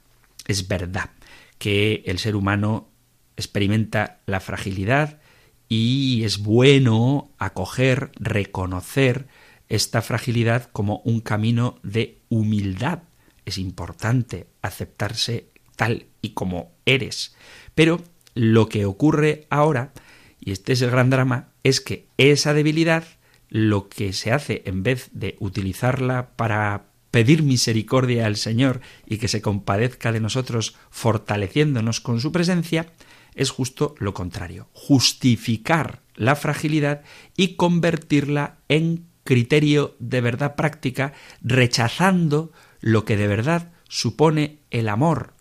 Es 0.47 0.69
verdad 0.69 1.11
que 1.57 2.03
el 2.05 2.19
ser 2.19 2.37
humano 2.37 2.91
experimenta 3.39 4.21
la 4.27 4.41
fragilidad 4.41 5.19
y 5.67 6.25
es 6.25 6.39
bueno 6.39 7.31
acoger, 7.39 8.13
reconocer 8.17 9.29
esta 9.71 10.03
fragilidad 10.03 10.69
como 10.73 11.01
un 11.07 11.21
camino 11.21 11.79
de 11.83 12.19
humildad. 12.29 13.01
Es 13.45 13.59
importante 13.59 14.47
aceptarse 14.63 15.49
tal 15.77 16.07
y 16.23 16.31
como 16.31 16.73
eres. 16.87 17.35
Pero 17.75 18.03
lo 18.35 18.69
que 18.69 18.85
ocurre 18.85 19.47
ahora, 19.51 19.93
y 20.41 20.53
este 20.53 20.73
es 20.73 20.83
el 20.83 20.91
gran 20.91 21.11
drama, 21.11 21.49
es 21.63 21.81
que 21.81 22.07
esa 22.17 22.55
debilidad 22.55 23.05
lo 23.49 23.89
que 23.89 24.13
se 24.13 24.33
hace 24.33 24.63
en 24.67 24.83
vez 24.83 25.11
de 25.13 25.37
utilizarla 25.39 26.31
para 26.37 26.87
pedir 27.11 27.45
misericordia 27.45 28.27
al 28.27 28.37
Señor 28.37 28.81
y 29.07 29.19
que 29.19 29.29
se 29.29 29.41
compadezca 29.41 30.11
de 30.11 30.19
nosotros 30.19 30.75
fortaleciéndonos 30.91 32.01
con 32.01 32.21
su 32.21 32.33
presencia, 32.33 32.93
es 33.37 33.51
justo 33.51 33.95
lo 33.99 34.15
contrario, 34.15 34.69
justificar 34.73 36.01
la 36.17 36.35
fragilidad 36.35 37.03
y 37.37 37.55
convertirla 37.55 38.57
en 38.69 39.07
criterio 39.23 39.97
de 40.01 40.21
verdad 40.21 40.57
práctica, 40.57 41.13
rechazando 41.41 42.53
lo 42.85 43.07
que 43.07 43.17
de 43.17 43.27
verdad 43.27 43.73
supone 43.89 44.59
el 44.71 44.91
amor, 44.91 45.33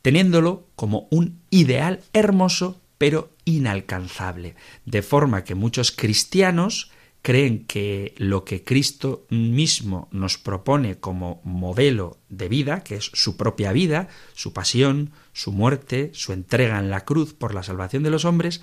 teniéndolo 0.00 0.68
como 0.76 1.08
un 1.10 1.40
ideal 1.50 2.04
hermoso 2.12 2.80
pero 2.98 3.32
inalcanzable, 3.44 4.54
de 4.84 5.02
forma 5.02 5.42
que 5.42 5.56
muchos 5.56 5.90
cristianos 5.90 6.92
creen 7.20 7.64
que 7.66 8.14
lo 8.16 8.44
que 8.44 8.62
Cristo 8.62 9.26
mismo 9.28 10.08
nos 10.12 10.38
propone 10.38 11.00
como 11.00 11.40
modelo 11.42 12.18
de 12.28 12.48
vida, 12.48 12.84
que 12.84 12.94
es 12.94 13.10
su 13.12 13.36
propia 13.36 13.72
vida, 13.72 14.06
su 14.34 14.52
pasión, 14.52 15.10
su 15.32 15.50
muerte, 15.50 16.12
su 16.14 16.32
entrega 16.32 16.78
en 16.78 16.90
la 16.90 17.04
cruz 17.04 17.34
por 17.34 17.54
la 17.54 17.64
salvación 17.64 18.04
de 18.04 18.10
los 18.10 18.24
hombres, 18.24 18.60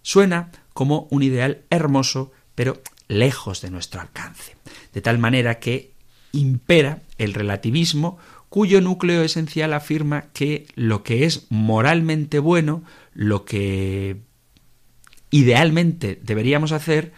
suena 0.00 0.50
como 0.72 1.08
un 1.10 1.22
ideal 1.22 1.64
hermoso, 1.68 2.32
pero 2.54 2.80
lejos 3.06 3.60
de 3.60 3.70
nuestro 3.70 4.00
alcance. 4.00 4.56
De 4.94 5.02
tal 5.02 5.18
manera 5.18 5.58
que 5.58 5.99
impera 6.32 7.02
el 7.18 7.34
relativismo 7.34 8.18
cuyo 8.48 8.80
núcleo 8.80 9.22
esencial 9.22 9.72
afirma 9.72 10.26
que 10.32 10.66
lo 10.74 11.02
que 11.04 11.24
es 11.24 11.46
moralmente 11.50 12.40
bueno, 12.40 12.82
lo 13.14 13.44
que 13.44 14.16
idealmente 15.30 16.18
deberíamos 16.22 16.72
hacer, 16.72 17.12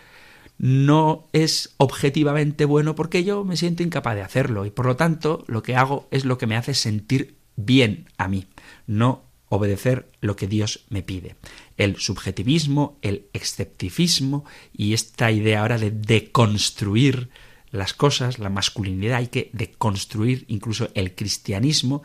no 0.58 1.26
es 1.32 1.74
objetivamente 1.78 2.66
bueno 2.66 2.94
porque 2.94 3.24
yo 3.24 3.44
me 3.44 3.56
siento 3.56 3.82
incapaz 3.82 4.14
de 4.14 4.22
hacerlo 4.22 4.66
y 4.66 4.70
por 4.70 4.86
lo 4.86 4.96
tanto 4.96 5.44
lo 5.48 5.62
que 5.62 5.74
hago 5.74 6.06
es 6.10 6.24
lo 6.24 6.38
que 6.38 6.46
me 6.46 6.56
hace 6.56 6.74
sentir 6.74 7.36
bien 7.56 8.08
a 8.18 8.28
mí, 8.28 8.46
no 8.86 9.24
obedecer 9.48 10.08
lo 10.20 10.36
que 10.36 10.46
Dios 10.46 10.84
me 10.88 11.02
pide. 11.02 11.36
El 11.76 11.96
subjetivismo, 11.96 12.98
el 13.02 13.26
escepticismo 13.32 14.44
y 14.72 14.94
esta 14.94 15.30
idea 15.30 15.60
ahora 15.60 15.78
de 15.78 15.90
deconstruir 15.90 17.30
las 17.72 17.94
cosas, 17.94 18.38
la 18.38 18.50
masculinidad, 18.50 19.16
hay 19.16 19.28
que 19.28 19.50
deconstruir 19.54 20.44
incluso 20.48 20.90
el 20.94 21.14
cristianismo, 21.14 22.02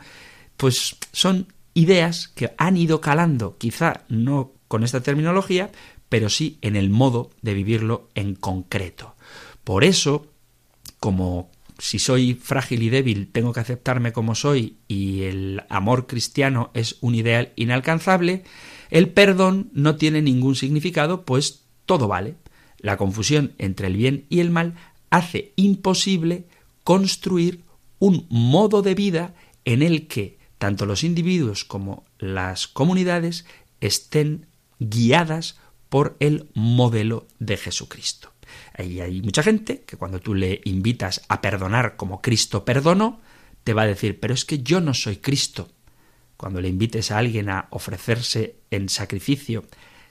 pues 0.56 0.96
son 1.12 1.52
ideas 1.74 2.28
que 2.28 2.52
han 2.58 2.76
ido 2.76 3.00
calando, 3.00 3.56
quizá 3.58 4.04
no 4.08 4.52
con 4.66 4.82
esta 4.82 5.02
terminología, 5.02 5.70
pero 6.08 6.30
sí 6.30 6.58
en 6.62 6.74
el 6.74 6.90
modo 6.90 7.30
de 7.42 7.54
vivirlo 7.54 8.08
en 8.14 8.34
concreto. 8.34 9.14
Por 9.62 9.84
eso, 9.84 10.26
como 10.98 11.50
si 11.78 11.98
soy 11.98 12.34
frágil 12.34 12.82
y 12.82 12.88
débil, 12.88 13.30
tengo 13.30 13.52
que 13.52 13.60
aceptarme 13.60 14.12
como 14.12 14.34
soy 14.34 14.78
y 14.88 15.22
el 15.24 15.62
amor 15.68 16.06
cristiano 16.06 16.70
es 16.74 16.96
un 17.02 17.14
ideal 17.14 17.52
inalcanzable, 17.56 18.42
el 18.90 19.10
perdón 19.10 19.70
no 19.74 19.96
tiene 19.96 20.22
ningún 20.22 20.56
significado, 20.56 21.24
pues 21.24 21.66
todo 21.86 22.08
vale. 22.08 22.36
La 22.78 22.96
confusión 22.96 23.52
entre 23.58 23.88
el 23.88 23.96
bien 23.96 24.24
y 24.28 24.40
el 24.40 24.50
mal 24.50 24.74
hace 25.10 25.52
imposible 25.56 26.46
construir 26.84 27.64
un 27.98 28.26
modo 28.30 28.82
de 28.82 28.94
vida 28.94 29.34
en 29.64 29.82
el 29.82 30.06
que 30.06 30.38
tanto 30.58 30.86
los 30.86 31.04
individuos 31.04 31.64
como 31.64 32.04
las 32.18 32.66
comunidades 32.66 33.46
estén 33.80 34.46
guiadas 34.78 35.58
por 35.88 36.16
el 36.20 36.48
modelo 36.54 37.26
de 37.38 37.56
Jesucristo. 37.56 38.32
Ahí 38.74 39.00
hay 39.00 39.22
mucha 39.22 39.42
gente 39.42 39.82
que 39.82 39.96
cuando 39.96 40.20
tú 40.20 40.34
le 40.34 40.60
invitas 40.64 41.22
a 41.28 41.40
perdonar 41.40 41.96
como 41.96 42.20
Cristo 42.20 42.64
perdonó, 42.64 43.20
te 43.64 43.74
va 43.74 43.82
a 43.82 43.86
decir, 43.86 44.20
pero 44.20 44.34
es 44.34 44.44
que 44.44 44.62
yo 44.62 44.80
no 44.80 44.94
soy 44.94 45.16
Cristo. 45.16 45.68
Cuando 46.36 46.60
le 46.60 46.68
invites 46.68 47.10
a 47.10 47.18
alguien 47.18 47.50
a 47.50 47.66
ofrecerse 47.70 48.56
en 48.70 48.88
sacrificio, 48.88 49.64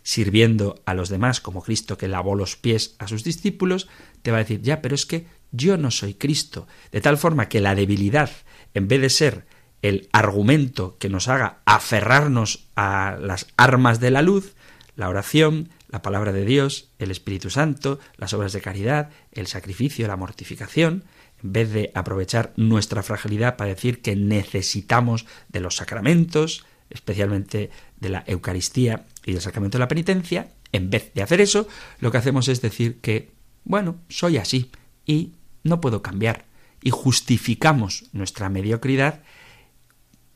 sirviendo 0.07 0.81
a 0.85 0.93
los 0.93 1.09
demás 1.09 1.41
como 1.41 1.61
Cristo 1.61 1.97
que 1.97 2.07
lavó 2.07 2.33
los 2.33 2.55
pies 2.55 2.95
a 2.97 3.09
sus 3.09 3.25
discípulos, 3.25 3.89
te 4.21 4.31
va 4.31 4.37
a 4.37 4.39
decir, 4.39 4.61
ya, 4.61 4.81
pero 4.81 4.95
es 4.95 5.05
que 5.05 5.27
yo 5.51 5.75
no 5.75 5.91
soy 5.91 6.13
Cristo. 6.13 6.65
De 6.93 7.01
tal 7.01 7.17
forma 7.17 7.49
que 7.49 7.59
la 7.59 7.75
debilidad, 7.75 8.31
en 8.73 8.87
vez 8.87 9.01
de 9.01 9.09
ser 9.09 9.47
el 9.81 10.07
argumento 10.13 10.97
que 10.97 11.09
nos 11.09 11.27
haga 11.27 11.59
aferrarnos 11.65 12.69
a 12.77 13.17
las 13.19 13.47
armas 13.57 13.99
de 13.99 14.11
la 14.11 14.21
luz, 14.21 14.55
la 14.95 15.09
oración, 15.09 15.71
la 15.89 16.01
palabra 16.01 16.31
de 16.31 16.45
Dios, 16.45 16.89
el 16.99 17.11
Espíritu 17.11 17.49
Santo, 17.49 17.99
las 18.15 18.33
obras 18.33 18.53
de 18.53 18.61
caridad, 18.61 19.09
el 19.33 19.47
sacrificio, 19.47 20.07
la 20.07 20.15
mortificación, 20.15 21.03
en 21.43 21.51
vez 21.51 21.73
de 21.73 21.91
aprovechar 21.95 22.53
nuestra 22.55 23.03
fragilidad 23.03 23.57
para 23.57 23.71
decir 23.71 24.01
que 24.01 24.15
necesitamos 24.15 25.25
de 25.49 25.59
los 25.59 25.75
sacramentos, 25.75 26.65
especialmente 26.89 27.69
de 27.99 28.09
la 28.09 28.23
Eucaristía 28.27 29.05
y 29.25 29.33
del 29.33 29.41
sacramento 29.41 29.77
de 29.77 29.83
la 29.83 29.87
penitencia, 29.87 30.49
en 30.71 30.89
vez 30.89 31.13
de 31.13 31.23
hacer 31.23 31.41
eso, 31.41 31.67
lo 31.99 32.11
que 32.11 32.17
hacemos 32.17 32.47
es 32.47 32.61
decir 32.61 32.99
que, 32.99 33.31
bueno, 33.63 33.97
soy 34.09 34.37
así 34.37 34.71
y 35.05 35.33
no 35.63 35.81
puedo 35.81 36.01
cambiar. 36.01 36.45
Y 36.81 36.91
justificamos 36.91 38.05
nuestra 38.13 38.49
mediocridad 38.49 39.21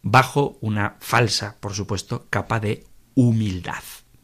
bajo 0.02 0.58
una 0.62 0.98
falsa, 1.00 1.58
por 1.60 1.74
supuesto, 1.74 2.28
capa 2.30 2.60
de 2.60 2.86
humildad. 3.14 3.84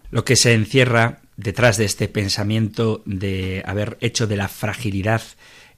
Lo 0.10 0.26
que 0.26 0.36
se 0.36 0.54
encierra 0.54 1.22
detrás 1.36 1.78
de 1.78 1.86
este 1.86 2.08
pensamiento 2.08 3.04
de 3.06 3.62
haber 3.66 3.98
hecho 4.02 4.26
de 4.26 4.38
la 4.38 4.48
fragilidad 4.48 5.22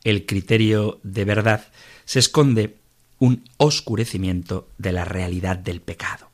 el 0.03 0.25
criterio 0.25 0.99
de 1.03 1.25
verdad, 1.25 1.67
se 2.05 2.19
esconde 2.19 2.77
un 3.19 3.43
oscurecimiento 3.57 4.69
de 4.77 4.93
la 4.93 5.03
realidad 5.03 5.57
del 5.57 5.81
pecado. 5.81 6.28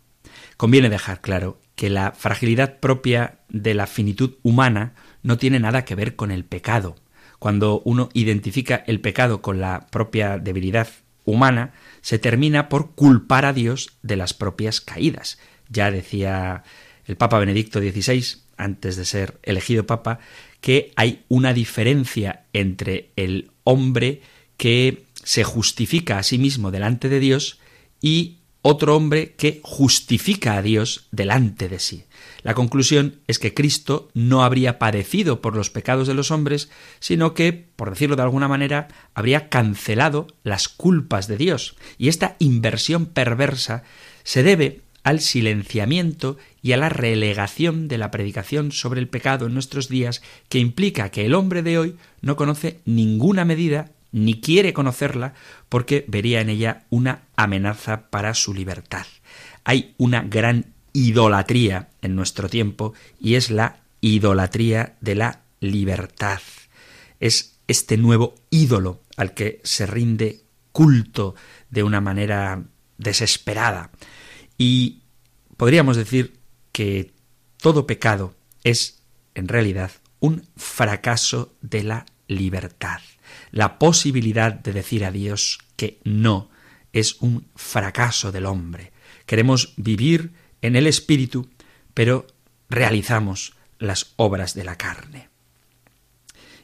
Conviene 0.57 0.89
dejar 0.89 1.21
claro 1.21 1.59
que 1.75 1.89
la 1.89 2.11
fragilidad 2.11 2.79
propia 2.79 3.39
de 3.49 3.73
la 3.73 3.87
finitud 3.87 4.35
humana 4.43 4.93
no 5.23 5.37
tiene 5.37 5.59
nada 5.59 5.85
que 5.85 5.95
ver 5.95 6.15
con 6.15 6.31
el 6.31 6.45
pecado. 6.45 6.95
Cuando 7.39 7.81
uno 7.83 8.09
identifica 8.13 8.83
el 8.87 9.01
pecado 9.01 9.41
con 9.41 9.59
la 9.59 9.87
propia 9.91 10.37
debilidad 10.37 10.87
humana, 11.25 11.73
se 12.01 12.19
termina 12.19 12.69
por 12.69 12.91
culpar 12.91 13.45
a 13.45 13.53
Dios 13.53 13.97
de 14.03 14.15
las 14.15 14.33
propias 14.33 14.79
caídas. 14.79 15.37
Ya 15.69 15.91
decía 15.91 16.63
el 17.05 17.17
Papa 17.17 17.39
Benedicto 17.39 17.79
XVI, 17.79 18.23
antes 18.57 18.95
de 18.95 19.05
ser 19.05 19.37
elegido 19.43 19.85
Papa, 19.85 20.19
que 20.61 20.91
hay 20.95 21.23
una 21.27 21.53
diferencia 21.53 22.45
entre 22.53 23.11
el 23.15 23.51
hombre 23.63 24.21
que 24.57 25.05
se 25.23 25.43
justifica 25.43 26.17
a 26.17 26.23
sí 26.23 26.37
mismo 26.37 26.71
delante 26.71 27.09
de 27.09 27.19
Dios 27.19 27.59
y 28.01 28.37
otro 28.67 28.95
hombre 28.95 29.35
que 29.37 29.61
justifica 29.63 30.57
a 30.57 30.63
Dios 30.63 31.05
delante 31.11 31.69
de 31.69 31.77
sí. 31.77 32.05
La 32.41 32.55
conclusión 32.55 33.19
es 33.27 33.37
que 33.37 33.53
Cristo 33.53 34.09
no 34.15 34.43
habría 34.43 34.79
padecido 34.79 35.39
por 35.39 35.55
los 35.55 35.69
pecados 35.69 36.07
de 36.07 36.15
los 36.15 36.31
hombres, 36.31 36.71
sino 36.99 37.35
que, 37.35 37.53
por 37.53 37.91
decirlo 37.91 38.15
de 38.15 38.23
alguna 38.23 38.47
manera, 38.47 38.87
habría 39.13 39.49
cancelado 39.49 40.25
las 40.41 40.67
culpas 40.67 41.27
de 41.27 41.37
Dios. 41.37 41.75
Y 41.99 42.07
esta 42.07 42.37
inversión 42.39 43.05
perversa 43.05 43.83
se 44.23 44.41
debe 44.41 44.81
al 45.03 45.19
silenciamiento 45.19 46.39
y 46.63 46.71
a 46.71 46.77
la 46.77 46.89
relegación 46.89 47.87
de 47.87 47.99
la 47.99 48.09
predicación 48.09 48.71
sobre 48.71 48.99
el 48.99 49.07
pecado 49.07 49.45
en 49.45 49.53
nuestros 49.53 49.89
días, 49.89 50.23
que 50.49 50.57
implica 50.57 51.11
que 51.11 51.27
el 51.27 51.35
hombre 51.35 51.61
de 51.61 51.77
hoy 51.77 51.97
no 52.21 52.35
conoce 52.35 52.79
ninguna 52.85 53.45
medida 53.45 53.91
ni 54.15 54.39
quiere 54.39 54.71
conocerla 54.71 55.33
porque 55.67 56.05
vería 56.07 56.39
en 56.39 56.47
ella 56.47 56.85
una 56.89 57.23
amenaza 57.35 58.09
para 58.09 58.33
su 58.33 58.53
libertad. 58.53 59.05
Hay 59.65 59.93
una 59.97 60.21
gran 60.21 60.73
idolatría 60.93 61.89
en 62.01 62.15
nuestro 62.15 62.47
tiempo 62.47 62.93
y 63.19 63.35
es 63.35 63.51
la 63.51 63.81
idolatría 63.99 64.95
de 65.01 65.15
la 65.15 65.41
libertad. 65.59 66.39
Es 67.19 67.57
este 67.67 67.97
nuevo 67.97 68.35
ídolo 68.49 69.01
al 69.17 69.33
que 69.33 69.59
se 69.65 69.85
rinde 69.85 70.43
culto 70.71 71.35
de 71.69 71.83
una 71.83 71.99
manera 71.99 72.63
desesperada. 72.97 73.91
Y 74.57 75.01
podríamos 75.57 75.97
decir 75.97 76.39
que 76.71 77.11
todo 77.57 77.85
pecado 77.85 78.33
es, 78.63 79.01
en 79.33 79.49
realidad, 79.49 79.91
un 80.21 80.47
fracaso 80.55 81.53
de 81.61 81.83
la 81.83 82.05
libertad. 82.29 83.01
La 83.55 83.79
posibilidad 83.79 84.51
de 84.51 84.73
decir 84.73 85.05
a 85.05 85.11
Dios 85.11 85.59
que 85.77 86.01
no 86.03 86.49
es 86.91 87.21
un 87.21 87.47
fracaso 87.55 88.33
del 88.33 88.47
hombre. 88.47 88.91
Queremos 89.25 89.73
vivir 89.77 90.33
en 90.61 90.75
el 90.75 90.87
Espíritu, 90.87 91.47
pero 91.93 92.27
realizamos 92.69 93.55
las 93.79 94.11
obras 94.17 94.55
de 94.55 94.65
la 94.65 94.77
carne. 94.77 95.29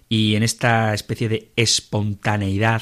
Y 0.09 0.35
en 0.35 0.43
esta 0.43 0.93
especie 0.93 1.29
de 1.29 1.53
espontaneidad 1.55 2.81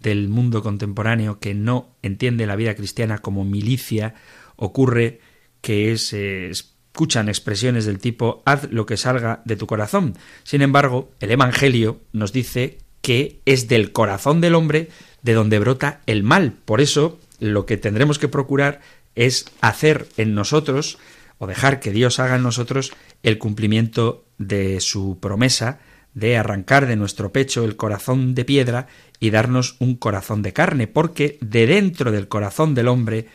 del 0.00 0.28
mundo 0.28 0.60
contemporáneo 0.60 1.38
que 1.38 1.54
no 1.54 1.94
entiende 2.02 2.48
la 2.48 2.56
vida 2.56 2.74
cristiana 2.74 3.18
como 3.18 3.44
milicia 3.44 4.14
ocurre 4.56 5.20
que 5.60 5.96
se 5.98 6.50
escuchan 6.50 7.28
expresiones 7.28 7.86
del 7.86 8.00
tipo 8.00 8.42
haz 8.44 8.68
lo 8.72 8.86
que 8.86 8.96
salga 8.96 9.40
de 9.44 9.54
tu 9.54 9.68
corazón. 9.68 10.18
Sin 10.42 10.62
embargo, 10.62 11.12
el 11.20 11.30
Evangelio 11.30 12.00
nos 12.12 12.32
dice 12.32 12.78
que 13.00 13.40
es 13.44 13.68
del 13.68 13.92
corazón 13.92 14.40
del 14.40 14.54
hombre 14.54 14.88
de 15.22 15.34
donde 15.34 15.58
brota 15.58 16.00
el 16.06 16.22
mal. 16.22 16.54
Por 16.64 16.80
eso, 16.80 17.18
lo 17.40 17.66
que 17.66 17.76
tendremos 17.76 18.18
que 18.18 18.28
procurar 18.28 18.80
es 19.14 19.46
hacer 19.60 20.06
en 20.16 20.34
nosotros, 20.34 20.98
o 21.38 21.46
dejar 21.46 21.80
que 21.80 21.90
Dios 21.90 22.18
haga 22.18 22.36
en 22.36 22.42
nosotros, 22.42 22.92
el 23.22 23.38
cumplimiento 23.38 24.24
de 24.38 24.80
su 24.80 25.18
promesa 25.20 25.80
de 26.16 26.38
arrancar 26.38 26.86
de 26.86 26.96
nuestro 26.96 27.30
pecho 27.30 27.62
el 27.64 27.76
corazón 27.76 28.34
de 28.34 28.46
piedra 28.46 28.86
y 29.20 29.28
darnos 29.28 29.76
un 29.80 29.96
corazón 29.96 30.40
de 30.40 30.54
carne, 30.54 30.86
porque 30.86 31.36
de 31.42 31.66
dentro 31.66 32.10
del 32.10 32.26
corazón 32.26 32.74
del 32.74 32.88
hombre 32.88 33.26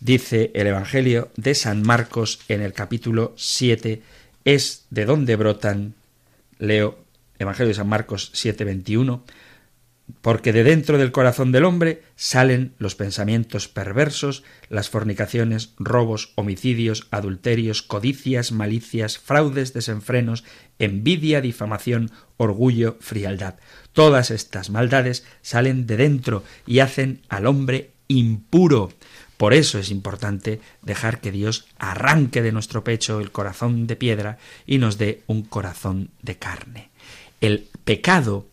dice 0.00 0.50
el 0.54 0.66
Evangelio 0.66 1.28
de 1.36 1.54
San 1.54 1.82
Marcos 1.82 2.40
en 2.48 2.62
el 2.62 2.72
capítulo 2.72 3.34
7, 3.36 4.00
es 4.46 4.86
de 4.88 5.04
donde 5.04 5.36
brotan, 5.36 5.94
leo 6.58 6.99
Evangelio 7.40 7.68
de 7.68 7.74
San 7.74 7.88
Marcos 7.88 8.30
7, 8.34 8.64
21, 8.64 9.24
porque 10.20 10.52
de 10.52 10.62
dentro 10.62 10.98
del 10.98 11.10
corazón 11.10 11.52
del 11.52 11.64
hombre 11.64 12.02
salen 12.14 12.74
los 12.78 12.94
pensamientos 12.94 13.66
perversos, 13.66 14.44
las 14.68 14.90
fornicaciones, 14.90 15.72
robos, 15.78 16.32
homicidios, 16.34 17.08
adulterios, 17.10 17.82
codicias, 17.82 18.52
malicias, 18.52 19.18
fraudes, 19.18 19.72
desenfrenos, 19.72 20.44
envidia, 20.78 21.40
difamación, 21.40 22.10
orgullo, 22.36 22.98
frialdad. 23.00 23.54
Todas 23.94 24.30
estas 24.30 24.68
maldades 24.68 25.24
salen 25.40 25.86
de 25.86 25.96
dentro 25.96 26.44
y 26.66 26.80
hacen 26.80 27.22
al 27.30 27.46
hombre 27.46 27.92
impuro. 28.06 28.92
Por 29.38 29.54
eso 29.54 29.78
es 29.78 29.90
importante 29.90 30.60
dejar 30.82 31.22
que 31.22 31.32
Dios 31.32 31.66
arranque 31.78 32.42
de 32.42 32.52
nuestro 32.52 32.84
pecho 32.84 33.18
el 33.20 33.32
corazón 33.32 33.86
de 33.86 33.96
piedra 33.96 34.36
y 34.66 34.76
nos 34.76 34.98
dé 34.98 35.22
un 35.26 35.42
corazón 35.42 36.10
de 36.20 36.36
carne. 36.36 36.89
El 37.40 37.68
pecado 37.84 38.46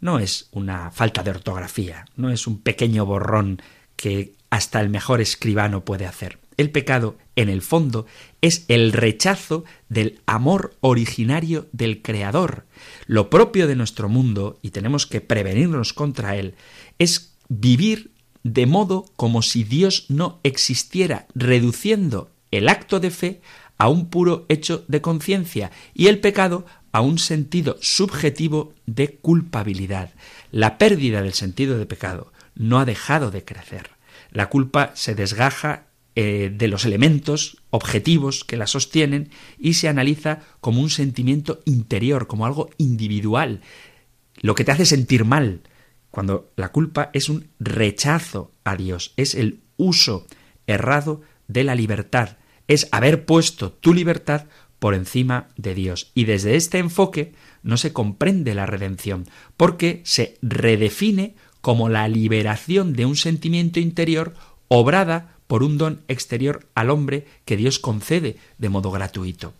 no 0.00 0.18
es 0.18 0.48
una 0.52 0.90
falta 0.90 1.22
de 1.22 1.30
ortografía, 1.30 2.06
no 2.16 2.30
es 2.30 2.46
un 2.46 2.60
pequeño 2.60 3.06
borrón 3.06 3.62
que 3.96 4.34
hasta 4.50 4.80
el 4.80 4.88
mejor 4.88 5.20
escribano 5.20 5.84
puede 5.84 6.06
hacer. 6.06 6.38
El 6.56 6.70
pecado, 6.70 7.16
en 7.34 7.48
el 7.48 7.62
fondo, 7.62 8.06
es 8.40 8.64
el 8.68 8.92
rechazo 8.92 9.64
del 9.88 10.20
amor 10.26 10.76
originario 10.80 11.66
del 11.72 12.02
Creador. 12.02 12.66
Lo 13.06 13.30
propio 13.30 13.66
de 13.66 13.76
nuestro 13.76 14.08
mundo, 14.08 14.58
y 14.62 14.70
tenemos 14.70 15.06
que 15.06 15.20
prevenirnos 15.20 15.92
contra 15.92 16.36
él, 16.36 16.54
es 16.98 17.34
vivir 17.48 18.12
de 18.44 18.66
modo 18.66 19.06
como 19.16 19.42
si 19.42 19.64
Dios 19.64 20.06
no 20.08 20.38
existiera, 20.42 21.26
reduciendo 21.34 22.30
el 22.50 22.68
acto 22.68 23.00
de 23.00 23.10
fe 23.10 23.40
a 23.78 23.88
un 23.88 24.08
puro 24.08 24.46
hecho 24.48 24.84
de 24.86 25.00
conciencia 25.00 25.72
y 25.94 26.06
el 26.06 26.20
pecado 26.20 26.64
a 26.94 27.00
un 27.00 27.18
sentido 27.18 27.76
subjetivo 27.80 28.72
de 28.86 29.16
culpabilidad. 29.16 30.10
La 30.52 30.78
pérdida 30.78 31.22
del 31.22 31.32
sentido 31.32 31.76
de 31.76 31.86
pecado 31.86 32.32
no 32.54 32.78
ha 32.78 32.84
dejado 32.84 33.32
de 33.32 33.44
crecer. 33.44 33.90
La 34.30 34.48
culpa 34.48 34.92
se 34.94 35.16
desgaja 35.16 35.88
eh, 36.14 36.52
de 36.54 36.68
los 36.68 36.84
elementos 36.84 37.56
objetivos 37.70 38.44
que 38.44 38.56
la 38.56 38.68
sostienen 38.68 39.30
y 39.58 39.74
se 39.74 39.88
analiza 39.88 40.42
como 40.60 40.80
un 40.80 40.88
sentimiento 40.88 41.58
interior, 41.64 42.28
como 42.28 42.46
algo 42.46 42.70
individual, 42.78 43.60
lo 44.40 44.54
que 44.54 44.62
te 44.62 44.70
hace 44.70 44.86
sentir 44.86 45.24
mal, 45.24 45.62
cuando 46.12 46.52
la 46.54 46.70
culpa 46.70 47.10
es 47.12 47.28
un 47.28 47.48
rechazo 47.58 48.52
a 48.62 48.76
Dios, 48.76 49.14
es 49.16 49.34
el 49.34 49.62
uso 49.76 50.28
errado 50.68 51.22
de 51.48 51.64
la 51.64 51.74
libertad, 51.74 52.36
es 52.68 52.86
haber 52.92 53.24
puesto 53.24 53.72
tu 53.72 53.92
libertad 53.92 54.46
por 54.84 54.92
encima 54.92 55.48
de 55.56 55.74
Dios. 55.74 56.10
Y 56.12 56.24
desde 56.26 56.56
este 56.56 56.76
enfoque 56.76 57.32
no 57.62 57.78
se 57.78 57.94
comprende 57.94 58.54
la 58.54 58.66
redención, 58.66 59.26
porque 59.56 60.02
se 60.04 60.36
redefine 60.42 61.36
como 61.62 61.88
la 61.88 62.06
liberación 62.06 62.92
de 62.92 63.06
un 63.06 63.16
sentimiento 63.16 63.80
interior 63.80 64.34
obrada 64.68 65.38
por 65.46 65.62
un 65.62 65.78
don 65.78 66.02
exterior 66.06 66.68
al 66.74 66.90
hombre 66.90 67.26
que 67.46 67.56
Dios 67.56 67.78
concede 67.78 68.36
de 68.58 68.68
modo 68.68 68.90
gratuito. 68.90 69.54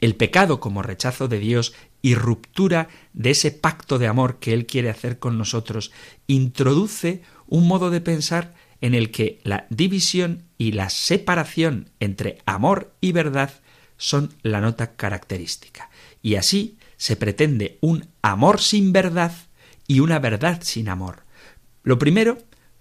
El 0.00 0.14
pecado 0.14 0.60
como 0.60 0.80
rechazo 0.80 1.26
de 1.26 1.40
Dios 1.40 1.74
y 2.00 2.14
ruptura 2.14 2.86
de 3.14 3.30
ese 3.30 3.50
pacto 3.50 3.98
de 3.98 4.06
amor 4.06 4.38
que 4.38 4.52
Él 4.52 4.64
quiere 4.66 4.90
hacer 4.90 5.18
con 5.18 5.38
nosotros 5.38 5.90
introduce 6.28 7.22
un 7.48 7.66
modo 7.66 7.90
de 7.90 8.00
pensar 8.00 8.54
en 8.80 8.94
el 8.94 9.10
que 9.10 9.40
la 9.42 9.66
división 9.70 10.44
y 10.56 10.70
la 10.70 10.88
separación 10.88 11.90
entre 11.98 12.38
amor 12.46 12.94
y 13.00 13.10
verdad 13.10 13.50
son 13.96 14.32
la 14.42 14.60
nota 14.60 14.96
característica. 14.96 15.90
Y 16.22 16.36
así 16.36 16.78
se 16.96 17.16
pretende 17.16 17.78
un 17.80 18.08
amor 18.22 18.60
sin 18.60 18.92
verdad 18.92 19.32
y 19.86 20.00
una 20.00 20.18
verdad 20.18 20.60
sin 20.62 20.88
amor. 20.88 21.22
Lo 21.82 21.98
primero, 21.98 22.38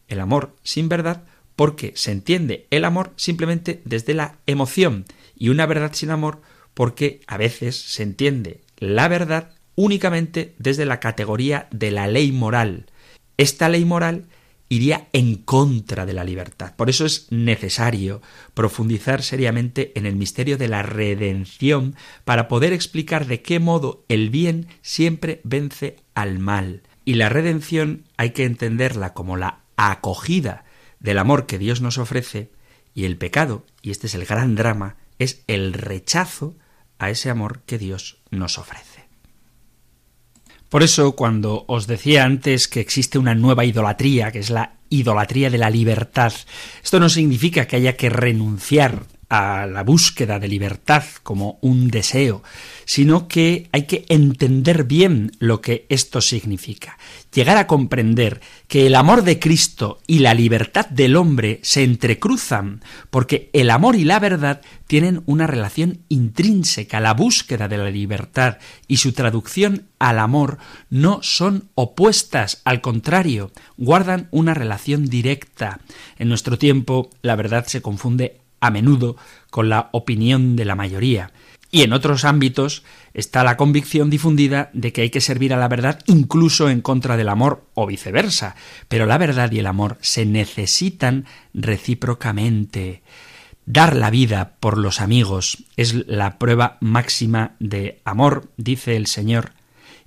el 0.07 0.19
amor 0.19 0.55
sin 0.63 0.89
verdad, 0.89 1.23
porque 1.55 1.93
se 1.95 2.11
entiende 2.11 2.67
el 2.69 2.85
amor 2.85 3.13
simplemente 3.15 3.81
desde 3.85 4.13
la 4.13 4.37
emoción 4.45 5.05
y 5.37 5.49
una 5.49 5.65
verdad 5.65 5.93
sin 5.93 6.11
amor 6.11 6.41
porque 6.73 7.21
a 7.27 7.37
veces 7.37 7.75
se 7.75 8.03
entiende 8.03 8.61
la 8.77 9.07
verdad 9.07 9.51
únicamente 9.75 10.53
desde 10.57 10.85
la 10.85 10.99
categoría 10.99 11.67
de 11.71 11.91
la 11.91 12.07
ley 12.07 12.31
moral. 12.31 12.85
Esta 13.37 13.69
ley 13.69 13.85
moral 13.85 14.25
iría 14.69 15.07
en 15.13 15.35
contra 15.35 16.05
de 16.05 16.13
la 16.13 16.23
libertad. 16.23 16.75
Por 16.75 16.89
eso 16.89 17.05
es 17.05 17.27
necesario 17.31 18.21
profundizar 18.53 19.21
seriamente 19.21 19.91
en 19.95 20.05
el 20.05 20.15
misterio 20.15 20.57
de 20.57 20.67
la 20.67 20.81
redención 20.81 21.95
para 22.23 22.47
poder 22.47 22.73
explicar 22.73 23.27
de 23.27 23.41
qué 23.41 23.59
modo 23.59 24.03
el 24.09 24.29
bien 24.29 24.67
siempre 24.81 25.41
vence 25.43 25.97
al 26.13 26.39
mal. 26.39 26.83
Y 27.03 27.15
la 27.15 27.29
redención 27.29 28.05
hay 28.17 28.31
que 28.31 28.45
entenderla 28.45 29.13
como 29.13 29.37
la 29.37 29.59
acogida 29.77 30.65
del 30.99 31.19
amor 31.19 31.45
que 31.45 31.59
Dios 31.59 31.81
nos 31.81 31.97
ofrece 31.97 32.51
y 32.95 33.05
el 33.05 33.17
pecado, 33.17 33.65
y 33.81 33.91
este 33.91 34.07
es 34.07 34.15
el 34.15 34.25
gran 34.25 34.55
drama, 34.55 34.95
es 35.19 35.43
el 35.47 35.73
rechazo 35.73 36.55
a 36.97 37.09
ese 37.09 37.29
amor 37.29 37.61
que 37.65 37.77
Dios 37.77 38.21
nos 38.31 38.57
ofrece. 38.57 38.94
Por 40.69 40.83
eso, 40.83 41.15
cuando 41.15 41.65
os 41.67 41.87
decía 41.87 42.23
antes 42.23 42.67
que 42.67 42.79
existe 42.79 43.17
una 43.17 43.35
nueva 43.35 43.65
idolatría, 43.65 44.31
que 44.31 44.39
es 44.39 44.49
la 44.49 44.73
idolatría 44.89 45.49
de 45.49 45.57
la 45.57 45.69
libertad, 45.69 46.33
esto 46.83 46.99
no 46.99 47.09
significa 47.09 47.67
que 47.67 47.75
haya 47.77 47.95
que 47.95 48.09
renunciar 48.09 49.05
a 49.29 49.65
la 49.65 49.83
búsqueda 49.83 50.39
de 50.39 50.47
libertad 50.47 51.03
como 51.23 51.57
un 51.61 51.89
deseo, 51.89 52.43
sino 52.85 53.27
que 53.27 53.69
hay 53.71 53.83
que 53.83 54.05
entender 54.09 54.83
bien 54.83 55.31
lo 55.39 55.61
que 55.61 55.85
esto 55.89 56.21
significa, 56.21 56.97
llegar 57.33 57.57
a 57.57 57.67
comprender 57.67 58.41
que 58.67 58.87
el 58.87 58.95
amor 58.95 59.23
de 59.23 59.39
Cristo 59.39 59.99
y 60.07 60.19
la 60.19 60.33
libertad 60.33 60.87
del 60.87 61.15
hombre 61.15 61.59
se 61.63 61.83
entrecruzan, 61.83 62.83
porque 63.09 63.49
el 63.53 63.69
amor 63.69 63.95
y 63.95 64.03
la 64.03 64.19
verdad 64.19 64.61
tienen 64.87 65.23
una 65.25 65.47
relación 65.47 65.99
intrínseca, 66.09 66.99
la 66.99 67.13
búsqueda 67.13 67.67
de 67.67 67.77
la 67.77 67.89
libertad 67.89 68.57
y 68.87 68.97
su 68.97 69.13
traducción 69.13 69.87
al 69.99 70.19
amor 70.19 70.59
no 70.89 71.19
son 71.23 71.69
opuestas, 71.73 72.61
al 72.63 72.81
contrario, 72.81 73.51
guardan 73.77 74.27
una 74.31 74.53
relación 74.53 75.05
directa. 75.05 75.79
En 76.17 76.29
nuestro 76.29 76.57
tiempo 76.57 77.09
la 77.21 77.35
verdad 77.35 77.65
se 77.65 77.81
confunde 77.81 78.44
a 78.65 78.71
menudo 78.71 79.15
con 79.49 79.69
la 79.69 79.89
opinión 79.91 80.55
de 80.55 80.65
la 80.65 80.75
mayoría. 80.75 81.31
Y 81.71 81.81
en 81.81 81.93
otros 81.93 82.23
ámbitos 82.23 82.83
está 83.13 83.43
la 83.43 83.57
convicción 83.57 84.09
difundida 84.09 84.69
de 84.73 84.93
que 84.93 85.01
hay 85.01 85.09
que 85.09 85.19
servir 85.19 85.53
a 85.53 85.57
la 85.57 85.67
verdad 85.67 85.99
incluso 86.05 86.69
en 86.69 86.81
contra 86.81 87.17
del 87.17 87.29
amor 87.29 87.65
o 87.73 87.85
viceversa. 87.85 88.55
Pero 88.87 89.05
la 89.05 89.17
verdad 89.17 89.51
y 89.51 89.59
el 89.59 89.67
amor 89.67 89.97
se 89.99 90.25
necesitan 90.25 91.25
recíprocamente. 91.53 93.03
Dar 93.65 93.95
la 93.95 94.09
vida 94.09 94.55
por 94.59 94.77
los 94.77 95.01
amigos 95.01 95.63
es 95.75 95.93
la 96.07 96.37
prueba 96.37 96.77
máxima 96.81 97.55
de 97.59 97.99
amor, 98.05 98.51
dice 98.57 98.95
el 98.95 99.07
Señor, 99.07 99.53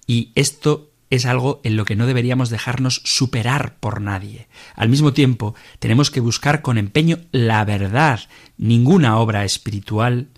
y 0.06 0.30
esto 0.36 0.90
es 1.10 1.26
algo 1.26 1.60
en 1.64 1.76
lo 1.76 1.84
que 1.84 1.96
no 1.96 2.06
deberíamos 2.06 2.50
dejarnos 2.50 3.00
superar 3.04 3.74
por 3.78 4.00
nadie. 4.00 4.48
Al 4.74 4.88
mismo 4.88 5.12
tiempo, 5.12 5.54
tenemos 5.78 6.10
que 6.10 6.20
buscar 6.20 6.62
con 6.62 6.78
empeño 6.78 7.18
la 7.32 7.64
verdad. 7.64 8.20
Ninguna 8.56 9.18
obra 9.18 9.44
espiritual, 9.44 10.28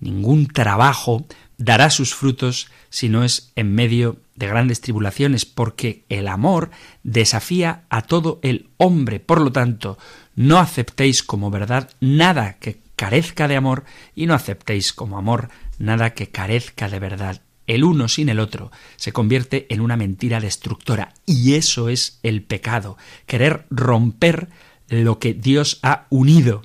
ningún 0.00 0.46
trabajo 0.46 1.26
dará 1.58 1.90
sus 1.90 2.14
frutos 2.14 2.68
si 2.90 3.08
no 3.08 3.24
es 3.24 3.52
en 3.56 3.74
medio 3.74 4.18
de 4.34 4.46
grandes 4.46 4.80
tribulaciones, 4.80 5.44
porque 5.44 6.04
el 6.08 6.28
amor 6.28 6.70
desafía 7.02 7.84
a 7.88 8.02
todo 8.02 8.38
el 8.42 8.68
hombre. 8.76 9.20
Por 9.20 9.40
lo 9.40 9.52
tanto, 9.52 9.98
no 10.34 10.58
aceptéis 10.58 11.22
como 11.22 11.50
verdad 11.50 11.90
nada 12.00 12.54
que 12.54 12.78
carezca 12.96 13.48
de 13.48 13.56
amor 13.56 13.84
y 14.14 14.26
no 14.26 14.34
aceptéis 14.34 14.92
como 14.92 15.18
amor 15.18 15.50
nada 15.78 16.14
que 16.14 16.28
carezca 16.28 16.88
de 16.88 16.98
verdad 16.98 17.42
el 17.66 17.84
uno 17.84 18.08
sin 18.08 18.28
el 18.28 18.40
otro, 18.40 18.70
se 18.96 19.12
convierte 19.12 19.66
en 19.70 19.80
una 19.80 19.96
mentira 19.96 20.40
destructora. 20.40 21.14
Y 21.26 21.54
eso 21.54 21.88
es 21.88 22.18
el 22.22 22.42
pecado, 22.42 22.96
querer 23.26 23.66
romper 23.70 24.48
lo 24.88 25.18
que 25.18 25.34
Dios 25.34 25.78
ha 25.82 26.06
unido, 26.10 26.62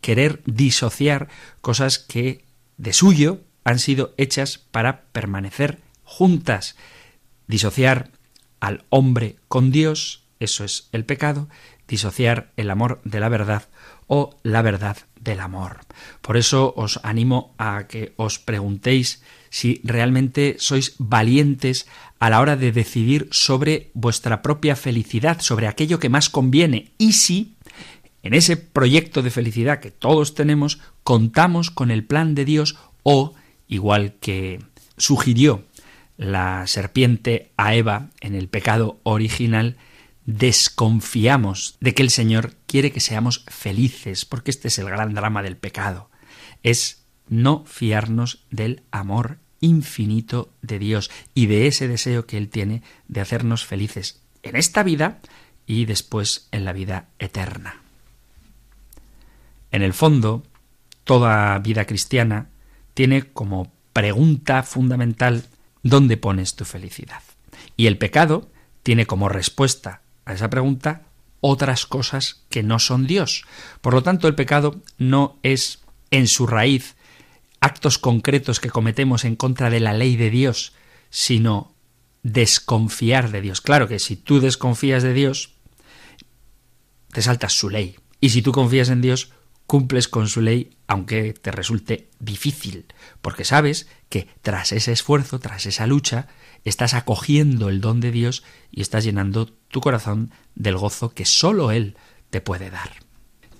querer 0.00 0.42
disociar 0.44 1.28
cosas 1.60 1.98
que 1.98 2.44
de 2.76 2.92
suyo 2.92 3.40
han 3.64 3.78
sido 3.78 4.14
hechas 4.16 4.58
para 4.70 5.02
permanecer 5.12 5.78
juntas. 6.04 6.76
Disociar 7.46 8.10
al 8.60 8.84
hombre 8.90 9.36
con 9.48 9.70
Dios, 9.70 10.24
eso 10.40 10.64
es 10.64 10.88
el 10.92 11.04
pecado, 11.04 11.48
disociar 11.86 12.52
el 12.56 12.70
amor 12.70 13.00
de 13.04 13.20
la 13.20 13.28
verdad 13.28 13.68
o 14.08 14.36
la 14.42 14.62
verdad 14.62 14.96
del 15.20 15.40
amor. 15.40 15.80
Por 16.20 16.36
eso 16.36 16.74
os 16.76 16.98
animo 17.04 17.54
a 17.58 17.86
que 17.86 18.12
os 18.16 18.38
preguntéis 18.38 19.22
si 19.50 19.80
realmente 19.84 20.56
sois 20.58 20.96
valientes 20.98 21.86
a 22.18 22.30
la 22.30 22.40
hora 22.40 22.56
de 22.56 22.72
decidir 22.72 23.28
sobre 23.30 23.90
vuestra 23.94 24.42
propia 24.42 24.74
felicidad, 24.74 25.40
sobre 25.40 25.68
aquello 25.68 25.98
que 25.98 26.08
más 26.08 26.28
conviene, 26.28 26.92
y 26.98 27.12
si 27.12 27.54
en 28.22 28.34
ese 28.34 28.56
proyecto 28.56 29.22
de 29.22 29.30
felicidad 29.30 29.80
que 29.80 29.90
todos 29.90 30.34
tenemos 30.34 30.80
contamos 31.04 31.70
con 31.70 31.90
el 31.90 32.04
plan 32.04 32.34
de 32.34 32.44
Dios 32.44 32.76
o, 33.02 33.34
igual 33.68 34.14
que 34.20 34.60
sugirió 34.96 35.64
la 36.16 36.66
serpiente 36.66 37.52
a 37.56 37.74
Eva 37.74 38.08
en 38.20 38.34
el 38.34 38.48
pecado 38.48 38.98
original, 39.04 39.76
desconfiamos 40.28 41.78
de 41.80 41.94
que 41.94 42.02
el 42.02 42.10
Señor 42.10 42.54
quiere 42.66 42.92
que 42.92 43.00
seamos 43.00 43.46
felices, 43.48 44.26
porque 44.26 44.50
este 44.50 44.68
es 44.68 44.78
el 44.78 44.84
gran 44.84 45.14
drama 45.14 45.42
del 45.42 45.56
pecado. 45.56 46.10
Es 46.62 47.06
no 47.30 47.64
fiarnos 47.64 48.44
del 48.50 48.82
amor 48.90 49.38
infinito 49.60 50.52
de 50.60 50.78
Dios 50.78 51.10
y 51.32 51.46
de 51.46 51.66
ese 51.66 51.88
deseo 51.88 52.26
que 52.26 52.36
Él 52.36 52.50
tiene 52.50 52.82
de 53.08 53.22
hacernos 53.22 53.64
felices 53.64 54.20
en 54.42 54.56
esta 54.56 54.82
vida 54.82 55.20
y 55.66 55.86
después 55.86 56.48
en 56.52 56.66
la 56.66 56.74
vida 56.74 57.08
eterna. 57.18 57.80
En 59.72 59.80
el 59.80 59.94
fondo, 59.94 60.42
toda 61.04 61.58
vida 61.60 61.86
cristiana 61.86 62.50
tiene 62.92 63.32
como 63.32 63.72
pregunta 63.94 64.62
fundamental 64.62 65.46
¿dónde 65.82 66.18
pones 66.18 66.54
tu 66.54 66.66
felicidad? 66.66 67.22
Y 67.78 67.86
el 67.86 67.96
pecado 67.96 68.50
tiene 68.82 69.06
como 69.06 69.30
respuesta 69.30 70.02
a 70.28 70.34
esa 70.34 70.50
pregunta 70.50 71.06
otras 71.40 71.86
cosas 71.86 72.42
que 72.50 72.62
no 72.62 72.78
son 72.78 73.06
Dios. 73.06 73.44
Por 73.80 73.94
lo 73.94 74.02
tanto, 74.02 74.28
el 74.28 74.34
pecado 74.34 74.82
no 74.98 75.38
es 75.42 75.80
en 76.10 76.26
su 76.26 76.46
raíz 76.46 76.96
actos 77.60 77.98
concretos 77.98 78.60
que 78.60 78.68
cometemos 78.68 79.24
en 79.24 79.36
contra 79.36 79.70
de 79.70 79.80
la 79.80 79.94
ley 79.94 80.16
de 80.16 80.28
Dios, 80.28 80.74
sino 81.08 81.74
desconfiar 82.22 83.30
de 83.30 83.40
Dios. 83.40 83.62
Claro 83.62 83.88
que 83.88 83.98
si 83.98 84.16
tú 84.16 84.38
desconfías 84.40 85.02
de 85.02 85.14
Dios, 85.14 85.54
te 87.10 87.22
saltas 87.22 87.54
su 87.54 87.70
ley. 87.70 87.96
Y 88.20 88.28
si 88.30 88.42
tú 88.42 88.52
confías 88.52 88.90
en 88.90 89.00
Dios, 89.00 89.32
cumples 89.68 90.08
con 90.08 90.28
su 90.28 90.40
ley, 90.40 90.70
aunque 90.86 91.34
te 91.34 91.52
resulte 91.52 92.08
difícil, 92.18 92.86
porque 93.20 93.44
sabes 93.44 93.86
que 94.08 94.26
tras 94.40 94.72
ese 94.72 94.92
esfuerzo, 94.92 95.38
tras 95.38 95.66
esa 95.66 95.86
lucha, 95.86 96.26
estás 96.64 96.94
acogiendo 96.94 97.68
el 97.68 97.82
don 97.82 98.00
de 98.00 98.10
Dios 98.10 98.42
y 98.72 98.80
estás 98.80 99.04
llenando 99.04 99.46
tu 99.46 99.82
corazón 99.82 100.32
del 100.54 100.78
gozo 100.78 101.10
que 101.10 101.26
sólo 101.26 101.70
Él 101.70 101.96
te 102.30 102.40
puede 102.40 102.70
dar. 102.70 102.92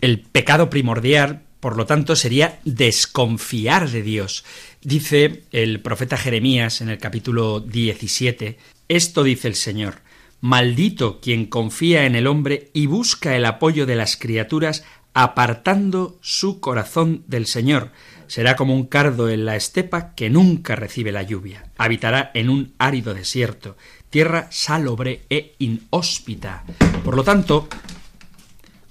El 0.00 0.20
pecado 0.20 0.70
primordial, 0.70 1.42
por 1.60 1.76
lo 1.76 1.84
tanto, 1.84 2.16
sería 2.16 2.58
desconfiar 2.64 3.90
de 3.90 4.02
Dios. 4.02 4.46
Dice 4.80 5.44
el 5.52 5.82
profeta 5.82 6.16
Jeremías 6.16 6.80
en 6.80 6.88
el 6.88 6.96
capítulo 6.96 7.60
17, 7.60 8.56
esto 8.88 9.24
dice 9.24 9.48
el 9.48 9.56
Señor, 9.56 10.00
maldito 10.40 11.20
quien 11.20 11.46
confía 11.46 12.06
en 12.06 12.14
el 12.14 12.26
hombre 12.26 12.70
y 12.72 12.86
busca 12.86 13.36
el 13.36 13.44
apoyo 13.44 13.86
de 13.86 13.96
las 13.96 14.16
criaturas 14.16 14.84
apartando 15.20 16.16
su 16.20 16.60
corazón 16.60 17.24
del 17.26 17.46
Señor. 17.46 17.90
Será 18.28 18.54
como 18.54 18.72
un 18.72 18.86
cardo 18.86 19.28
en 19.28 19.46
la 19.46 19.56
estepa 19.56 20.14
que 20.14 20.30
nunca 20.30 20.76
recibe 20.76 21.10
la 21.10 21.24
lluvia. 21.24 21.72
Habitará 21.76 22.30
en 22.34 22.48
un 22.48 22.72
árido 22.78 23.14
desierto, 23.14 23.76
tierra 24.10 24.46
salobre 24.52 25.22
e 25.28 25.56
inhóspita. 25.58 26.62
Por 27.04 27.16
lo 27.16 27.24
tanto, 27.24 27.66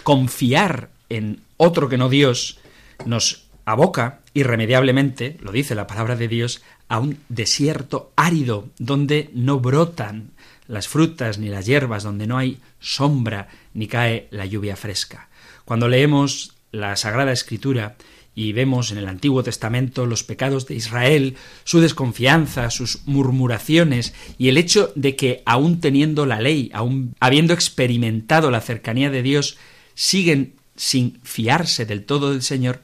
confiar 0.03 0.89
en 1.07 1.43
otro 1.55 1.88
que 1.88 1.97
no 1.97 2.09
Dios 2.09 2.59
nos 3.05 3.45
aboca 3.63 4.19
irremediablemente, 4.34 5.38
lo 5.39 5.53
dice 5.53 5.75
la 5.75 5.88
palabra 5.88 6.17
de 6.17 6.28
Dios, 6.28 6.61
a 6.89 6.99
un 6.99 7.19
desierto 7.30 8.11
árido 8.17 8.67
donde 8.80 9.30
no 9.34 9.61
brotan 9.61 10.32
las 10.67 10.89
frutas 10.89 11.38
ni 11.38 11.47
las 11.47 11.67
hierbas, 11.67 12.03
donde 12.03 12.28
no 12.28 12.38
hay 12.38 12.59
sombra 12.82 13.47
ni 13.73 13.88
cae 13.88 14.28
la 14.32 14.45
lluvia 14.45 14.75
fresca. 14.75 15.30
Cuando 15.68 15.89
leemos 15.89 16.53
la 16.72 16.95
Sagrada 16.95 17.34
Escritura 17.34 17.97
y 18.34 18.53
vemos 18.53 18.93
en 18.93 18.99
el 18.99 19.07
Antiguo 19.09 19.43
Testamento 19.43 20.05
los 20.05 20.24
pecados 20.24 20.65
de 20.65 20.76
Israel, 20.76 21.36
su 21.65 21.82
desconfianza, 21.82 22.70
sus 22.70 23.05
murmuraciones 23.05 24.13
y 24.38 24.47
el 24.47 24.55
hecho 24.55 24.93
de 24.95 25.18
que 25.18 25.43
aun 25.45 25.82
teniendo 25.82 26.26
la 26.26 26.39
ley, 26.39 26.72
aun 26.74 27.15
habiendo 27.20 27.53
experimentado 27.53 28.49
la 28.49 28.61
cercanía 28.61 29.09
de 29.09 29.22
Dios, 29.24 29.57
siguen 29.93 30.55
sin 30.78 31.20
fiarse 31.24 31.86
del 31.86 32.05
todo 32.05 32.32
del 32.32 32.43
Señor, 32.43 32.82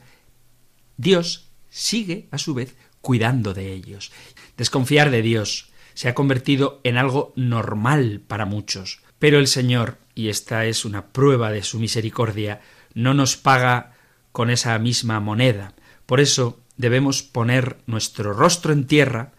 Dios 0.98 1.48
sigue 1.70 2.28
a 2.32 2.36
su 2.36 2.52
vez 2.52 2.76
cuidando 3.00 3.54
de 3.54 3.72
ellos. 3.72 4.12
Desconfiar 4.58 5.10
de 5.10 5.22
Dios 5.22 5.70
se 5.94 6.10
ha 6.10 6.14
convertido 6.14 6.82
en 6.84 6.98
algo 6.98 7.32
normal 7.34 8.20
para 8.28 8.44
muchos, 8.44 9.00
pero 9.18 9.38
el 9.38 9.46
Señor, 9.46 9.96
y 10.14 10.28
esta 10.28 10.66
es 10.66 10.84
una 10.84 11.06
prueba 11.06 11.50
de 11.50 11.62
su 11.62 11.78
misericordia, 11.78 12.60
no 12.94 13.14
nos 13.14 13.36
paga 13.36 13.92
con 14.32 14.50
esa 14.50 14.78
misma 14.78 15.20
moneda. 15.20 15.74
Por 16.06 16.20
eso 16.20 16.60
debemos 16.76 17.22
poner 17.22 17.76
nuestro 17.86 18.32
rostro 18.32 18.72
en 18.72 18.86
tierra 18.86 19.32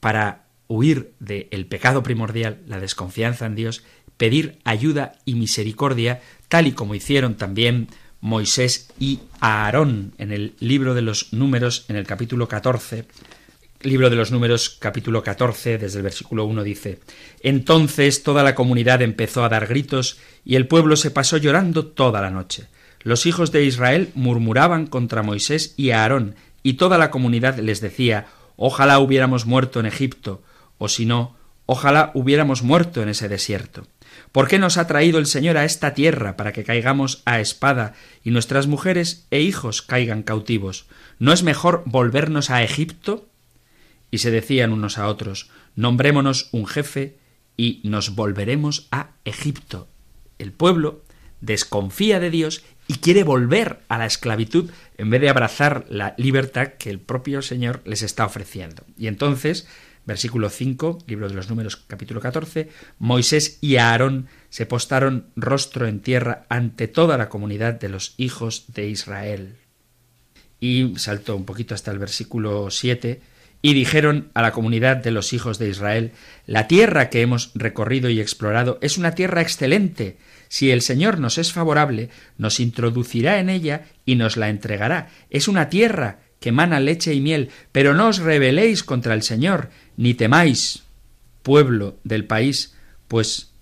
para 0.00 0.44
huir 0.68 1.12
del 1.18 1.66
pecado 1.66 2.02
primordial, 2.02 2.60
la 2.66 2.80
desconfianza 2.80 3.46
en 3.46 3.54
Dios, 3.54 3.84
pedir 4.16 4.58
ayuda 4.64 5.12
y 5.24 5.34
misericordia, 5.34 6.22
tal 6.48 6.66
y 6.66 6.72
como 6.72 6.94
hicieron 6.94 7.36
también 7.36 7.88
Moisés 8.20 8.90
y 8.98 9.20
Aarón 9.40 10.14
en 10.18 10.32
el 10.32 10.54
libro 10.58 10.94
de 10.94 11.02
los 11.02 11.32
números, 11.32 11.84
en 11.88 11.96
el 11.96 12.06
capítulo 12.06 12.48
14, 12.48 13.06
libro 13.84 14.08
de 14.08 14.16
los 14.16 14.32
números 14.32 14.76
capítulo 14.80 15.22
14, 15.22 15.78
desde 15.78 15.98
el 15.98 16.02
versículo 16.02 16.46
1 16.46 16.62
dice, 16.62 17.00
Entonces 17.42 18.22
toda 18.22 18.42
la 18.42 18.54
comunidad 18.54 19.02
empezó 19.02 19.44
a 19.44 19.48
dar 19.48 19.66
gritos 19.66 20.18
y 20.44 20.56
el 20.56 20.66
pueblo 20.66 20.96
se 20.96 21.10
pasó 21.10 21.36
llorando 21.36 21.86
toda 21.86 22.22
la 22.22 22.30
noche. 22.30 22.68
Los 23.02 23.26
hijos 23.26 23.52
de 23.52 23.64
Israel 23.64 24.10
murmuraban 24.14 24.86
contra 24.86 25.22
Moisés 25.22 25.74
y 25.76 25.90
Aarón, 25.90 26.34
y 26.62 26.74
toda 26.74 26.96
la 26.96 27.10
comunidad 27.10 27.58
les 27.58 27.82
decía, 27.82 28.26
Ojalá 28.56 28.98
hubiéramos 28.98 29.44
muerto 29.44 29.80
en 29.80 29.86
Egipto, 29.86 30.42
o 30.78 30.88
si 30.88 31.04
no, 31.04 31.36
ojalá 31.66 32.10
hubiéramos 32.14 32.62
muerto 32.62 33.02
en 33.02 33.10
ese 33.10 33.28
desierto. 33.28 33.86
¿Por 34.32 34.48
qué 34.48 34.58
nos 34.58 34.78
ha 34.78 34.86
traído 34.86 35.18
el 35.18 35.26
Señor 35.26 35.58
a 35.58 35.64
esta 35.64 35.92
tierra 35.92 36.36
para 36.36 36.52
que 36.52 36.64
caigamos 36.64 37.22
a 37.26 37.40
espada 37.40 37.92
y 38.22 38.30
nuestras 38.30 38.66
mujeres 38.66 39.26
e 39.30 39.40
hijos 39.40 39.82
caigan 39.82 40.22
cautivos? 40.22 40.86
¿No 41.18 41.32
es 41.32 41.42
mejor 41.42 41.82
volvernos 41.84 42.48
a 42.50 42.62
Egipto? 42.62 43.28
Y 44.14 44.18
se 44.18 44.30
decían 44.30 44.72
unos 44.72 44.96
a 44.96 45.08
otros, 45.08 45.50
Nombrémonos 45.74 46.48
un 46.52 46.68
jefe 46.68 47.18
y 47.56 47.80
nos 47.82 48.14
volveremos 48.14 48.86
a 48.92 49.10
Egipto. 49.24 49.88
El 50.38 50.52
pueblo 50.52 51.02
desconfía 51.40 52.20
de 52.20 52.30
Dios 52.30 52.62
y 52.86 52.98
quiere 52.98 53.24
volver 53.24 53.80
a 53.88 53.98
la 53.98 54.06
esclavitud 54.06 54.70
en 54.98 55.10
vez 55.10 55.20
de 55.20 55.30
abrazar 55.30 55.84
la 55.88 56.14
libertad 56.16 56.74
que 56.78 56.90
el 56.90 57.00
propio 57.00 57.42
Señor 57.42 57.82
les 57.86 58.02
está 58.02 58.24
ofreciendo. 58.24 58.84
Y 58.96 59.08
entonces, 59.08 59.66
versículo 60.06 60.48
5, 60.48 60.98
libro 61.08 61.28
de 61.28 61.34
los 61.34 61.50
números 61.50 61.74
capítulo 61.74 62.20
14, 62.20 62.68
Moisés 63.00 63.58
y 63.62 63.78
Aarón 63.78 64.28
se 64.48 64.64
postaron 64.64 65.26
rostro 65.34 65.88
en 65.88 65.98
tierra 65.98 66.46
ante 66.48 66.86
toda 66.86 67.18
la 67.18 67.28
comunidad 67.28 67.80
de 67.80 67.88
los 67.88 68.14
hijos 68.16 68.66
de 68.68 68.86
Israel. 68.86 69.56
Y 70.60 70.94
saltó 70.98 71.34
un 71.34 71.46
poquito 71.46 71.74
hasta 71.74 71.90
el 71.90 71.98
versículo 71.98 72.70
7, 72.70 73.33
y 73.64 73.72
dijeron 73.72 74.30
a 74.34 74.42
la 74.42 74.52
comunidad 74.52 74.98
de 74.98 75.10
los 75.10 75.32
hijos 75.32 75.58
de 75.58 75.70
Israel, 75.70 76.12
La 76.46 76.68
tierra 76.68 77.08
que 77.08 77.22
hemos 77.22 77.50
recorrido 77.54 78.10
y 78.10 78.20
explorado 78.20 78.78
es 78.82 78.98
una 78.98 79.14
tierra 79.14 79.40
excelente. 79.40 80.18
Si 80.48 80.70
el 80.70 80.82
Señor 80.82 81.18
nos 81.18 81.38
es 81.38 81.54
favorable, 81.54 82.10
nos 82.36 82.60
introducirá 82.60 83.38
en 83.38 83.48
ella 83.48 83.86
y 84.04 84.16
nos 84.16 84.36
la 84.36 84.50
entregará. 84.50 85.08
Es 85.30 85.48
una 85.48 85.70
tierra 85.70 86.18
que 86.40 86.52
mana 86.52 86.78
leche 86.78 87.14
y 87.14 87.22
miel, 87.22 87.48
pero 87.72 87.94
no 87.94 88.08
os 88.08 88.18
rebeléis 88.18 88.84
contra 88.84 89.14
el 89.14 89.22
Señor, 89.22 89.70
ni 89.96 90.12
temáis, 90.12 90.82
pueblo 91.42 91.96
del 92.04 92.26
país, 92.26 92.74
pues 93.08 93.54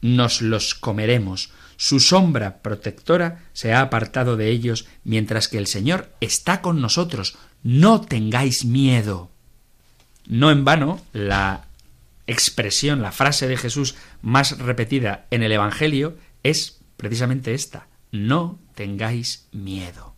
nos 0.00 0.42
los 0.42 0.74
comeremos. 0.74 1.52
Su 1.76 2.00
sombra 2.00 2.62
protectora 2.62 3.44
se 3.52 3.72
ha 3.72 3.80
apartado 3.80 4.36
de 4.36 4.48
ellos, 4.48 4.86
mientras 5.04 5.46
que 5.46 5.58
el 5.58 5.68
Señor 5.68 6.10
está 6.20 6.62
con 6.62 6.80
nosotros 6.80 7.36
no 7.66 8.00
tengáis 8.00 8.64
miedo. 8.64 9.28
No 10.28 10.52
en 10.52 10.64
vano, 10.64 11.00
la 11.12 11.66
expresión, 12.28 13.02
la 13.02 13.10
frase 13.10 13.48
de 13.48 13.56
Jesús 13.56 13.96
más 14.22 14.60
repetida 14.60 15.26
en 15.32 15.42
el 15.42 15.50
Evangelio 15.50 16.16
es 16.44 16.78
precisamente 16.96 17.54
esta, 17.54 17.88
no 18.12 18.60
tengáis 18.76 19.48
miedo. 19.50 20.14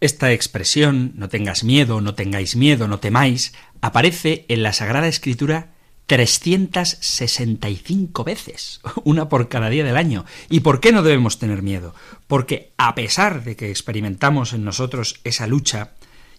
Esta 0.00 0.30
expresión, 0.30 1.10
no 1.16 1.28
tengas 1.28 1.64
miedo, 1.64 2.00
no 2.00 2.14
tengáis 2.14 2.54
miedo, 2.54 2.86
no 2.86 3.00
temáis, 3.00 3.52
aparece 3.80 4.44
en 4.46 4.62
la 4.62 4.72
Sagrada 4.72 5.08
Escritura 5.08 5.72
365 6.06 8.22
veces, 8.22 8.80
una 9.04 9.28
por 9.28 9.48
cada 9.48 9.70
día 9.70 9.82
del 9.82 9.96
año. 9.96 10.24
¿Y 10.48 10.60
por 10.60 10.78
qué 10.78 10.92
no 10.92 11.02
debemos 11.02 11.40
tener 11.40 11.62
miedo? 11.62 11.96
Porque 12.28 12.70
a 12.76 12.94
pesar 12.94 13.42
de 13.42 13.56
que 13.56 13.70
experimentamos 13.70 14.52
en 14.52 14.62
nosotros 14.64 15.18
esa 15.24 15.48
lucha, 15.48 15.95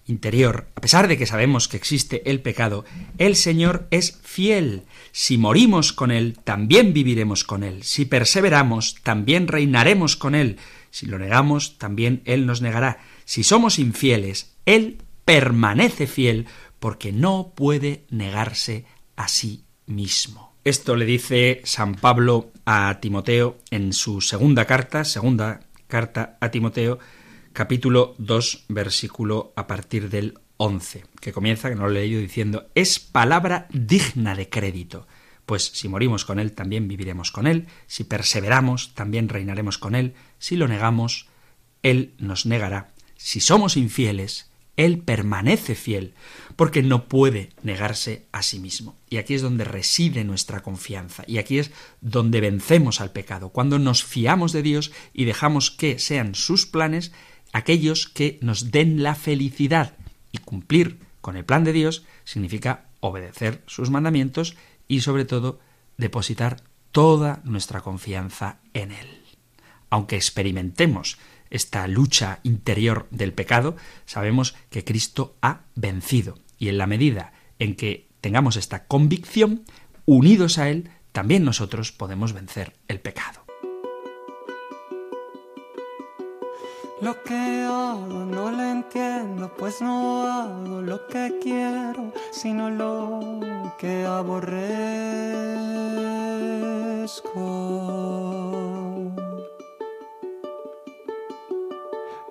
interior, 0.08 0.68
a 0.76 0.82
pesar 0.82 1.08
de 1.08 1.18
que 1.18 1.26
sabemos 1.26 1.68
que 1.68 1.78
existe 1.78 2.30
el 2.30 2.42
pecado, 2.42 2.86
el 3.18 3.36
Señor 3.36 3.88
es 3.92 4.20
fiel. 4.24 4.84
Si 5.12 5.38
morimos 5.38 5.94
con 5.94 6.12
Él, 6.12 6.40
también 6.44 6.94
viviremos 6.94 7.44
con 7.44 7.64
Él. 7.64 7.84
Si 7.84 8.06
perseveramos, 8.06 8.96
también 9.04 9.48
reinaremos 9.48 10.16
con 10.16 10.34
Él. 10.34 10.58
Si 10.90 11.06
lo 11.06 11.20
negamos, 11.20 11.78
también 11.78 12.22
Él 12.26 12.46
nos 12.46 12.62
negará. 12.62 13.00
Si 13.26 13.44
somos 13.44 13.80
infieles, 13.80 14.56
Él 14.66 14.98
permanece 15.26 16.08
fiel 16.08 16.48
porque 16.80 17.12
no 17.12 17.54
puede 17.56 18.06
negarse 18.10 18.86
a 19.16 19.28
sí 19.28 19.66
mismo. 19.86 20.56
Esto 20.64 20.96
le 20.96 21.06
dice 21.06 21.62
San 21.64 21.96
Pablo 21.96 22.52
a 22.66 23.00
Timoteo 23.00 23.58
en 23.72 23.94
su 23.94 24.22
segunda 24.22 24.66
carta, 24.66 25.06
segunda 25.06 25.62
carta 25.88 26.38
a 26.42 26.52
Timoteo, 26.52 27.00
capítulo 27.58 28.14
2, 28.20 28.66
versículo 28.68 29.52
a 29.56 29.66
partir 29.66 30.12
del 30.12 30.38
11, 30.58 31.06
que 31.20 31.34
comienza, 31.34 31.70
que 31.70 31.76
no 31.76 31.88
lo 31.88 31.90
he 31.90 32.02
leído, 32.02 32.22
diciendo, 32.22 32.70
es 32.76 33.00
palabra 33.00 33.66
digna 33.74 34.36
de 34.36 34.48
crédito. 34.48 35.08
pues 35.48 35.64
si 35.74 35.90
morimos 35.90 36.24
con 36.24 36.38
Él, 36.38 36.52
también 36.52 36.88
viviremos 36.88 37.32
con 37.32 37.48
Él, 37.48 37.66
si 37.88 38.04
perseveramos, 38.04 38.94
también 38.94 39.28
reinaremos 39.28 39.80
con 39.80 39.96
Él, 39.96 40.14
si 40.38 40.56
lo 40.56 40.68
negamos, 40.68 41.30
Él 41.82 42.14
nos 42.20 42.46
negará, 42.46 42.94
si 43.16 43.40
somos 43.40 43.76
infieles, 43.76 44.52
Él 44.76 45.00
permanece 45.00 45.74
fiel, 45.74 46.14
porque 46.58 46.84
no 46.84 47.08
puede 47.08 47.50
negarse 47.64 48.28
a 48.34 48.44
sí 48.44 48.60
mismo. 48.60 49.00
Y 49.10 49.18
aquí 49.18 49.34
es 49.34 49.42
donde 49.42 49.64
reside 49.64 50.24
nuestra 50.26 50.62
confianza, 50.62 51.24
y 51.26 51.40
aquí 51.40 51.58
es 51.58 51.72
donde 52.02 52.40
vencemos 52.40 53.02
al 53.02 53.14
pecado, 53.14 53.50
cuando 53.50 53.80
nos 53.80 54.04
fiamos 54.04 54.52
de 54.52 54.62
Dios 54.62 54.92
y 55.12 55.26
dejamos 55.26 55.72
que 55.72 55.98
sean 55.98 56.36
sus 56.36 56.68
planes 56.68 57.14
aquellos 57.58 58.08
que 58.08 58.40
nos 58.42 58.72
den 58.72 59.04
la 59.04 59.16
felicidad. 59.16 59.94
Y 60.32 60.38
cumplir 60.40 61.00
con 61.22 61.36
el 61.36 61.46
plan 61.46 61.64
de 61.64 61.74
Dios 61.74 62.06
significa 62.24 62.86
obedecer 63.00 63.64
sus 63.66 63.90
mandamientos 63.90 64.56
y 64.88 65.02
sobre 65.02 65.26
todo 65.26 65.60
depositar 65.98 66.62
toda 66.92 67.42
nuestra 67.44 67.82
confianza 67.82 68.60
en 68.74 68.92
Él. 68.92 69.08
Aunque 69.90 70.16
experimentemos 70.16 71.18
esta 71.50 71.88
lucha 71.88 72.40
interior 72.44 73.08
del 73.10 73.34
pecado, 73.34 73.76
sabemos 74.06 74.56
que 74.70 74.84
Cristo 74.84 75.36
ha 75.42 75.62
vencido 75.76 76.38
y 76.60 76.70
en 76.70 76.78
la 76.78 76.88
medida 76.88 77.34
en 77.60 77.76
que 77.76 78.08
tengamos 78.22 78.56
esta 78.56 78.86
convicción, 78.86 79.64
unidos 80.06 80.58
a 80.58 80.70
Él, 80.70 80.90
también 81.12 81.44
nosotros 81.44 81.92
podemos 81.92 82.34
vencer 82.34 82.74
el 82.88 83.00
pecado. 83.00 83.47
Lo 87.00 87.22
que 87.22 87.64
hago 87.64 88.26
no 88.26 88.50
lo 88.50 88.64
entiendo, 88.64 89.52
pues 89.56 89.84
no 89.84 90.24
hago 90.24 90.82
lo 90.82 91.06
que 91.06 91.38
quiero, 91.40 92.12
sino 92.32 92.72
lo 92.72 93.40
que 93.78 94.04
aborrezco. 94.04 94.58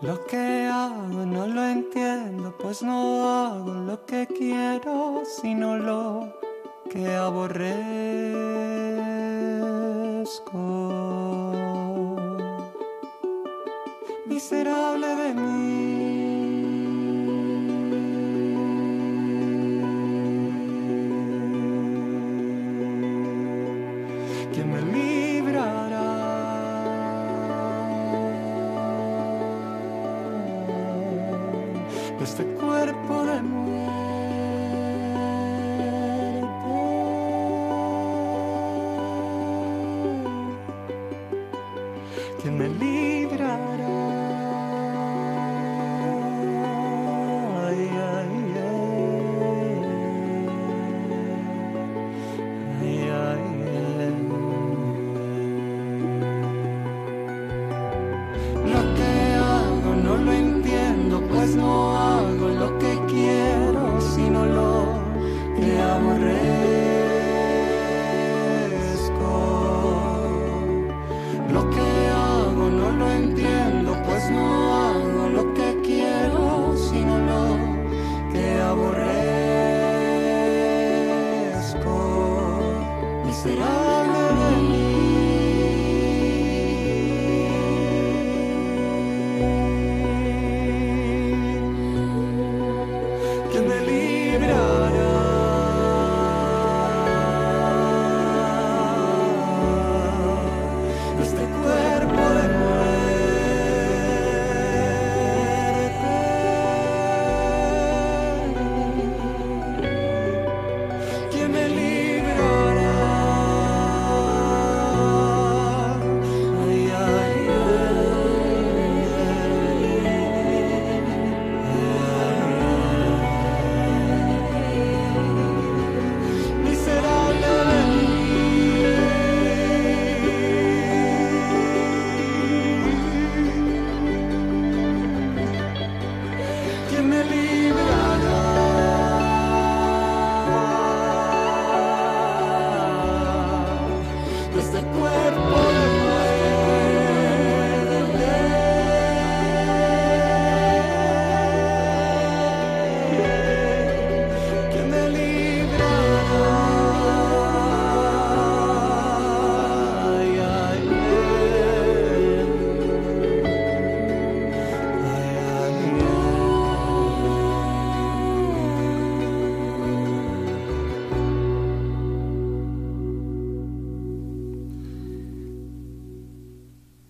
Lo 0.00 0.26
que 0.26 0.66
hago 0.66 1.24
no 1.24 1.46
lo 1.46 1.64
entiendo, 1.64 2.52
pues 2.58 2.82
no 2.82 3.28
hago 3.28 3.72
lo 3.72 4.04
que 4.04 4.26
quiero, 4.26 5.22
sino 5.40 5.78
lo 5.78 6.34
que 6.90 7.14
aborrezco 7.14 8.66
miserable 14.36 15.16
de 15.16 15.32
mí. 15.32 15.95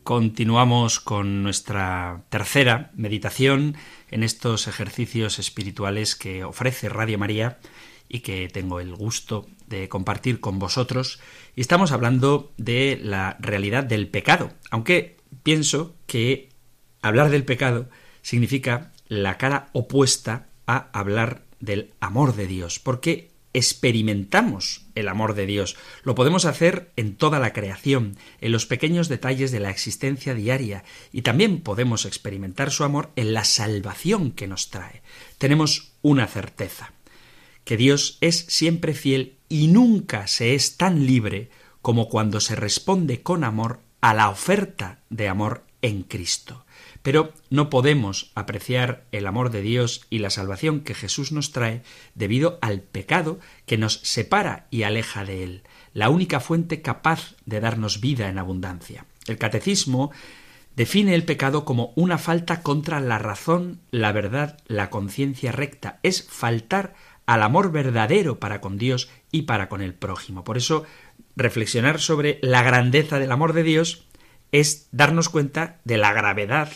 Continuamos 0.07 1.01
con 1.01 1.43
nuestra 1.43 2.23
tercera 2.29 2.93
meditación 2.95 3.75
en 4.09 4.23
estos 4.23 4.69
ejercicios 4.69 5.41
espirituales 5.41 6.15
que 6.15 6.45
ofrece 6.45 6.89
Radio 6.89 7.19
María 7.19 7.59
y 8.09 8.21
que 8.21 8.49
tengo 8.49 8.79
el 8.79 8.95
gusto 8.95 9.49
de 9.67 9.89
compartir 9.89 10.39
con 10.39 10.61
vosotros. 10.61 11.19
Y 11.57 11.61
estamos 11.61 11.91
hablando 11.91 12.53
de 12.57 13.01
la 13.03 13.37
realidad 13.41 13.83
del 13.83 14.07
pecado, 14.07 14.53
aunque 14.71 15.17
pienso 15.43 15.97
que 16.07 16.51
hablar 17.03 17.29
del 17.29 17.45
pecado 17.45 17.89
significa 18.23 18.93
la 19.09 19.39
cara 19.39 19.71
opuesta 19.73 20.47
a 20.69 20.89
hablar 20.93 21.43
del 21.59 21.95
amor 21.99 22.37
de 22.37 22.47
Dios, 22.47 22.79
porque 22.79 23.33
experimentamos 23.57 24.83
el 24.95 25.09
amor 25.09 25.35
de 25.35 25.47
Dios. 25.47 25.77
Lo 26.03 26.15
podemos 26.15 26.45
hacer 26.45 26.93
en 26.97 27.17
toda 27.17 27.39
la 27.39 27.55
creación, 27.55 28.19
en 28.43 28.53
los 28.53 28.67
pequeños 28.67 29.09
detalles 29.09 29.51
de 29.51 29.61
la 29.61 29.71
existencia 29.71 30.35
diaria, 30.35 30.85
y 31.11 31.23
también 31.23 31.63
podemos 31.63 32.05
experimentar 32.05 32.71
su 32.71 32.85
amor 32.85 33.13
en 33.17 33.33
la 33.33 33.45
salvación 33.45 34.31
que 34.31 34.47
nos 34.47 34.69
trae. 34.69 35.01
Tenemos 35.39 35.93
una 36.03 36.27
certeza, 36.27 36.93
que 37.65 37.79
Dios 37.79 38.19
es 38.21 38.45
siempre 38.47 38.93
fiel 38.93 39.39
y 39.49 39.69
nunca 39.69 40.27
se 40.27 40.55
es 40.55 40.77
tan 40.77 41.07
libre 41.07 41.49
como 41.81 42.11
cuando 42.11 42.41
se 42.41 42.57
responde 42.57 43.23
con 43.23 43.43
amor 43.43 43.81
a 44.03 44.13
la 44.13 44.29
oferta 44.29 45.01
de 45.09 45.29
amor 45.29 45.65
en 45.81 46.03
Cristo. 46.03 46.66
Pero 47.07 47.33
no 47.51 47.71
podemos 47.71 48.33
apreciar 48.35 49.05
el 49.13 49.29
amor 49.29 49.51
de 49.53 49.63
Dios 49.63 50.09
y 50.11 50.19
la 50.19 50.29
salvación 50.29 50.81
que 50.81 50.93
Jesús 50.93 51.31
nos 51.31 51.53
trae 51.53 51.83
debido 52.17 52.59
al 52.63 52.81
pecado 52.81 53.39
que 53.65 53.79
nos 53.79 54.01
separa 54.03 54.67
y 54.73 54.83
aleja 54.83 55.25
de 55.25 55.45
Él, 55.45 55.63
la 55.95 56.11
única 56.11 56.41
fuente 56.41 56.83
capaz 56.83 57.37
de 57.45 57.61
darnos 57.61 58.01
vida 58.01 58.29
en 58.29 58.39
abundancia. 58.39 59.07
El 59.29 59.39
catecismo 59.39 60.11
define 60.75 61.15
el 61.15 61.25
pecado 61.25 61.65
como 61.65 61.93
una 61.95 62.19
falta 62.19 62.63
contra 62.63 62.99
la 62.99 63.19
razón, 63.19 63.79
la 63.93 64.11
verdad, 64.11 64.59
la 64.67 64.91
conciencia 64.91 65.53
recta. 65.53 66.01
Es 66.03 66.25
faltar 66.25 66.95
al 67.25 67.45
amor 67.45 67.71
verdadero 67.71 68.41
para 68.41 68.61
con 68.61 68.79
Dios 68.79 69.09
y 69.31 69.43
para 69.43 69.69
con 69.69 69.81
el 69.81 69.95
prójimo. 69.95 70.43
Por 70.43 70.57
eso, 70.57 70.85
reflexionar 71.37 72.01
sobre 72.01 72.41
la 72.43 72.65
grandeza 72.65 73.21
del 73.21 73.31
amor 73.31 73.53
de 73.53 73.63
Dios 73.63 74.09
es 74.51 74.89
darnos 74.91 75.29
cuenta 75.29 75.79
de 75.85 75.99
la 75.99 76.13
gravedad 76.13 76.69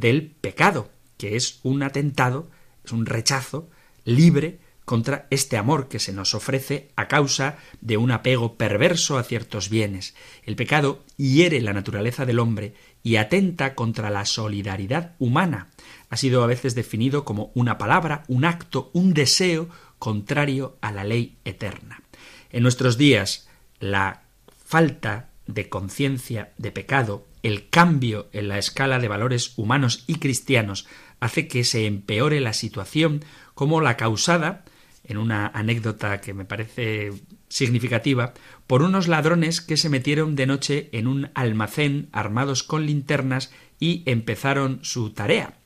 del 0.00 0.30
pecado, 0.40 0.90
que 1.18 1.36
es 1.36 1.60
un 1.62 1.82
atentado, 1.82 2.50
es 2.84 2.92
un 2.92 3.06
rechazo 3.06 3.68
libre 4.04 4.58
contra 4.86 5.28
este 5.30 5.56
amor 5.56 5.86
que 5.86 6.00
se 6.00 6.12
nos 6.12 6.34
ofrece 6.34 6.90
a 6.96 7.06
causa 7.06 7.58
de 7.80 7.96
un 7.96 8.10
apego 8.10 8.56
perverso 8.56 9.18
a 9.18 9.22
ciertos 9.22 9.68
bienes. 9.68 10.16
El 10.42 10.56
pecado 10.56 11.04
hiere 11.16 11.60
la 11.60 11.72
naturaleza 11.72 12.26
del 12.26 12.40
hombre 12.40 12.74
y 13.04 13.16
atenta 13.16 13.76
contra 13.76 14.10
la 14.10 14.24
solidaridad 14.24 15.14
humana. 15.20 15.68
Ha 16.08 16.16
sido 16.16 16.42
a 16.42 16.48
veces 16.48 16.74
definido 16.74 17.24
como 17.24 17.52
una 17.54 17.78
palabra, 17.78 18.24
un 18.26 18.44
acto, 18.44 18.90
un 18.92 19.14
deseo 19.14 19.68
contrario 20.00 20.76
a 20.80 20.90
la 20.90 21.04
ley 21.04 21.36
eterna. 21.44 22.02
En 22.50 22.64
nuestros 22.64 22.98
días, 22.98 23.48
la 23.78 24.22
falta 24.64 25.28
de 25.46 25.68
conciencia 25.68 26.52
de 26.58 26.72
pecado, 26.72 27.26
el 27.42 27.68
cambio 27.68 28.28
en 28.32 28.48
la 28.48 28.58
escala 28.58 28.98
de 28.98 29.08
valores 29.08 29.54
humanos 29.56 30.04
y 30.06 30.16
cristianos 30.16 30.86
hace 31.20 31.48
que 31.48 31.64
se 31.64 31.86
empeore 31.86 32.40
la 32.40 32.52
situación 32.52 33.24
como 33.54 33.80
la 33.80 33.96
causada, 33.96 34.64
en 35.04 35.18
una 35.18 35.48
anécdota 35.48 36.20
que 36.20 36.34
me 36.34 36.44
parece 36.44 37.12
significativa, 37.48 38.32
por 38.66 38.82
unos 38.82 39.08
ladrones 39.08 39.60
que 39.60 39.76
se 39.76 39.88
metieron 39.88 40.36
de 40.36 40.46
noche 40.46 40.88
en 40.92 41.06
un 41.06 41.30
almacén 41.34 42.08
armados 42.12 42.62
con 42.62 42.86
linternas 42.86 43.52
y 43.78 44.02
empezaron 44.06 44.78
su 44.82 45.10
tarea. 45.10 45.58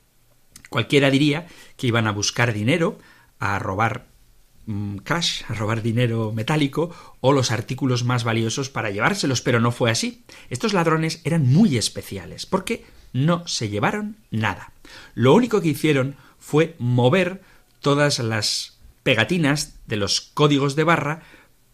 Cualquiera 0.69 1.09
diría 1.11 1.47
que 1.77 1.87
iban 1.87 2.07
a 2.07 2.11
buscar 2.11 2.53
dinero, 2.53 2.97
a 3.39 3.59
robar 3.59 4.07
cash, 5.03 5.43
a 5.47 5.53
robar 5.53 5.81
dinero 5.81 6.31
metálico 6.33 6.93
o 7.21 7.33
los 7.33 7.51
artículos 7.51 8.03
más 8.03 8.23
valiosos 8.23 8.69
para 8.69 8.91
llevárselos, 8.91 9.41
pero 9.41 9.59
no 9.59 9.71
fue 9.71 9.91
así. 9.91 10.23
Estos 10.49 10.73
ladrones 10.73 11.21
eran 11.23 11.45
muy 11.47 11.77
especiales 11.77 12.45
porque 12.45 12.85
no 13.13 13.47
se 13.47 13.69
llevaron 13.69 14.17
nada. 14.31 14.71
Lo 15.13 15.33
único 15.33 15.61
que 15.61 15.69
hicieron 15.69 16.15
fue 16.39 16.75
mover 16.79 17.41
todas 17.79 18.19
las 18.19 18.77
pegatinas 19.03 19.75
de 19.87 19.97
los 19.97 20.21
códigos 20.21 20.75
de 20.75 20.83
barra 20.83 21.21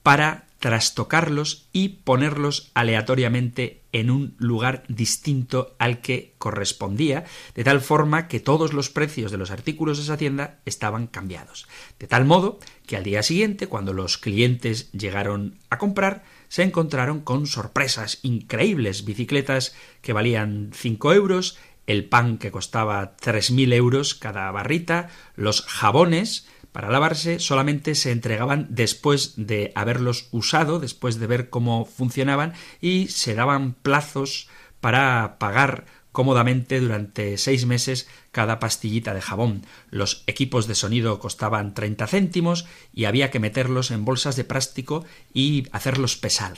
para 0.04 0.46
trastocarlos 0.62 1.68
y 1.74 1.90
ponerlos 1.90 2.70
aleatoriamente 2.76 3.82
en 3.94 4.12
un 4.12 4.36
lugar 4.38 4.84
distinto 4.88 5.76
al 5.80 6.02
que 6.02 6.36
correspondía, 6.38 7.26
de 7.56 7.64
tal 7.64 7.82
forma 7.82 8.28
que 8.28 8.40
todos 8.40 8.72
los 8.72 8.92
precios 8.92 9.32
de 9.32 9.40
los 9.40 9.50
artículos 9.50 9.98
de 9.98 10.04
esa 10.04 10.18
tienda 10.18 10.60
estaban 10.66 11.08
cambiados. 11.08 11.68
De 11.98 12.06
tal 12.06 12.26
modo 12.26 12.60
que 12.86 12.96
al 12.96 13.04
día 13.04 13.24
siguiente, 13.24 13.66
cuando 13.66 13.92
los 13.92 14.20
clientes 14.20 14.92
llegaron 14.92 15.58
a 15.72 15.80
comprar, 15.80 16.24
se 16.48 16.62
encontraron 16.62 17.22
con 17.22 17.48
sorpresas 17.48 18.20
increíbles, 18.22 19.04
bicicletas 19.04 19.76
que 20.04 20.14
valían 20.14 20.70
cinco 20.74 21.12
euros, 21.12 21.58
el 21.88 22.06
pan 22.06 22.38
que 22.38 22.52
costaba 22.52 23.16
tres 23.16 23.50
mil 23.50 23.74
euros 23.74 24.14
cada 24.14 24.52
barrita, 24.52 25.10
los 25.36 25.64
jabones, 25.64 26.48
para 26.72 26.90
lavarse 26.90 27.40
solamente 27.40 27.96
se 27.96 28.12
entregaban 28.12 28.68
después 28.70 29.34
de 29.36 29.72
haberlos 29.76 30.28
usado, 30.32 30.80
después 30.80 31.20
de 31.20 31.28
ver 31.28 31.50
cómo 31.50 31.86
funcionaban 31.86 32.54
y 32.80 33.08
se 33.10 33.36
daban 33.36 33.74
plazos 33.74 34.48
para 34.80 35.38
pagar 35.38 35.86
cómodamente 36.12 36.80
durante 36.80 37.38
seis 37.38 37.66
meses 37.66 38.08
cada 38.32 38.60
pastillita 38.60 39.14
de 39.14 39.22
jabón. 39.22 39.66
Los 39.90 40.24
equipos 40.28 40.68
de 40.68 40.76
sonido 40.76 41.20
costaban 41.20 41.74
treinta 41.74 42.08
céntimos 42.08 42.66
y 42.94 43.06
había 43.06 43.32
que 43.32 43.40
meterlos 43.40 43.92
en 43.92 44.06
bolsas 44.06 44.36
de 44.36 44.44
plástico 44.44 45.06
y 45.34 45.68
hacerlos 45.72 46.18
pesar. 46.18 46.54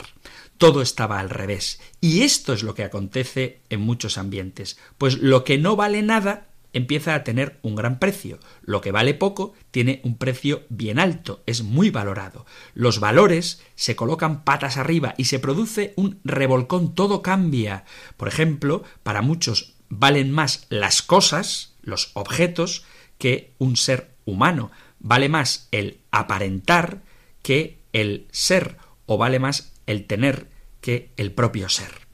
Todo 0.57 0.81
estaba 0.81 1.19
al 1.19 1.29
revés. 1.29 1.79
Y 1.99 2.21
esto 2.21 2.53
es 2.53 2.63
lo 2.63 2.75
que 2.75 2.83
acontece 2.83 3.61
en 3.69 3.81
muchos 3.81 4.17
ambientes. 4.17 4.77
Pues 4.97 5.17
lo 5.17 5.43
que 5.43 5.57
no 5.57 5.75
vale 5.75 6.01
nada 6.01 6.47
empieza 6.73 7.15
a 7.15 7.23
tener 7.23 7.59
un 7.61 7.75
gran 7.75 7.99
precio. 7.99 8.39
Lo 8.61 8.81
que 8.81 8.91
vale 8.91 9.13
poco 9.13 9.53
tiene 9.71 10.01
un 10.03 10.17
precio 10.17 10.63
bien 10.69 10.99
alto, 10.99 11.41
es 11.45 11.63
muy 11.63 11.89
valorado. 11.89 12.45
Los 12.73 12.99
valores 12.99 13.61
se 13.75 13.95
colocan 13.95 14.43
patas 14.43 14.77
arriba 14.77 15.13
y 15.17 15.25
se 15.25 15.39
produce 15.39 15.93
un 15.95 16.19
revolcón, 16.23 16.95
todo 16.95 17.21
cambia. 17.21 17.85
Por 18.17 18.27
ejemplo, 18.27 18.83
para 19.03 19.21
muchos 19.21 19.75
valen 19.89 20.31
más 20.31 20.65
las 20.69 21.01
cosas, 21.01 21.75
los 21.81 22.11
objetos, 22.13 22.85
que 23.17 23.53
un 23.59 23.77
ser 23.77 24.15
humano. 24.25 24.71
Vale 24.99 25.29
más 25.29 25.67
el 25.71 25.99
aparentar 26.11 27.03
que 27.41 27.79
el 27.93 28.27
ser, 28.31 28.77
o 29.05 29.17
vale 29.17 29.39
más 29.39 29.73
el 29.85 30.05
tener 30.05 30.49
que 30.81 31.11
el 31.17 31.31
propio 31.31 31.69
ser. 31.69 32.07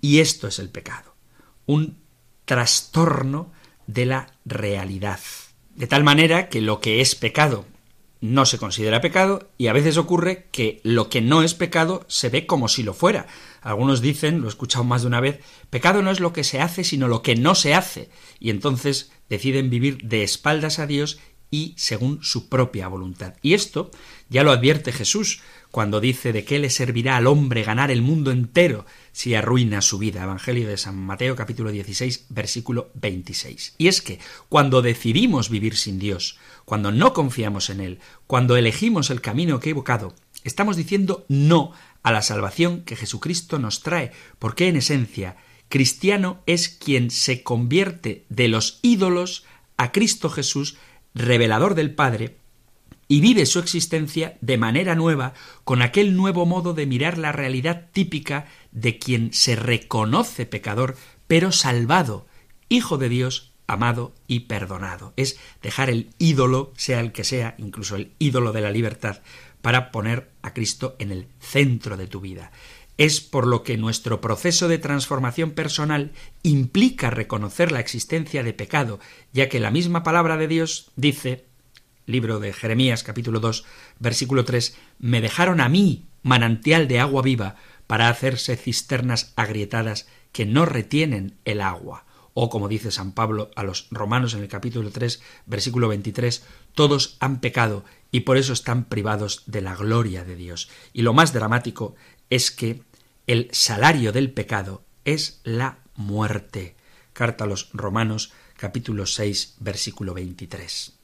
Y 0.00 0.20
esto 0.20 0.48
es 0.48 0.58
el 0.58 0.70
pecado. 0.70 1.14
Un 1.66 1.98
trastorno 2.48 3.52
de 3.86 4.06
la 4.06 4.32
realidad. 4.46 5.20
De 5.76 5.86
tal 5.86 6.02
manera 6.02 6.48
que 6.48 6.62
lo 6.62 6.80
que 6.80 7.00
es 7.02 7.14
pecado 7.14 7.66
no 8.20 8.46
se 8.46 8.58
considera 8.58 9.02
pecado 9.02 9.50
y 9.58 9.68
a 9.68 9.72
veces 9.74 9.98
ocurre 9.98 10.48
que 10.50 10.80
lo 10.82 11.10
que 11.10 11.20
no 11.20 11.42
es 11.42 11.54
pecado 11.54 12.04
se 12.08 12.30
ve 12.30 12.46
como 12.46 12.66
si 12.66 12.82
lo 12.82 12.94
fuera. 12.94 13.26
Algunos 13.60 14.00
dicen, 14.00 14.40
lo 14.40 14.46
he 14.46 14.48
escuchado 14.48 14.82
más 14.82 15.02
de 15.02 15.08
una 15.08 15.20
vez, 15.20 15.40
pecado 15.68 16.02
no 16.02 16.10
es 16.10 16.20
lo 16.20 16.32
que 16.32 16.42
se 16.42 16.60
hace, 16.60 16.84
sino 16.84 17.06
lo 17.06 17.22
que 17.22 17.36
no 17.36 17.54
se 17.54 17.74
hace. 17.74 18.08
Y 18.40 18.48
entonces 18.48 19.12
deciden 19.28 19.68
vivir 19.68 19.98
de 19.98 20.22
espaldas 20.22 20.78
a 20.78 20.86
Dios 20.86 21.20
y 21.50 21.74
según 21.76 22.22
su 22.22 22.48
propia 22.48 22.88
voluntad. 22.88 23.34
Y 23.42 23.52
esto 23.52 23.90
ya 24.30 24.42
lo 24.42 24.52
advierte 24.52 24.90
Jesús 24.90 25.42
cuando 25.70 26.00
dice 26.00 26.32
de 26.32 26.44
qué 26.44 26.58
le 26.58 26.70
servirá 26.70 27.16
al 27.16 27.26
hombre 27.26 27.62
ganar 27.62 27.90
el 27.90 28.02
mundo 28.02 28.30
entero 28.30 28.86
si 29.18 29.34
arruina 29.34 29.82
su 29.82 29.98
vida. 29.98 30.22
Evangelio 30.22 30.68
de 30.68 30.76
San 30.76 30.96
Mateo 30.96 31.34
capítulo 31.34 31.72
16 31.72 32.26
versículo 32.28 32.92
26. 32.94 33.74
Y 33.76 33.88
es 33.88 34.00
que 34.00 34.20
cuando 34.48 34.80
decidimos 34.80 35.50
vivir 35.50 35.74
sin 35.74 35.98
Dios, 35.98 36.38
cuando 36.64 36.92
no 36.92 37.14
confiamos 37.14 37.68
en 37.68 37.80
Él, 37.80 37.98
cuando 38.28 38.56
elegimos 38.56 39.10
el 39.10 39.20
camino 39.20 39.56
equivocado, 39.56 40.14
estamos 40.44 40.76
diciendo 40.76 41.26
no 41.26 41.72
a 42.04 42.12
la 42.12 42.22
salvación 42.22 42.82
que 42.82 42.94
Jesucristo 42.94 43.58
nos 43.58 43.82
trae, 43.82 44.12
porque 44.38 44.68
en 44.68 44.76
esencia 44.76 45.36
cristiano 45.68 46.40
es 46.46 46.68
quien 46.68 47.10
se 47.10 47.42
convierte 47.42 48.24
de 48.28 48.46
los 48.46 48.78
ídolos 48.82 49.44
a 49.76 49.90
Cristo 49.90 50.30
Jesús 50.30 50.76
revelador 51.12 51.74
del 51.74 51.92
Padre, 51.92 52.36
y 53.08 53.20
vive 53.20 53.46
su 53.46 53.58
existencia 53.58 54.36
de 54.42 54.58
manera 54.58 54.94
nueva, 54.94 55.32
con 55.64 55.80
aquel 55.80 56.14
nuevo 56.14 56.44
modo 56.44 56.74
de 56.74 56.86
mirar 56.86 57.16
la 57.16 57.32
realidad 57.32 57.86
típica 57.92 58.46
de 58.70 58.98
quien 58.98 59.32
se 59.32 59.56
reconoce 59.56 60.44
pecador, 60.44 60.96
pero 61.26 61.50
salvado, 61.50 62.26
hijo 62.68 62.98
de 62.98 63.08
Dios, 63.08 63.52
amado 63.66 64.14
y 64.26 64.40
perdonado. 64.40 65.14
Es 65.16 65.38
dejar 65.62 65.88
el 65.88 66.10
ídolo, 66.18 66.72
sea 66.76 67.00
el 67.00 67.12
que 67.12 67.24
sea, 67.24 67.54
incluso 67.58 67.96
el 67.96 68.12
ídolo 68.18 68.52
de 68.52 68.60
la 68.60 68.70
libertad, 68.70 69.22
para 69.62 69.90
poner 69.90 70.30
a 70.42 70.52
Cristo 70.52 70.94
en 70.98 71.10
el 71.10 71.26
centro 71.40 71.96
de 71.96 72.06
tu 72.06 72.20
vida. 72.20 72.52
Es 72.98 73.20
por 73.20 73.46
lo 73.46 73.62
que 73.62 73.76
nuestro 73.76 74.20
proceso 74.20 74.68
de 74.68 74.78
transformación 74.78 75.52
personal 75.52 76.12
implica 76.42 77.10
reconocer 77.10 77.70
la 77.72 77.80
existencia 77.80 78.42
de 78.42 78.52
pecado, 78.52 78.98
ya 79.32 79.48
que 79.48 79.60
la 79.60 79.70
misma 79.70 80.02
palabra 80.02 80.36
de 80.36 80.48
Dios 80.48 80.90
dice, 80.96 81.44
libro 82.08 82.40
de 82.40 82.52
Jeremías 82.52 83.04
capítulo 83.04 83.38
2, 83.38 83.64
versículo 83.98 84.44
3, 84.44 84.76
me 84.98 85.20
dejaron 85.20 85.60
a 85.60 85.68
mí 85.68 86.06
manantial 86.22 86.88
de 86.88 87.00
agua 87.00 87.22
viva 87.22 87.56
para 87.86 88.08
hacerse 88.08 88.56
cisternas 88.56 89.32
agrietadas 89.36 90.08
que 90.32 90.46
no 90.46 90.64
retienen 90.64 91.36
el 91.44 91.60
agua. 91.60 92.06
O 92.32 92.50
como 92.50 92.68
dice 92.68 92.90
San 92.90 93.12
Pablo 93.12 93.50
a 93.56 93.62
los 93.62 93.88
romanos 93.90 94.34
en 94.34 94.40
el 94.40 94.48
capítulo 94.48 94.90
3, 94.90 95.20
versículo 95.46 95.88
23, 95.88 96.44
todos 96.74 97.16
han 97.20 97.40
pecado 97.40 97.84
y 98.10 98.20
por 98.20 98.36
eso 98.36 98.52
están 98.52 98.84
privados 98.84 99.42
de 99.46 99.60
la 99.60 99.76
gloria 99.76 100.24
de 100.24 100.36
Dios. 100.36 100.70
Y 100.92 101.02
lo 101.02 101.12
más 101.12 101.32
dramático 101.32 101.94
es 102.30 102.50
que 102.50 102.82
el 103.26 103.48
salario 103.52 104.12
del 104.12 104.32
pecado 104.32 104.82
es 105.04 105.40
la 105.44 105.78
muerte. 105.94 106.76
Carta 107.12 107.44
a 107.44 107.46
los 107.46 107.70
Romanos 107.72 108.32
capítulo 108.56 109.04
6 109.04 109.56
versículo 109.60 110.14
23. 110.14 110.97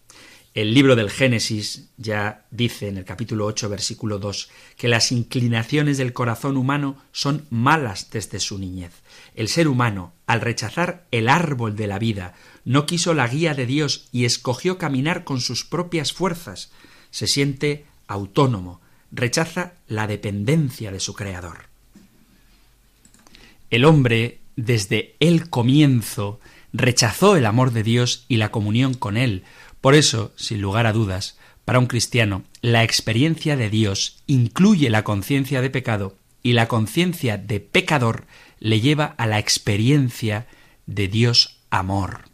El 0.55 0.73
libro 0.73 0.95
del 0.95 1.11
Génesis 1.11 1.89
ya 1.97 2.45
dice 2.53 2.87
en 2.87 2.97
el 2.97 3.05
capítulo 3.05 3.45
8, 3.47 3.69
versículo 3.69 4.21
2, 4.21 4.51
que 4.77 4.87
las 4.87 5.11
inclinaciones 5.11 5.99
del 5.99 6.13
corazón 6.13 6.57
humano 6.57 6.97
son 7.11 7.45
malas 7.51 8.11
desde 8.13 8.39
su 8.39 8.57
niñez. 8.57 8.93
El 9.35 9.49
ser 9.49 9.67
humano, 9.67 10.13
al 10.29 10.41
rechazar 10.41 11.07
el 11.11 11.29
árbol 11.29 11.75
de 11.75 11.89
la 11.89 11.99
vida, 11.99 12.35
no 12.65 12.87
quiso 12.87 13.15
la 13.15 13.27
guía 13.27 13.55
de 13.55 13.67
Dios 13.67 14.07
y 14.13 14.27
escogió 14.27 14.79
caminar 14.79 15.25
con 15.25 15.41
sus 15.41 15.65
propias 15.65 16.13
fuerzas. 16.13 16.71
Se 17.11 17.27
siente 17.27 17.85
autónomo, 18.07 18.81
rechaza 19.11 19.73
la 19.89 20.07
dependencia 20.07 20.93
de 20.93 21.01
su 21.01 21.15
Creador. 21.15 21.65
El 23.71 23.85
hombre, 23.85 24.39
desde 24.55 25.17
el 25.19 25.51
comienzo, 25.51 26.39
rechazó 26.73 27.37
el 27.37 27.47
amor 27.47 27.73
de 27.73 27.83
Dios 27.83 28.25
y 28.29 28.37
la 28.37 28.51
comunión 28.51 28.95
con 28.95 29.17
Él, 29.17 29.45
por 29.85 29.95
eso, 29.95 30.33
sin 30.37 30.63
lugar 30.63 30.87
a 30.87 30.95
dudas, 30.95 31.37
para 31.67 31.79
un 31.79 31.85
cristiano, 31.85 32.43
la 32.63 32.85
experiencia 32.85 33.55
de 33.55 33.69
Dios 33.69 34.23
incluye 34.27 34.89
la 34.89 35.05
conciencia 35.05 35.61
de 35.61 35.69
pecado 35.69 36.17
y 36.43 36.55
la 36.55 36.69
conciencia 36.69 37.37
de 37.37 37.61
pecador 37.61 38.27
le 38.61 38.81
lleva 38.81 39.05
a 39.19 39.27
la 39.27 39.39
experiencia 39.39 40.47
de 40.87 41.09
Dios 41.09 41.61
amor. 41.69 42.31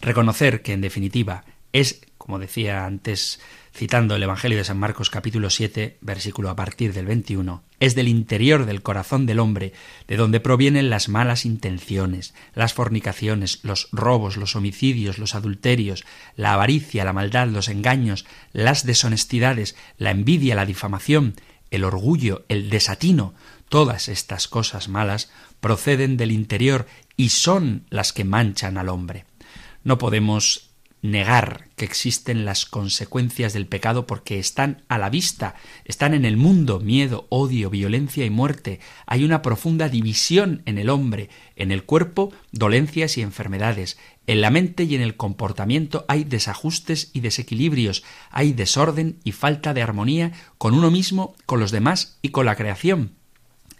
Reconocer 0.00 0.62
que, 0.62 0.72
en 0.72 0.80
definitiva, 0.80 1.44
es, 1.74 2.00
como 2.16 2.38
decía 2.38 2.86
antes 2.86 3.38
citando 3.78 4.16
el 4.16 4.22
Evangelio 4.24 4.58
de 4.58 4.64
San 4.64 4.76
Marcos 4.76 5.08
capítulo 5.08 5.50
7, 5.50 5.98
versículo 6.00 6.50
a 6.50 6.56
partir 6.56 6.92
del 6.92 7.06
21, 7.06 7.62
es 7.78 7.94
del 7.94 8.08
interior 8.08 8.66
del 8.66 8.82
corazón 8.82 9.24
del 9.24 9.38
hombre 9.38 9.72
de 10.08 10.16
donde 10.16 10.40
provienen 10.40 10.90
las 10.90 11.08
malas 11.08 11.44
intenciones, 11.44 12.34
las 12.56 12.74
fornicaciones, 12.74 13.60
los 13.62 13.88
robos, 13.92 14.36
los 14.36 14.56
homicidios, 14.56 15.18
los 15.18 15.36
adulterios, 15.36 16.04
la 16.34 16.54
avaricia, 16.54 17.04
la 17.04 17.12
maldad, 17.12 17.46
los 17.46 17.68
engaños, 17.68 18.26
las 18.52 18.84
deshonestidades, 18.84 19.76
la 19.96 20.10
envidia, 20.10 20.56
la 20.56 20.66
difamación, 20.66 21.36
el 21.70 21.84
orgullo, 21.84 22.44
el 22.48 22.70
desatino, 22.70 23.32
todas 23.68 24.08
estas 24.08 24.48
cosas 24.48 24.88
malas 24.88 25.30
proceden 25.60 26.16
del 26.16 26.32
interior 26.32 26.88
y 27.16 27.28
son 27.28 27.84
las 27.90 28.12
que 28.12 28.24
manchan 28.24 28.76
al 28.76 28.88
hombre. 28.88 29.24
No 29.84 29.98
podemos 29.98 30.67
negar 31.02 31.68
que 31.76 31.84
existen 31.84 32.44
las 32.44 32.66
consecuencias 32.66 33.52
del 33.52 33.66
pecado 33.66 34.06
porque 34.06 34.38
están 34.38 34.82
a 34.88 34.98
la 34.98 35.10
vista, 35.10 35.54
están 35.84 36.14
en 36.14 36.24
el 36.24 36.36
mundo, 36.36 36.80
miedo, 36.80 37.26
odio, 37.28 37.70
violencia 37.70 38.24
y 38.24 38.30
muerte. 38.30 38.80
Hay 39.06 39.24
una 39.24 39.42
profunda 39.42 39.88
división 39.88 40.62
en 40.66 40.78
el 40.78 40.90
hombre, 40.90 41.30
en 41.56 41.70
el 41.70 41.84
cuerpo, 41.84 42.32
dolencias 42.50 43.16
y 43.16 43.22
enfermedades. 43.22 43.98
En 44.26 44.40
la 44.40 44.50
mente 44.50 44.84
y 44.84 44.94
en 44.94 45.00
el 45.00 45.16
comportamiento 45.16 46.04
hay 46.08 46.24
desajustes 46.24 47.10
y 47.12 47.20
desequilibrios, 47.20 48.02
hay 48.30 48.52
desorden 48.52 49.18
y 49.24 49.32
falta 49.32 49.74
de 49.74 49.82
armonía 49.82 50.32
con 50.58 50.74
uno 50.74 50.90
mismo, 50.90 51.34
con 51.46 51.60
los 51.60 51.70
demás 51.70 52.18
y 52.22 52.30
con 52.30 52.44
la 52.46 52.56
creación. 52.56 53.12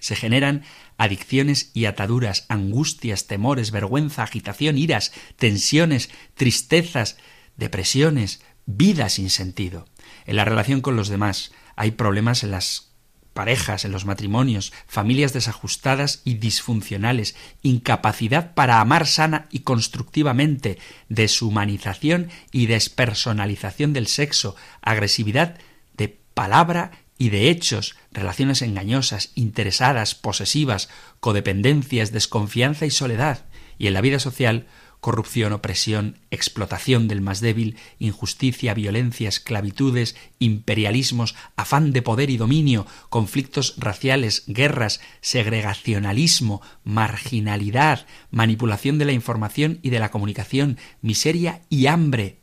Se 0.00 0.14
generan 0.14 0.62
adicciones 0.98 1.70
y 1.72 1.86
ataduras, 1.86 2.44
angustias, 2.48 3.26
temores, 3.26 3.70
vergüenza, 3.70 4.24
agitación, 4.24 4.76
iras, 4.76 5.12
tensiones, 5.36 6.10
tristezas, 6.34 7.16
depresiones, 7.56 8.42
vida 8.66 9.08
sin 9.08 9.30
sentido. 9.30 9.86
En 10.26 10.36
la 10.36 10.44
relación 10.44 10.82
con 10.82 10.96
los 10.96 11.08
demás 11.08 11.52
hay 11.76 11.92
problemas 11.92 12.42
en 12.42 12.50
las 12.50 12.88
parejas, 13.32 13.84
en 13.84 13.92
los 13.92 14.04
matrimonios, 14.04 14.72
familias 14.88 15.32
desajustadas 15.32 16.22
y 16.24 16.34
disfuncionales, 16.34 17.36
incapacidad 17.62 18.52
para 18.54 18.80
amar 18.80 19.06
sana 19.06 19.46
y 19.52 19.60
constructivamente, 19.60 20.78
deshumanización 21.08 22.30
y 22.50 22.66
despersonalización 22.66 23.92
del 23.92 24.08
sexo, 24.08 24.56
agresividad 24.82 25.56
de 25.96 26.18
palabra 26.34 26.90
y 27.16 27.28
de 27.28 27.48
hechos, 27.50 27.94
relaciones 28.18 28.62
engañosas, 28.62 29.30
interesadas, 29.34 30.14
posesivas, 30.14 30.88
codependencias, 31.20 32.12
desconfianza 32.12 32.86
y 32.86 32.90
soledad, 32.90 33.46
y 33.78 33.86
en 33.86 33.94
la 33.94 34.00
vida 34.00 34.18
social, 34.18 34.66
corrupción, 35.00 35.52
opresión, 35.52 36.18
explotación 36.30 37.06
del 37.08 37.20
más 37.20 37.40
débil, 37.40 37.76
injusticia, 37.98 38.74
violencia, 38.74 39.28
esclavitudes, 39.28 40.16
imperialismos, 40.38 41.36
afán 41.56 41.92
de 41.92 42.02
poder 42.02 42.30
y 42.30 42.36
dominio, 42.36 42.86
conflictos 43.08 43.74
raciales, 43.78 44.44
guerras, 44.46 45.00
segregacionalismo, 45.20 46.62
marginalidad, 46.84 48.06
manipulación 48.30 48.98
de 48.98 49.04
la 49.04 49.12
información 49.12 49.78
y 49.82 49.90
de 49.90 50.00
la 50.00 50.10
comunicación, 50.10 50.78
miseria 51.00 51.62
y 51.68 51.86
hambre, 51.86 52.37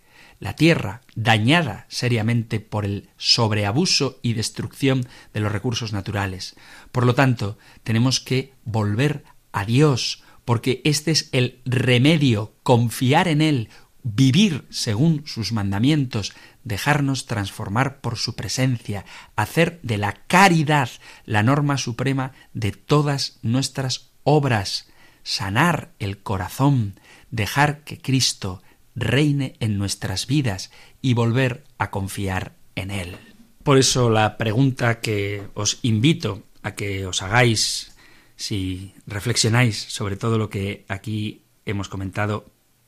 la 0.46 0.54
tierra, 0.54 1.02
dañada 1.16 1.88
seriamente 1.90 2.60
por 2.60 2.86
el 2.86 3.10
sobreabuso 3.18 4.20
y 4.22 4.34
destrucción 4.34 5.08
de 5.34 5.40
los 5.40 5.52
recursos 5.52 5.92
naturales. 5.92 6.56
Por 6.92 7.08
lo 7.08 7.16
tanto, 7.16 7.58
tenemos 7.84 8.20
que 8.20 8.54
volver 8.64 9.24
a 9.54 9.66
Dios, 9.66 10.22
porque 10.46 10.82
este 10.84 11.10
es 11.10 11.30
el 11.32 11.62
remedio, 11.66 12.54
confiar 12.62 13.28
en 13.28 13.42
Él, 13.42 13.70
vivir 14.04 14.68
según 14.70 15.24
sus 15.26 15.52
mandamientos, 15.52 16.32
dejarnos 16.64 17.26
transformar 17.26 18.00
por 18.00 18.16
su 18.16 18.36
presencia, 18.36 19.04
hacer 19.36 19.80
de 19.82 19.98
la 19.98 20.14
caridad 20.28 20.92
la 21.26 21.42
norma 21.42 21.80
suprema 21.80 22.34
de 22.54 22.72
todas 22.72 23.40
nuestras 23.42 24.12
obras, 24.22 24.86
sanar 25.24 25.90
el 25.98 26.20
corazón, 26.20 27.00
dejar 27.32 27.80
que 27.80 28.00
Cristo 28.00 28.62
reine 28.96 29.56
en 29.60 29.78
nuestras 29.78 30.28
vidas 30.28 30.72
y 31.02 31.14
volver 31.14 31.64
a 31.78 31.92
confiar 31.92 32.56
en 32.76 32.92
Él. 32.92 33.18
Por 33.64 33.78
eso 33.78 34.10
la 34.10 34.38
pregunta 34.38 35.00
que 35.00 35.44
os 35.54 35.80
invito 35.82 36.44
a 36.64 36.76
que 36.76 37.06
os 37.06 37.22
hagáis 37.22 37.96
si 38.36 38.94
reflexionáis 39.08 39.78
sobre 39.78 40.18
todo 40.18 40.38
lo 40.38 40.50
que 40.50 40.86
aquí 40.88 41.44
hemos 41.66 41.90
comentado 41.90 42.46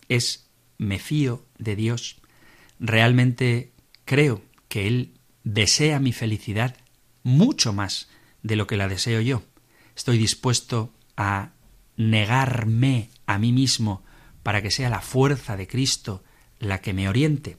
es 0.10 0.48
¿me 0.78 1.00
fío 1.00 1.44
de 1.58 1.76
Dios? 1.76 2.18
¿Realmente 2.80 3.72
creo 4.06 4.42
que 4.68 4.88
Él 4.88 5.14
desea 5.44 6.00
mi 6.00 6.14
felicidad 6.14 6.76
mucho 7.24 7.74
más 7.74 8.10
de 8.44 8.56
lo 8.56 8.68
que 8.68 8.78
la 8.78 8.88
deseo 8.88 9.22
yo? 9.22 9.42
¿Estoy 9.96 10.18
dispuesto 10.18 10.94
a 11.16 11.52
negarme 11.96 13.10
a 13.26 13.40
mí 13.40 13.52
mismo 13.52 14.04
para 14.48 14.62
que 14.62 14.72
sea 14.72 14.90
la 14.90 15.02
fuerza 15.02 15.58
de 15.58 15.68
Cristo 15.68 16.24
la 16.58 16.80
que 16.80 16.94
me 16.94 17.10
oriente. 17.10 17.58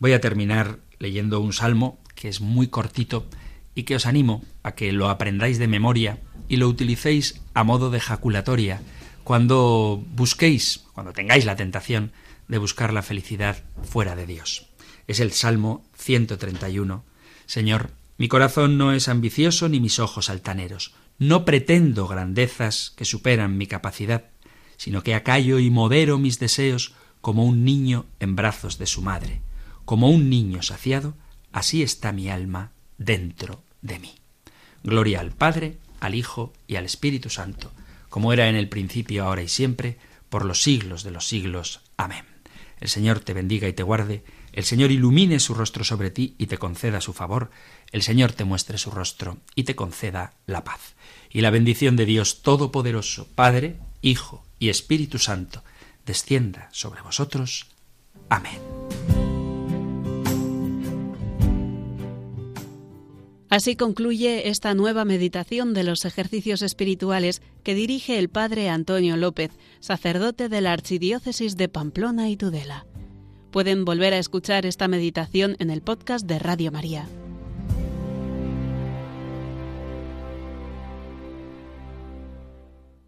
Voy 0.00 0.12
a 0.12 0.20
terminar 0.20 0.80
leyendo 0.98 1.38
un 1.38 1.52
salmo 1.52 2.00
que 2.16 2.28
es 2.28 2.40
muy 2.40 2.66
cortito 2.66 3.28
y 3.76 3.84
que 3.84 3.94
os 3.94 4.06
animo 4.06 4.44
a 4.64 4.72
que 4.72 4.90
lo 4.90 5.08
aprendáis 5.08 5.60
de 5.60 5.68
memoria 5.68 6.18
y 6.48 6.56
lo 6.56 6.66
utilicéis 6.66 7.40
a 7.54 7.62
modo 7.62 7.90
de 7.90 8.00
jaculatoria 8.00 8.80
cuando 9.22 10.04
busquéis, 10.16 10.82
cuando 10.94 11.12
tengáis 11.12 11.44
la 11.44 11.54
tentación 11.54 12.10
de 12.48 12.58
buscar 12.58 12.92
la 12.92 13.02
felicidad 13.02 13.62
fuera 13.84 14.16
de 14.16 14.26
Dios. 14.26 14.66
Es 15.06 15.20
el 15.20 15.30
Salmo 15.30 15.84
131. 15.96 17.04
Señor, 17.46 17.92
mi 18.18 18.26
corazón 18.26 18.78
no 18.78 18.92
es 18.92 19.06
ambicioso 19.06 19.68
ni 19.68 19.78
mis 19.78 20.00
ojos 20.00 20.28
altaneros. 20.28 20.92
No 21.20 21.44
pretendo 21.44 22.08
grandezas 22.08 22.92
que 22.96 23.04
superan 23.04 23.56
mi 23.56 23.68
capacidad 23.68 24.24
sino 24.76 25.02
que 25.02 25.14
acallo 25.14 25.58
y 25.58 25.70
modero 25.70 26.18
mis 26.18 26.38
deseos 26.38 26.94
como 27.20 27.44
un 27.44 27.64
niño 27.64 28.06
en 28.20 28.36
brazos 28.36 28.78
de 28.78 28.86
su 28.86 29.02
madre. 29.02 29.40
Como 29.84 30.10
un 30.10 30.30
niño 30.30 30.62
saciado, 30.62 31.14
así 31.52 31.82
está 31.82 32.12
mi 32.12 32.28
alma 32.28 32.72
dentro 32.98 33.62
de 33.82 33.98
mí. 33.98 34.14
Gloria 34.82 35.20
al 35.20 35.32
Padre, 35.32 35.78
al 36.00 36.14
Hijo 36.14 36.52
y 36.66 36.76
al 36.76 36.84
Espíritu 36.84 37.30
Santo, 37.30 37.72
como 38.08 38.32
era 38.32 38.48
en 38.48 38.56
el 38.56 38.68
principio, 38.68 39.24
ahora 39.24 39.42
y 39.42 39.48
siempre, 39.48 39.98
por 40.28 40.44
los 40.44 40.62
siglos 40.62 41.02
de 41.02 41.10
los 41.10 41.26
siglos. 41.26 41.80
Amén. 41.96 42.24
El 42.80 42.88
Señor 42.88 43.20
te 43.20 43.32
bendiga 43.32 43.68
y 43.68 43.72
te 43.72 43.82
guarde, 43.82 44.22
el 44.52 44.64
Señor 44.64 44.90
ilumine 44.90 45.40
su 45.40 45.54
rostro 45.54 45.84
sobre 45.84 46.10
ti 46.10 46.34
y 46.38 46.46
te 46.46 46.58
conceda 46.58 47.00
su 47.00 47.12
favor, 47.12 47.50
el 47.90 48.02
Señor 48.02 48.32
te 48.32 48.44
muestre 48.44 48.78
su 48.78 48.90
rostro 48.90 49.38
y 49.54 49.64
te 49.64 49.74
conceda 49.74 50.34
la 50.46 50.64
paz. 50.64 50.94
Y 51.30 51.40
la 51.40 51.50
bendición 51.50 51.96
de 51.96 52.06
Dios 52.06 52.42
Todopoderoso, 52.42 53.28
Padre, 53.34 53.76
Hijo 54.02 54.45
y 54.58 54.68
Espíritu 54.68 55.18
Santo, 55.18 55.62
descienda 56.04 56.68
sobre 56.72 57.02
vosotros. 57.02 57.66
Amén. 58.28 58.60
Así 63.48 63.76
concluye 63.76 64.48
esta 64.48 64.74
nueva 64.74 65.04
meditación 65.04 65.72
de 65.72 65.84
los 65.84 66.04
ejercicios 66.04 66.62
espirituales 66.62 67.42
que 67.62 67.74
dirige 67.74 68.18
el 68.18 68.28
Padre 68.28 68.68
Antonio 68.68 69.16
López, 69.16 69.52
sacerdote 69.80 70.48
de 70.48 70.60
la 70.60 70.72
Archidiócesis 70.72 71.56
de 71.56 71.68
Pamplona 71.68 72.28
y 72.28 72.36
Tudela. 72.36 72.86
Pueden 73.52 73.84
volver 73.84 74.14
a 74.14 74.18
escuchar 74.18 74.66
esta 74.66 74.88
meditación 74.88 75.56
en 75.60 75.70
el 75.70 75.80
podcast 75.80 76.26
de 76.26 76.38
Radio 76.38 76.72
María. 76.72 77.08